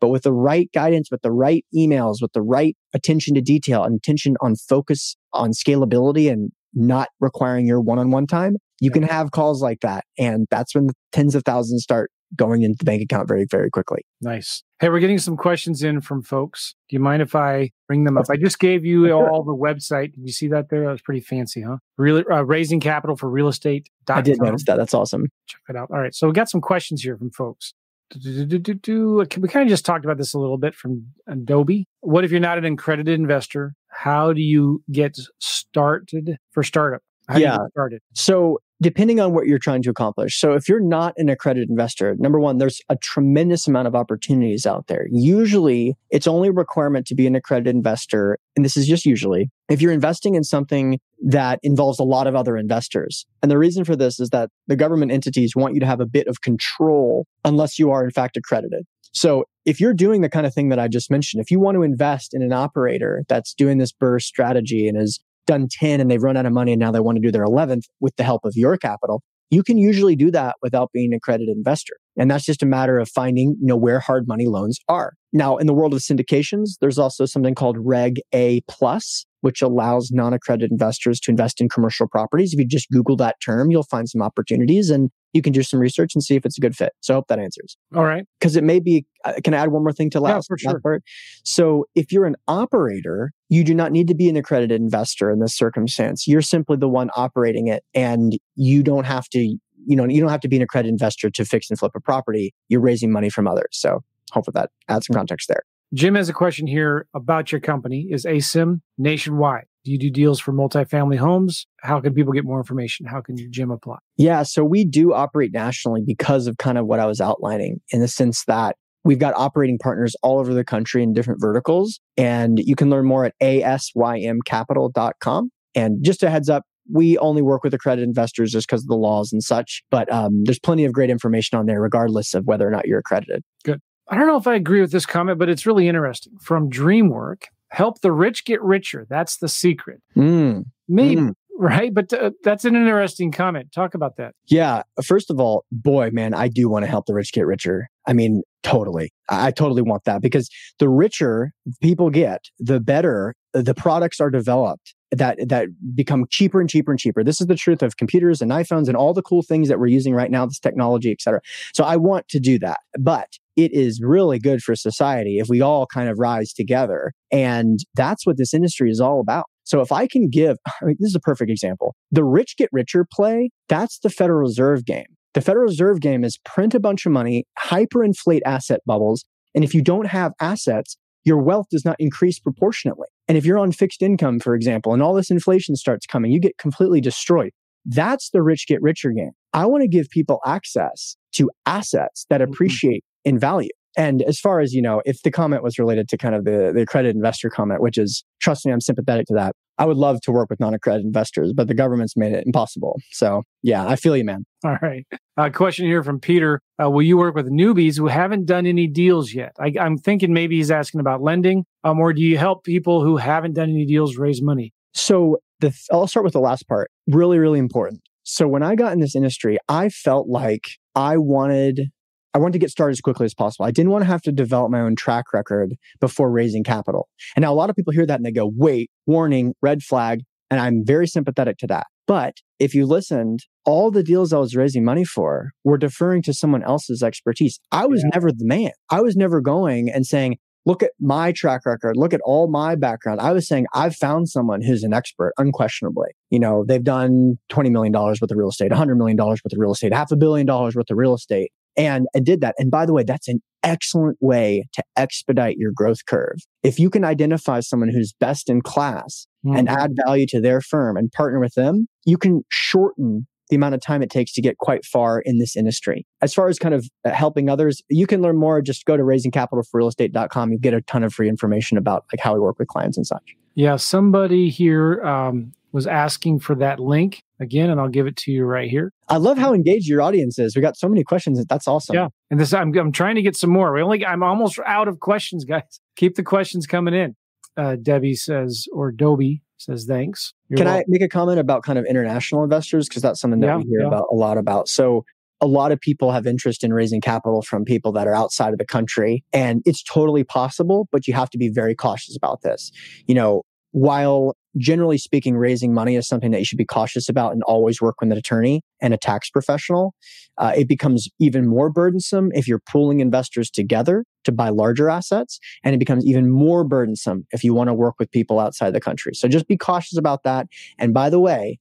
But 0.00 0.08
with 0.08 0.22
the 0.22 0.32
right 0.32 0.70
guidance, 0.72 1.10
with 1.10 1.22
the 1.22 1.32
right 1.32 1.64
emails, 1.74 2.16
with 2.22 2.32
the 2.32 2.42
right 2.42 2.76
attention 2.94 3.34
to 3.34 3.42
detail 3.42 3.84
and 3.84 3.96
attention 3.96 4.36
on 4.40 4.56
focus 4.56 5.16
on 5.32 5.50
scalability 5.50 6.32
and 6.32 6.50
not 6.72 7.08
requiring 7.20 7.66
your 7.66 7.80
one 7.80 7.98
on 7.98 8.10
one 8.10 8.26
time, 8.26 8.56
you 8.80 8.90
can 8.90 9.02
have 9.02 9.30
calls 9.30 9.60
like 9.60 9.80
that. 9.80 10.04
And 10.18 10.46
that's 10.50 10.74
when 10.74 10.86
the 10.86 10.94
tens 11.12 11.34
of 11.34 11.42
thousands 11.44 11.82
start 11.82 12.10
going 12.36 12.62
into 12.62 12.78
the 12.78 12.84
bank 12.84 13.02
account 13.02 13.28
very, 13.28 13.44
very 13.44 13.70
quickly. 13.70 14.04
Nice. 14.20 14.62
Hey, 14.78 14.88
we're 14.88 15.00
getting 15.00 15.18
some 15.18 15.36
questions 15.36 15.82
in 15.82 16.00
from 16.00 16.22
folks. 16.22 16.74
Do 16.88 16.96
you 16.96 17.00
mind 17.00 17.22
if 17.22 17.34
I 17.34 17.70
bring 17.86 18.04
them 18.04 18.16
up? 18.16 18.26
I 18.30 18.36
just 18.36 18.58
gave 18.58 18.84
you 18.84 19.10
all 19.12 19.42
the 19.42 19.54
website. 19.54 20.14
Did 20.14 20.22
you 20.24 20.32
see 20.32 20.48
that 20.48 20.70
there? 20.70 20.84
That 20.84 20.92
was 20.92 21.02
pretty 21.02 21.20
fancy, 21.20 21.62
huh? 21.62 21.78
Real, 21.98 22.22
uh, 22.30 22.44
raising 22.44 22.80
capital 22.80 23.16
for 23.16 23.28
real 23.28 23.48
estate. 23.48 23.88
I 24.08 24.20
did 24.20 24.40
notice 24.40 24.64
that. 24.64 24.76
That's 24.76 24.94
awesome. 24.94 25.26
Check 25.46 25.60
it 25.68 25.76
out. 25.76 25.90
All 25.90 26.00
right. 26.00 26.14
So 26.14 26.26
we 26.26 26.32
got 26.32 26.48
some 26.48 26.60
questions 26.60 27.02
here 27.02 27.16
from 27.16 27.30
folks. 27.30 27.74
Do, 28.10 28.44
do, 28.44 28.74
do, 28.74 29.24
we 29.38 29.48
kind 29.48 29.62
of 29.62 29.68
just 29.68 29.84
talked 29.84 30.04
about 30.04 30.18
this 30.18 30.34
a 30.34 30.38
little 30.38 30.58
bit 30.58 30.74
from 30.74 31.06
Adobe. 31.28 31.86
What 32.00 32.24
if 32.24 32.32
you're 32.32 32.40
not 32.40 32.58
an 32.58 32.64
accredited 32.64 33.20
investor? 33.20 33.74
How 33.88 34.32
do 34.32 34.40
you 34.40 34.82
get 34.90 35.16
started 35.38 36.36
for 36.50 36.64
startup? 36.64 37.02
How 37.28 37.38
yeah. 37.38 37.58
started? 37.70 38.02
So 38.14 38.58
depending 38.82 39.20
on 39.20 39.32
what 39.32 39.46
you're 39.46 39.58
trying 39.58 39.82
to 39.82 39.90
accomplish. 39.90 40.38
So 40.38 40.54
if 40.54 40.68
you're 40.68 40.80
not 40.80 41.14
an 41.16 41.28
accredited 41.28 41.68
investor, 41.68 42.16
number 42.18 42.40
one, 42.40 42.58
there's 42.58 42.80
a 42.88 42.96
tremendous 42.96 43.66
amount 43.66 43.88
of 43.88 43.94
opportunities 43.94 44.66
out 44.66 44.86
there. 44.86 45.06
Usually 45.10 45.96
it's 46.10 46.26
only 46.26 46.48
a 46.48 46.52
requirement 46.52 47.06
to 47.08 47.14
be 47.14 47.26
an 47.26 47.34
accredited 47.34 47.74
investor. 47.74 48.38
And 48.56 48.64
this 48.64 48.76
is 48.76 48.86
just 48.86 49.04
usually 49.04 49.50
if 49.68 49.82
you're 49.82 49.92
investing 49.92 50.34
in 50.34 50.44
something 50.44 50.98
that 51.22 51.60
involves 51.62 51.98
a 51.98 52.04
lot 52.04 52.26
of 52.26 52.34
other 52.34 52.56
investors. 52.56 53.26
And 53.42 53.50
the 53.50 53.58
reason 53.58 53.84
for 53.84 53.96
this 53.96 54.18
is 54.18 54.30
that 54.30 54.50
the 54.66 54.76
government 54.76 55.12
entities 55.12 55.54
want 55.54 55.74
you 55.74 55.80
to 55.80 55.86
have 55.86 56.00
a 56.00 56.06
bit 56.06 56.26
of 56.26 56.40
control 56.40 57.26
unless 57.44 57.78
you 57.78 57.90
are 57.90 58.02
in 58.02 58.10
fact 58.10 58.36
accredited. 58.36 58.86
So 59.12 59.44
if 59.64 59.80
you're 59.80 59.94
doing 59.94 60.20
the 60.20 60.28
kind 60.28 60.46
of 60.46 60.54
thing 60.54 60.68
that 60.70 60.78
I 60.78 60.88
just 60.88 61.10
mentioned, 61.10 61.42
if 61.42 61.50
you 61.50 61.60
want 61.60 61.74
to 61.74 61.82
invest 61.82 62.32
in 62.32 62.42
an 62.42 62.52
operator 62.52 63.24
that's 63.28 63.52
doing 63.54 63.78
this 63.78 63.92
BRRRR 63.92 64.22
strategy 64.22 64.88
and 64.88 64.96
is 64.96 65.20
done 65.50 65.66
10 65.68 66.00
and 66.00 66.08
they've 66.08 66.22
run 66.22 66.36
out 66.36 66.46
of 66.46 66.52
money 66.52 66.72
and 66.72 66.78
now 66.78 66.92
they 66.92 67.00
want 67.00 67.16
to 67.16 67.22
do 67.22 67.32
their 67.32 67.44
11th 67.44 67.84
with 67.98 68.14
the 68.14 68.22
help 68.22 68.44
of 68.44 68.52
your 68.54 68.76
capital, 68.76 69.20
you 69.50 69.64
can 69.64 69.78
usually 69.78 70.14
do 70.14 70.30
that 70.30 70.54
without 70.62 70.92
being 70.92 71.12
an 71.12 71.16
accredited 71.16 71.56
investor. 71.56 71.96
And 72.16 72.30
that's 72.30 72.44
just 72.44 72.62
a 72.62 72.66
matter 72.66 73.00
of 73.00 73.08
finding, 73.08 73.56
you 73.60 73.66
know, 73.66 73.76
where 73.76 73.98
hard 73.98 74.28
money 74.28 74.46
loans 74.46 74.78
are. 74.88 75.14
Now, 75.32 75.56
in 75.56 75.66
the 75.66 75.74
world 75.74 75.92
of 75.92 76.00
syndications, 76.00 76.76
there's 76.80 76.98
also 76.98 77.26
something 77.26 77.56
called 77.56 77.76
Reg 77.78 78.20
A 78.32 78.60
plus, 78.68 79.26
which 79.40 79.62
allows 79.62 80.10
non-accredited 80.10 80.70
investors 80.70 81.20
to 81.20 81.30
invest 81.30 81.60
in 81.60 81.68
commercial 81.68 82.06
properties. 82.06 82.52
If 82.52 82.58
you 82.58 82.66
just 82.66 82.90
Google 82.90 83.16
that 83.16 83.36
term, 83.40 83.70
you'll 83.70 83.82
find 83.84 84.08
some 84.08 84.22
opportunities 84.22 84.90
and 84.90 85.10
you 85.32 85.42
can 85.42 85.52
do 85.52 85.62
some 85.62 85.80
research 85.80 86.14
and 86.14 86.22
see 86.22 86.34
if 86.34 86.44
it's 86.44 86.58
a 86.58 86.60
good 86.60 86.76
fit. 86.76 86.92
So 87.00 87.14
I 87.14 87.16
hope 87.16 87.28
that 87.28 87.38
answers. 87.38 87.76
All 87.94 88.04
right. 88.04 88.24
Because 88.38 88.56
it 88.56 88.64
may 88.64 88.80
be, 88.80 89.06
uh, 89.24 89.34
can 89.44 89.54
I 89.54 89.58
add 89.58 89.70
one 89.70 89.82
more 89.82 89.92
thing 89.92 90.10
to 90.10 90.20
last, 90.20 90.48
yeah, 90.50 90.54
for 90.54 90.58
sure. 90.58 90.80
part? 90.80 91.02
So 91.44 91.86
if 91.94 92.10
you're 92.10 92.26
an 92.26 92.36
operator, 92.48 93.32
you 93.48 93.64
do 93.64 93.74
not 93.74 93.92
need 93.92 94.08
to 94.08 94.14
be 94.14 94.28
an 94.28 94.36
accredited 94.36 94.80
investor 94.80 95.30
in 95.30 95.38
this 95.38 95.54
circumstance. 95.54 96.26
You're 96.26 96.42
simply 96.42 96.76
the 96.76 96.88
one 96.88 97.10
operating 97.16 97.68
it 97.68 97.84
and 97.94 98.38
you 98.56 98.82
don't 98.82 99.04
have 99.04 99.28
to, 99.30 99.38
you 99.38 99.96
know, 99.96 100.04
you 100.06 100.20
don't 100.20 100.30
have 100.30 100.40
to 100.40 100.48
be 100.48 100.56
an 100.56 100.62
accredited 100.62 100.92
investor 100.92 101.30
to 101.30 101.44
fix 101.44 101.70
and 101.70 101.78
flip 101.78 101.92
a 101.94 102.00
property. 102.00 102.52
You're 102.68 102.80
raising 102.80 103.12
money 103.12 103.30
from 103.30 103.46
others. 103.46 103.68
So 103.72 104.02
hopefully 104.32 104.52
that 104.54 104.70
adds 104.88 105.06
some 105.06 105.14
context 105.14 105.48
there. 105.48 105.62
Jim 105.92 106.14
has 106.14 106.28
a 106.28 106.32
question 106.32 106.66
here 106.66 107.06
about 107.14 107.50
your 107.50 107.60
company. 107.60 108.06
Is 108.10 108.24
Asym 108.24 108.80
nationwide? 108.96 109.64
Do 109.84 109.90
you 109.90 109.98
do 109.98 110.10
deals 110.10 110.38
for 110.38 110.52
multifamily 110.52 111.16
homes? 111.16 111.66
How 111.80 112.00
can 112.00 112.14
people 112.14 112.32
get 112.32 112.44
more 112.44 112.58
information? 112.58 113.06
How 113.06 113.20
can 113.20 113.36
Jim 113.50 113.70
apply? 113.70 113.96
Yeah, 114.16 114.42
so 114.42 114.62
we 114.62 114.84
do 114.84 115.14
operate 115.14 115.52
nationally 115.52 116.02
because 116.06 116.46
of 116.46 116.58
kind 116.58 116.78
of 116.78 116.86
what 116.86 117.00
I 117.00 117.06
was 117.06 117.20
outlining 117.20 117.80
in 117.90 118.00
the 118.00 118.08
sense 118.08 118.44
that 118.44 118.76
we've 119.04 119.18
got 119.18 119.34
operating 119.36 119.78
partners 119.78 120.14
all 120.22 120.38
over 120.38 120.54
the 120.54 120.64
country 120.64 121.02
in 121.02 121.12
different 121.12 121.40
verticals. 121.40 121.98
And 122.16 122.58
you 122.58 122.76
can 122.76 122.90
learn 122.90 123.06
more 123.06 123.24
at 123.24 123.34
asymcapital.com. 123.42 125.50
And 125.74 126.04
just 126.04 126.22
a 126.22 126.30
heads 126.30 126.48
up, 126.48 126.64
we 126.92 127.16
only 127.18 127.42
work 127.42 127.64
with 127.64 127.72
accredited 127.72 128.08
investors 128.08 128.52
just 128.52 128.68
because 128.68 128.82
of 128.82 128.88
the 128.88 128.96
laws 128.96 129.32
and 129.32 129.42
such. 129.42 129.82
But 129.90 130.12
um, 130.12 130.44
there's 130.44 130.58
plenty 130.58 130.84
of 130.84 130.92
great 130.92 131.10
information 131.10 131.58
on 131.58 131.66
there, 131.66 131.80
regardless 131.80 132.34
of 132.34 132.44
whether 132.44 132.66
or 132.66 132.70
not 132.70 132.86
you're 132.86 132.98
accredited. 132.98 133.42
Good. 133.64 133.80
I 134.10 134.16
don't 134.16 134.26
know 134.26 134.36
if 134.36 134.46
I 134.46 134.56
agree 134.56 134.80
with 134.80 134.90
this 134.90 135.06
comment, 135.06 135.38
but 135.38 135.48
it's 135.48 135.66
really 135.66 135.88
interesting. 135.88 136.32
From 136.40 136.68
DreamWork, 136.68 137.44
help 137.70 138.00
the 138.00 138.12
rich 138.12 138.44
get 138.44 138.60
richer. 138.62 139.06
That's 139.08 139.36
the 139.38 139.48
secret. 139.48 140.02
Mm. 140.16 140.64
Maybe. 140.88 141.20
Mm. 141.20 141.34
Right. 141.56 141.92
But 141.92 142.12
uh, 142.12 142.30
that's 142.42 142.64
an 142.64 142.74
interesting 142.74 143.30
comment. 143.30 143.70
Talk 143.70 143.94
about 143.94 144.16
that. 144.16 144.34
Yeah. 144.46 144.82
First 145.04 145.30
of 145.30 145.38
all, 145.38 145.66
boy, 145.70 146.10
man, 146.10 146.32
I 146.32 146.48
do 146.48 146.70
want 146.70 146.84
to 146.84 146.90
help 146.90 147.04
the 147.04 147.12
rich 147.12 147.32
get 147.32 147.46
richer. 147.46 147.88
I 148.06 148.14
mean, 148.14 148.42
totally. 148.62 149.12
I 149.28 149.50
totally 149.50 149.82
want 149.82 150.04
that 150.04 150.22
because 150.22 150.48
the 150.78 150.88
richer 150.88 151.52
people 151.82 152.08
get, 152.08 152.46
the 152.58 152.80
better 152.80 153.34
the 153.52 153.74
products 153.74 154.20
are 154.20 154.30
developed 154.30 154.94
that 155.10 155.38
that 155.48 155.68
become 155.94 156.26
cheaper 156.30 156.60
and 156.60 156.70
cheaper 156.70 156.90
and 156.90 157.00
cheaper. 157.00 157.24
This 157.24 157.40
is 157.40 157.46
the 157.46 157.54
truth 157.54 157.82
of 157.82 157.96
computers 157.96 158.40
and 158.40 158.50
iPhones 158.50 158.88
and 158.88 158.96
all 158.96 159.12
the 159.12 159.22
cool 159.22 159.42
things 159.42 159.68
that 159.68 159.78
we're 159.78 159.86
using 159.86 160.14
right 160.14 160.30
now, 160.30 160.46
this 160.46 160.58
technology, 160.58 161.10
et 161.10 161.20
cetera. 161.20 161.40
So 161.74 161.84
I 161.84 161.96
want 161.96 162.28
to 162.28 162.40
do 162.40 162.58
that. 162.60 162.80
But 162.98 163.28
it 163.56 163.72
is 163.72 164.00
really 164.02 164.38
good 164.38 164.62
for 164.62 164.74
society 164.74 165.38
if 165.38 165.48
we 165.48 165.60
all 165.60 165.86
kind 165.86 166.08
of 166.08 166.18
rise 166.18 166.52
together. 166.52 167.12
And 167.30 167.80
that's 167.94 168.26
what 168.26 168.36
this 168.36 168.54
industry 168.54 168.90
is 168.90 169.00
all 169.00 169.20
about. 169.20 169.46
So 169.64 169.80
if 169.80 169.92
I 169.92 170.06
can 170.06 170.28
give, 170.28 170.56
I 170.82 170.84
mean, 170.84 170.96
this 170.98 171.10
is 171.10 171.14
a 171.14 171.20
perfect 171.20 171.50
example. 171.50 171.94
The 172.10 172.24
rich 172.24 172.56
get 172.56 172.68
richer 172.72 173.06
play, 173.10 173.50
that's 173.68 173.98
the 174.00 174.10
Federal 174.10 174.40
Reserve 174.40 174.84
game. 174.84 175.06
The 175.34 175.40
Federal 175.40 175.66
Reserve 175.66 176.00
game 176.00 176.24
is 176.24 176.38
print 176.44 176.74
a 176.74 176.80
bunch 176.80 177.06
of 177.06 177.12
money, 177.12 177.44
hyperinflate 177.58 178.40
asset 178.44 178.80
bubbles. 178.86 179.24
And 179.54 179.64
if 179.64 179.74
you 179.74 179.82
don't 179.82 180.06
have 180.06 180.32
assets, 180.40 180.96
your 181.24 181.38
wealth 181.38 181.66
does 181.70 181.84
not 181.84 181.96
increase 181.98 182.38
proportionately. 182.38 183.08
And 183.28 183.36
if 183.36 183.44
you're 183.44 183.58
on 183.58 183.72
fixed 183.72 184.02
income, 184.02 184.40
for 184.40 184.54
example, 184.54 184.92
and 184.92 185.02
all 185.02 185.14
this 185.14 185.30
inflation 185.30 185.76
starts 185.76 186.06
coming, 186.06 186.32
you 186.32 186.40
get 186.40 186.58
completely 186.58 187.00
destroyed. 187.00 187.52
That's 187.84 188.30
the 188.30 188.42
rich 188.42 188.66
get 188.66 188.82
richer 188.82 189.10
game. 189.10 189.32
I 189.52 189.66
want 189.66 189.82
to 189.82 189.88
give 189.88 190.08
people 190.10 190.40
access 190.46 191.16
to 191.32 191.50
assets 191.66 192.26
that 192.30 192.40
mm-hmm. 192.40 192.52
appreciate 192.52 193.04
in 193.24 193.38
value. 193.38 193.70
And 193.96 194.22
as 194.22 194.38
far 194.38 194.60
as, 194.60 194.72
you 194.72 194.82
know, 194.82 195.02
if 195.04 195.22
the 195.22 195.30
comment 195.30 195.62
was 195.62 195.78
related 195.78 196.08
to 196.10 196.16
kind 196.16 196.34
of 196.34 196.44
the, 196.44 196.72
the 196.72 196.82
accredited 196.82 197.16
investor 197.16 197.50
comment, 197.50 197.80
which 197.80 197.98
is, 197.98 198.24
trust 198.40 198.64
me, 198.64 198.72
I'm 198.72 198.80
sympathetic 198.80 199.26
to 199.26 199.34
that. 199.34 199.56
I 199.80 199.86
would 199.86 199.96
love 199.96 200.20
to 200.22 200.30
work 200.30 200.50
with 200.50 200.60
non-accredited 200.60 201.06
investors, 201.06 201.54
but 201.54 201.66
the 201.66 201.72
government's 201.72 202.14
made 202.14 202.32
it 202.32 202.44
impossible. 202.44 203.00
So 203.12 203.44
yeah, 203.62 203.86
I 203.86 203.96
feel 203.96 204.14
you, 204.14 204.24
man. 204.24 204.44
All 204.62 204.76
right. 204.82 205.06
A 205.38 205.44
uh, 205.44 205.50
question 205.50 205.86
here 205.86 206.04
from 206.04 206.20
Peter. 206.20 206.60
Uh, 206.80 206.90
will 206.90 207.00
you 207.00 207.16
work 207.16 207.34
with 207.34 207.50
newbies 207.50 207.96
who 207.96 208.06
haven't 208.06 208.44
done 208.44 208.66
any 208.66 208.86
deals 208.86 209.32
yet? 209.32 209.52
I, 209.58 209.72
am 209.78 209.96
thinking 209.96 210.34
maybe 210.34 210.56
he's 210.56 210.70
asking 210.70 211.00
about 211.00 211.22
lending, 211.22 211.64
um, 211.82 211.98
or 211.98 212.12
do 212.12 212.20
you 212.20 212.36
help 212.36 212.62
people 212.62 213.02
who 213.02 213.16
haven't 213.16 213.54
done 213.54 213.70
any 213.70 213.86
deals 213.86 214.18
raise 214.18 214.42
money? 214.42 214.74
So 214.92 215.38
the, 215.60 215.74
I'll 215.90 216.06
start 216.06 216.24
with 216.24 216.34
the 216.34 216.40
last 216.40 216.68
part. 216.68 216.90
Really, 217.06 217.38
really 217.38 217.58
important. 217.58 218.02
So 218.22 218.46
when 218.46 218.62
I 218.62 218.74
got 218.74 218.92
in 218.92 219.00
this 219.00 219.16
industry, 219.16 219.56
I 219.66 219.88
felt 219.88 220.28
like 220.28 220.72
I 220.94 221.16
wanted 221.16 221.88
I 222.32 222.38
wanted 222.38 222.52
to 222.52 222.58
get 222.58 222.70
started 222.70 222.92
as 222.92 223.00
quickly 223.00 223.24
as 223.24 223.34
possible. 223.34 223.66
I 223.66 223.70
didn't 223.70 223.90
want 223.90 224.02
to 224.02 224.06
have 224.06 224.22
to 224.22 224.32
develop 224.32 224.70
my 224.70 224.80
own 224.80 224.94
track 224.96 225.32
record 225.32 225.74
before 226.00 226.30
raising 226.30 226.62
capital. 226.62 227.08
And 227.34 227.42
now 227.42 227.52
a 227.52 227.54
lot 227.54 227.70
of 227.70 227.76
people 227.76 227.92
hear 227.92 228.06
that 228.06 228.16
and 228.16 228.24
they 228.24 228.32
go, 228.32 228.50
wait, 228.54 228.90
warning, 229.06 229.54
red 229.62 229.82
flag. 229.82 230.20
And 230.50 230.60
I'm 230.60 230.84
very 230.84 231.06
sympathetic 231.06 231.58
to 231.58 231.66
that. 231.68 231.86
But 232.06 232.38
if 232.58 232.74
you 232.74 232.86
listened, 232.86 233.40
all 233.64 233.90
the 233.90 234.02
deals 234.02 234.32
I 234.32 234.38
was 234.38 234.56
raising 234.56 234.84
money 234.84 235.04
for 235.04 235.52
were 235.64 235.78
deferring 235.78 236.22
to 236.22 236.34
someone 236.34 236.62
else's 236.62 237.02
expertise. 237.02 237.60
I 237.70 237.86
was 237.86 238.02
yeah. 238.02 238.10
never 238.14 238.32
the 238.32 238.44
man. 238.44 238.72
I 238.90 239.00
was 239.00 239.16
never 239.16 239.40
going 239.40 239.88
and 239.88 240.04
saying, 240.04 240.38
look 240.66 240.82
at 240.82 240.90
my 241.00 241.32
track 241.32 241.62
record, 241.64 241.96
look 241.96 242.12
at 242.12 242.20
all 242.24 242.48
my 242.48 242.74
background. 242.74 243.20
I 243.20 243.32
was 243.32 243.48
saying, 243.48 243.66
I've 243.74 243.96
found 243.96 244.28
someone 244.28 244.62
who's 244.62 244.82
an 244.82 244.92
expert, 244.92 245.32
unquestionably. 245.38 246.08
You 246.30 246.38
know, 246.38 246.64
they've 246.66 246.82
done 246.82 247.38
$20 247.50 247.70
million 247.70 247.92
worth 247.92 248.22
of 248.22 248.30
real 248.34 248.48
estate, 248.48 248.70
$100 248.70 248.96
million 248.96 249.16
worth 249.16 249.40
of 249.44 249.52
real 249.56 249.72
estate, 249.72 249.94
half 249.94 250.10
a 250.12 250.16
billion 250.16 250.46
dollars 250.46 250.74
worth 250.74 250.90
of 250.90 250.96
real 250.96 251.14
estate. 251.14 251.52
And 251.76 252.06
I 252.14 252.20
did 252.20 252.40
that. 252.40 252.54
And 252.58 252.70
by 252.70 252.86
the 252.86 252.92
way, 252.92 253.04
that's 253.04 253.28
an 253.28 253.40
excellent 253.62 254.18
way 254.20 254.66
to 254.72 254.82
expedite 254.96 255.56
your 255.58 255.72
growth 255.74 256.06
curve. 256.06 256.38
If 256.62 256.78
you 256.78 256.90
can 256.90 257.04
identify 257.04 257.60
someone 257.60 257.90
who's 257.90 258.12
best 258.12 258.48
in 258.48 258.62
class 258.62 259.26
mm-hmm. 259.44 259.56
and 259.56 259.68
add 259.68 259.92
value 260.06 260.26
to 260.28 260.40
their 260.40 260.60
firm 260.60 260.96
and 260.96 261.10
partner 261.12 261.40
with 261.40 261.54
them, 261.54 261.86
you 262.04 262.16
can 262.16 262.42
shorten 262.50 263.26
the 263.50 263.56
amount 263.56 263.74
of 263.74 263.80
time 263.80 264.00
it 264.00 264.10
takes 264.10 264.32
to 264.32 264.40
get 264.40 264.58
quite 264.58 264.84
far 264.84 265.20
in 265.20 265.38
this 265.38 265.56
industry. 265.56 266.06
As 266.22 266.32
far 266.32 266.48
as 266.48 266.58
kind 266.58 266.72
of 266.72 266.88
uh, 267.04 267.10
helping 267.10 267.50
others, 267.50 267.82
you 267.88 268.06
can 268.06 268.22
learn 268.22 268.38
more. 268.38 268.62
Just 268.62 268.84
go 268.84 268.96
to 268.96 269.02
raisingcapitalforrealestate.com. 269.02 270.52
You 270.52 270.58
get 270.58 270.72
a 270.72 270.80
ton 270.82 271.02
of 271.02 271.12
free 271.12 271.28
information 271.28 271.76
about 271.76 272.04
like 272.12 272.20
how 272.20 272.32
we 272.32 272.40
work 272.40 272.58
with 272.58 272.68
clients 272.68 272.96
and 272.96 273.06
such. 273.06 273.34
Yeah, 273.56 273.76
somebody 273.76 274.48
here 274.48 275.02
um, 275.04 275.52
was 275.72 275.86
asking 275.86 276.40
for 276.40 276.54
that 276.56 276.80
link 276.80 277.22
again, 277.38 277.70
and 277.70 277.80
I'll 277.80 277.88
give 277.88 278.06
it 278.06 278.16
to 278.18 278.32
you 278.32 278.44
right 278.44 278.68
here. 278.68 278.92
I 279.08 279.16
love 279.16 279.38
how 279.38 279.54
engaged 279.54 279.88
your 279.88 280.02
audience 280.02 280.38
is. 280.38 280.56
We 280.56 280.62
got 280.62 280.76
so 280.76 280.88
many 280.88 281.04
questions. 281.04 281.44
That's 281.46 281.68
awesome. 281.68 281.94
Yeah, 281.94 282.08
and 282.30 282.40
this 282.40 282.52
I'm 282.52 282.76
I'm 282.76 282.92
trying 282.92 283.16
to 283.16 283.22
get 283.22 283.36
some 283.36 283.50
more. 283.50 283.72
We 283.72 283.82
only 283.82 284.04
I'm 284.04 284.22
almost 284.22 284.58
out 284.66 284.88
of 284.88 285.00
questions, 285.00 285.44
guys. 285.48 285.80
Keep 285.96 286.16
the 286.16 286.22
questions 286.22 286.66
coming 286.66 286.94
in. 286.94 287.16
Uh, 287.56 287.76
Debbie 287.76 288.14
says, 288.14 288.66
or 288.72 288.90
Dobie 288.92 289.42
says 289.58 289.84
thanks. 289.86 290.32
You're 290.48 290.58
Can 290.58 290.66
welcome. 290.66 290.80
I 290.80 290.84
make 290.88 291.02
a 291.02 291.08
comment 291.08 291.38
about 291.38 291.62
kind 291.62 291.78
of 291.78 291.84
international 291.84 292.42
investors? 292.42 292.88
Because 292.88 293.02
that's 293.02 293.20
something 293.20 293.40
that 293.40 293.46
yeah, 293.46 293.56
we 293.56 293.64
hear 293.64 293.80
yeah. 293.80 293.88
about 293.88 294.06
a 294.10 294.14
lot 294.14 294.38
about. 294.38 294.68
So 294.68 295.04
a 295.40 295.46
lot 295.46 295.72
of 295.72 295.80
people 295.80 296.12
have 296.12 296.26
interest 296.26 296.62
in 296.62 296.72
raising 296.72 297.00
capital 297.00 297.42
from 297.42 297.64
people 297.64 297.92
that 297.92 298.06
are 298.06 298.14
outside 298.14 298.52
of 298.52 298.58
the 298.58 298.66
country. 298.66 299.24
And 299.32 299.62
it's 299.64 299.82
totally 299.82 300.22
possible, 300.22 300.88
but 300.92 301.08
you 301.08 301.14
have 301.14 301.30
to 301.30 301.38
be 301.38 301.48
very 301.48 301.74
cautious 301.74 302.16
about 302.16 302.42
this. 302.42 302.70
You 303.06 303.14
know, 303.14 303.42
while 303.72 304.36
generally 304.56 304.98
speaking, 304.98 305.36
raising 305.36 305.72
money 305.72 305.96
is 305.96 306.08
something 306.08 306.30
that 306.30 306.38
you 306.38 306.44
should 306.44 306.58
be 306.58 306.64
cautious 306.64 307.08
about 307.08 307.32
and 307.32 307.42
always 307.44 307.80
work 307.80 307.96
with 308.00 308.10
an 308.10 308.18
attorney 308.18 308.62
and 308.80 308.92
a 308.92 308.98
tax 308.98 309.30
professional. 309.30 309.94
Uh, 310.38 310.52
it 310.56 310.68
becomes 310.68 311.08
even 311.18 311.46
more 311.46 311.70
burdensome 311.70 312.30
if 312.34 312.48
you're 312.48 312.60
pooling 312.60 313.00
investors 313.00 313.50
together 313.50 314.04
to 314.24 314.32
buy 314.32 314.48
larger 314.48 314.88
assets. 314.88 315.38
And 315.64 315.74
it 315.74 315.78
becomes 315.78 316.04
even 316.06 316.30
more 316.30 316.64
burdensome 316.64 317.26
if 317.30 317.44
you 317.44 317.54
want 317.54 317.68
to 317.68 317.74
work 317.74 317.94
with 317.98 318.10
people 318.10 318.38
outside 318.38 318.72
the 318.72 318.80
country. 318.80 319.14
So 319.14 319.28
just 319.28 319.46
be 319.46 319.56
cautious 319.56 319.98
about 319.98 320.22
that. 320.24 320.46
And 320.78 320.92
by 320.92 321.10
the 321.10 321.20
way, 321.20 321.58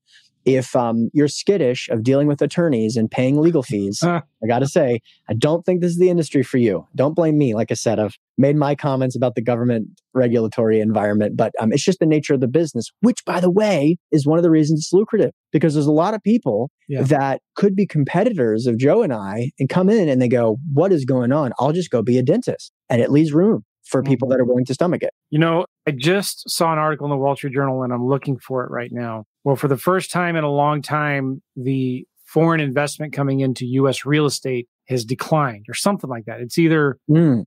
if 0.56 0.76
um, 0.76 1.10
you're 1.14 1.28
skittish 1.28 1.90
of 1.90 2.04
dealing 2.04 2.28
with 2.28 2.42
attorneys 2.42 2.96
and 2.96 3.10
paying 3.10 3.40
legal 3.40 3.64
fees, 3.64 4.02
I 4.04 4.22
got 4.48 4.60
to 4.60 4.68
say, 4.68 5.02
I 5.30 5.34
don't 5.34 5.66
think 5.66 5.82
this 5.82 5.92
is 5.92 6.00
the 6.00 6.10
industry 6.10 6.44
for 6.44 6.58
you. 6.58 6.88
Don't 6.96 7.14
blame 7.14 7.38
me. 7.38 7.54
Like 7.54 7.72
I 7.72 7.76
said, 7.76 8.00
I've 8.00 8.18
made 8.38 8.56
my 8.56 8.76
comments 8.76 9.16
about 9.16 9.36
the 9.36 9.42
government 9.42 9.88
regulatory 10.14 10.80
environment, 10.80 11.36
but 11.36 11.52
um, 11.60 11.74
it's 11.74 11.84
just 11.84 12.00
the 12.00 12.06
nature 12.06 12.34
of 12.34 12.40
the 12.40 12.48
business, 12.48 12.90
which, 13.02 13.24
by 13.26 13.40
the 13.40 13.52
way, 13.52 13.98
is 14.12 14.26
one 14.26 14.40
of 14.40 14.44
the 14.44 14.50
reasons 14.50 14.80
it's 14.80 14.94
lucrative 14.94 15.32
because 15.52 15.74
there's 15.74 15.86
a 15.86 15.92
lot 15.92 16.14
of 16.14 16.24
people 16.24 16.72
yeah. 16.88 17.04
that 17.04 17.42
could 17.56 17.76
be 17.76 17.86
competitors 17.86 18.66
of 18.66 18.78
Joe 18.78 19.04
and 19.04 19.14
I 19.14 19.52
and 19.60 19.68
come 19.68 19.90
in 19.90 20.08
and 20.08 20.22
they 20.22 20.30
go, 20.30 20.58
What 20.74 20.92
is 20.92 21.06
going 21.06 21.32
on? 21.32 21.52
I'll 21.60 21.74
just 21.74 21.90
go 21.90 22.02
be 22.02 22.18
a 22.18 22.24
dentist. 22.24 22.72
And 22.90 23.02
it 23.02 23.12
leaves 23.12 23.34
room 23.34 23.64
for 23.90 24.04
people 24.04 24.28
mm-hmm. 24.28 24.34
that 24.34 24.42
are 24.42 24.46
willing 24.46 24.66
to 24.66 24.74
stomach 24.74 25.02
it. 25.02 25.12
You 25.32 25.40
know, 25.40 25.66
I 25.88 25.92
just 25.92 26.50
saw 26.50 26.72
an 26.72 26.78
article 26.78 27.06
in 27.06 27.10
the 27.10 27.18
Wall 27.18 27.36
Street 27.36 27.54
Journal 27.54 27.84
and 27.84 27.92
I'm 27.92 28.06
looking 28.08 28.38
for 28.38 28.64
it 28.64 28.70
right 28.70 28.92
now. 28.92 29.26
Well, 29.44 29.56
for 29.56 29.68
the 29.68 29.78
first 29.78 30.12
time 30.12 30.36
in 30.36 30.44
a 30.44 30.52
long 30.52 30.82
time, 30.82 31.42
the 31.56 32.06
foreign 32.26 32.62
investment 32.62 33.14
coming 33.14 33.40
into 33.40 33.66
US 33.66 34.06
real 34.06 34.28
estate 34.28 34.68
has 34.88 35.04
declined 35.04 35.66
or 35.68 35.74
something 35.74 36.10
like 36.10 36.26
that. 36.26 36.40
It's 36.40 36.60
either 36.60 36.98
mm. 37.10 37.46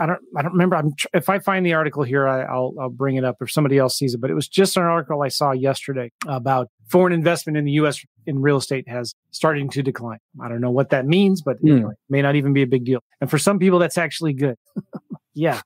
I 0.00 0.06
don't 0.06 0.20
I 0.36 0.42
don't 0.42 0.52
remember. 0.52 0.76
I'm 0.76 0.92
if 1.12 1.28
I 1.28 1.38
find 1.38 1.64
the 1.64 1.74
article 1.74 2.02
here, 2.02 2.26
I, 2.26 2.52
will 2.54 2.74
I'll 2.80 2.90
bring 2.90 3.16
it 3.16 3.24
up 3.24 3.36
if 3.40 3.50
somebody 3.50 3.78
else 3.78 3.96
sees 3.96 4.14
it. 4.14 4.20
But 4.20 4.30
it 4.30 4.34
was 4.34 4.48
just 4.48 4.76
an 4.76 4.82
article 4.84 5.22
I 5.22 5.28
saw 5.28 5.52
yesterday 5.52 6.12
about 6.26 6.68
foreign 6.88 7.12
investment 7.12 7.56
in 7.56 7.64
the 7.64 7.72
U.S. 7.72 8.04
in 8.26 8.40
real 8.40 8.56
estate 8.56 8.88
has 8.88 9.14
starting 9.30 9.68
to 9.70 9.82
decline. 9.82 10.18
I 10.42 10.48
don't 10.48 10.60
know 10.60 10.70
what 10.70 10.90
that 10.90 11.06
means, 11.06 11.42
but 11.42 11.62
mm. 11.62 11.72
anyway, 11.72 11.94
may 12.08 12.22
not 12.22 12.36
even 12.36 12.52
be 12.52 12.62
a 12.62 12.66
big 12.66 12.84
deal. 12.84 13.00
And 13.20 13.30
for 13.30 13.38
some 13.38 13.58
people, 13.58 13.78
that's 13.78 13.98
actually 13.98 14.34
good. 14.34 14.56
yeah, 15.34 15.60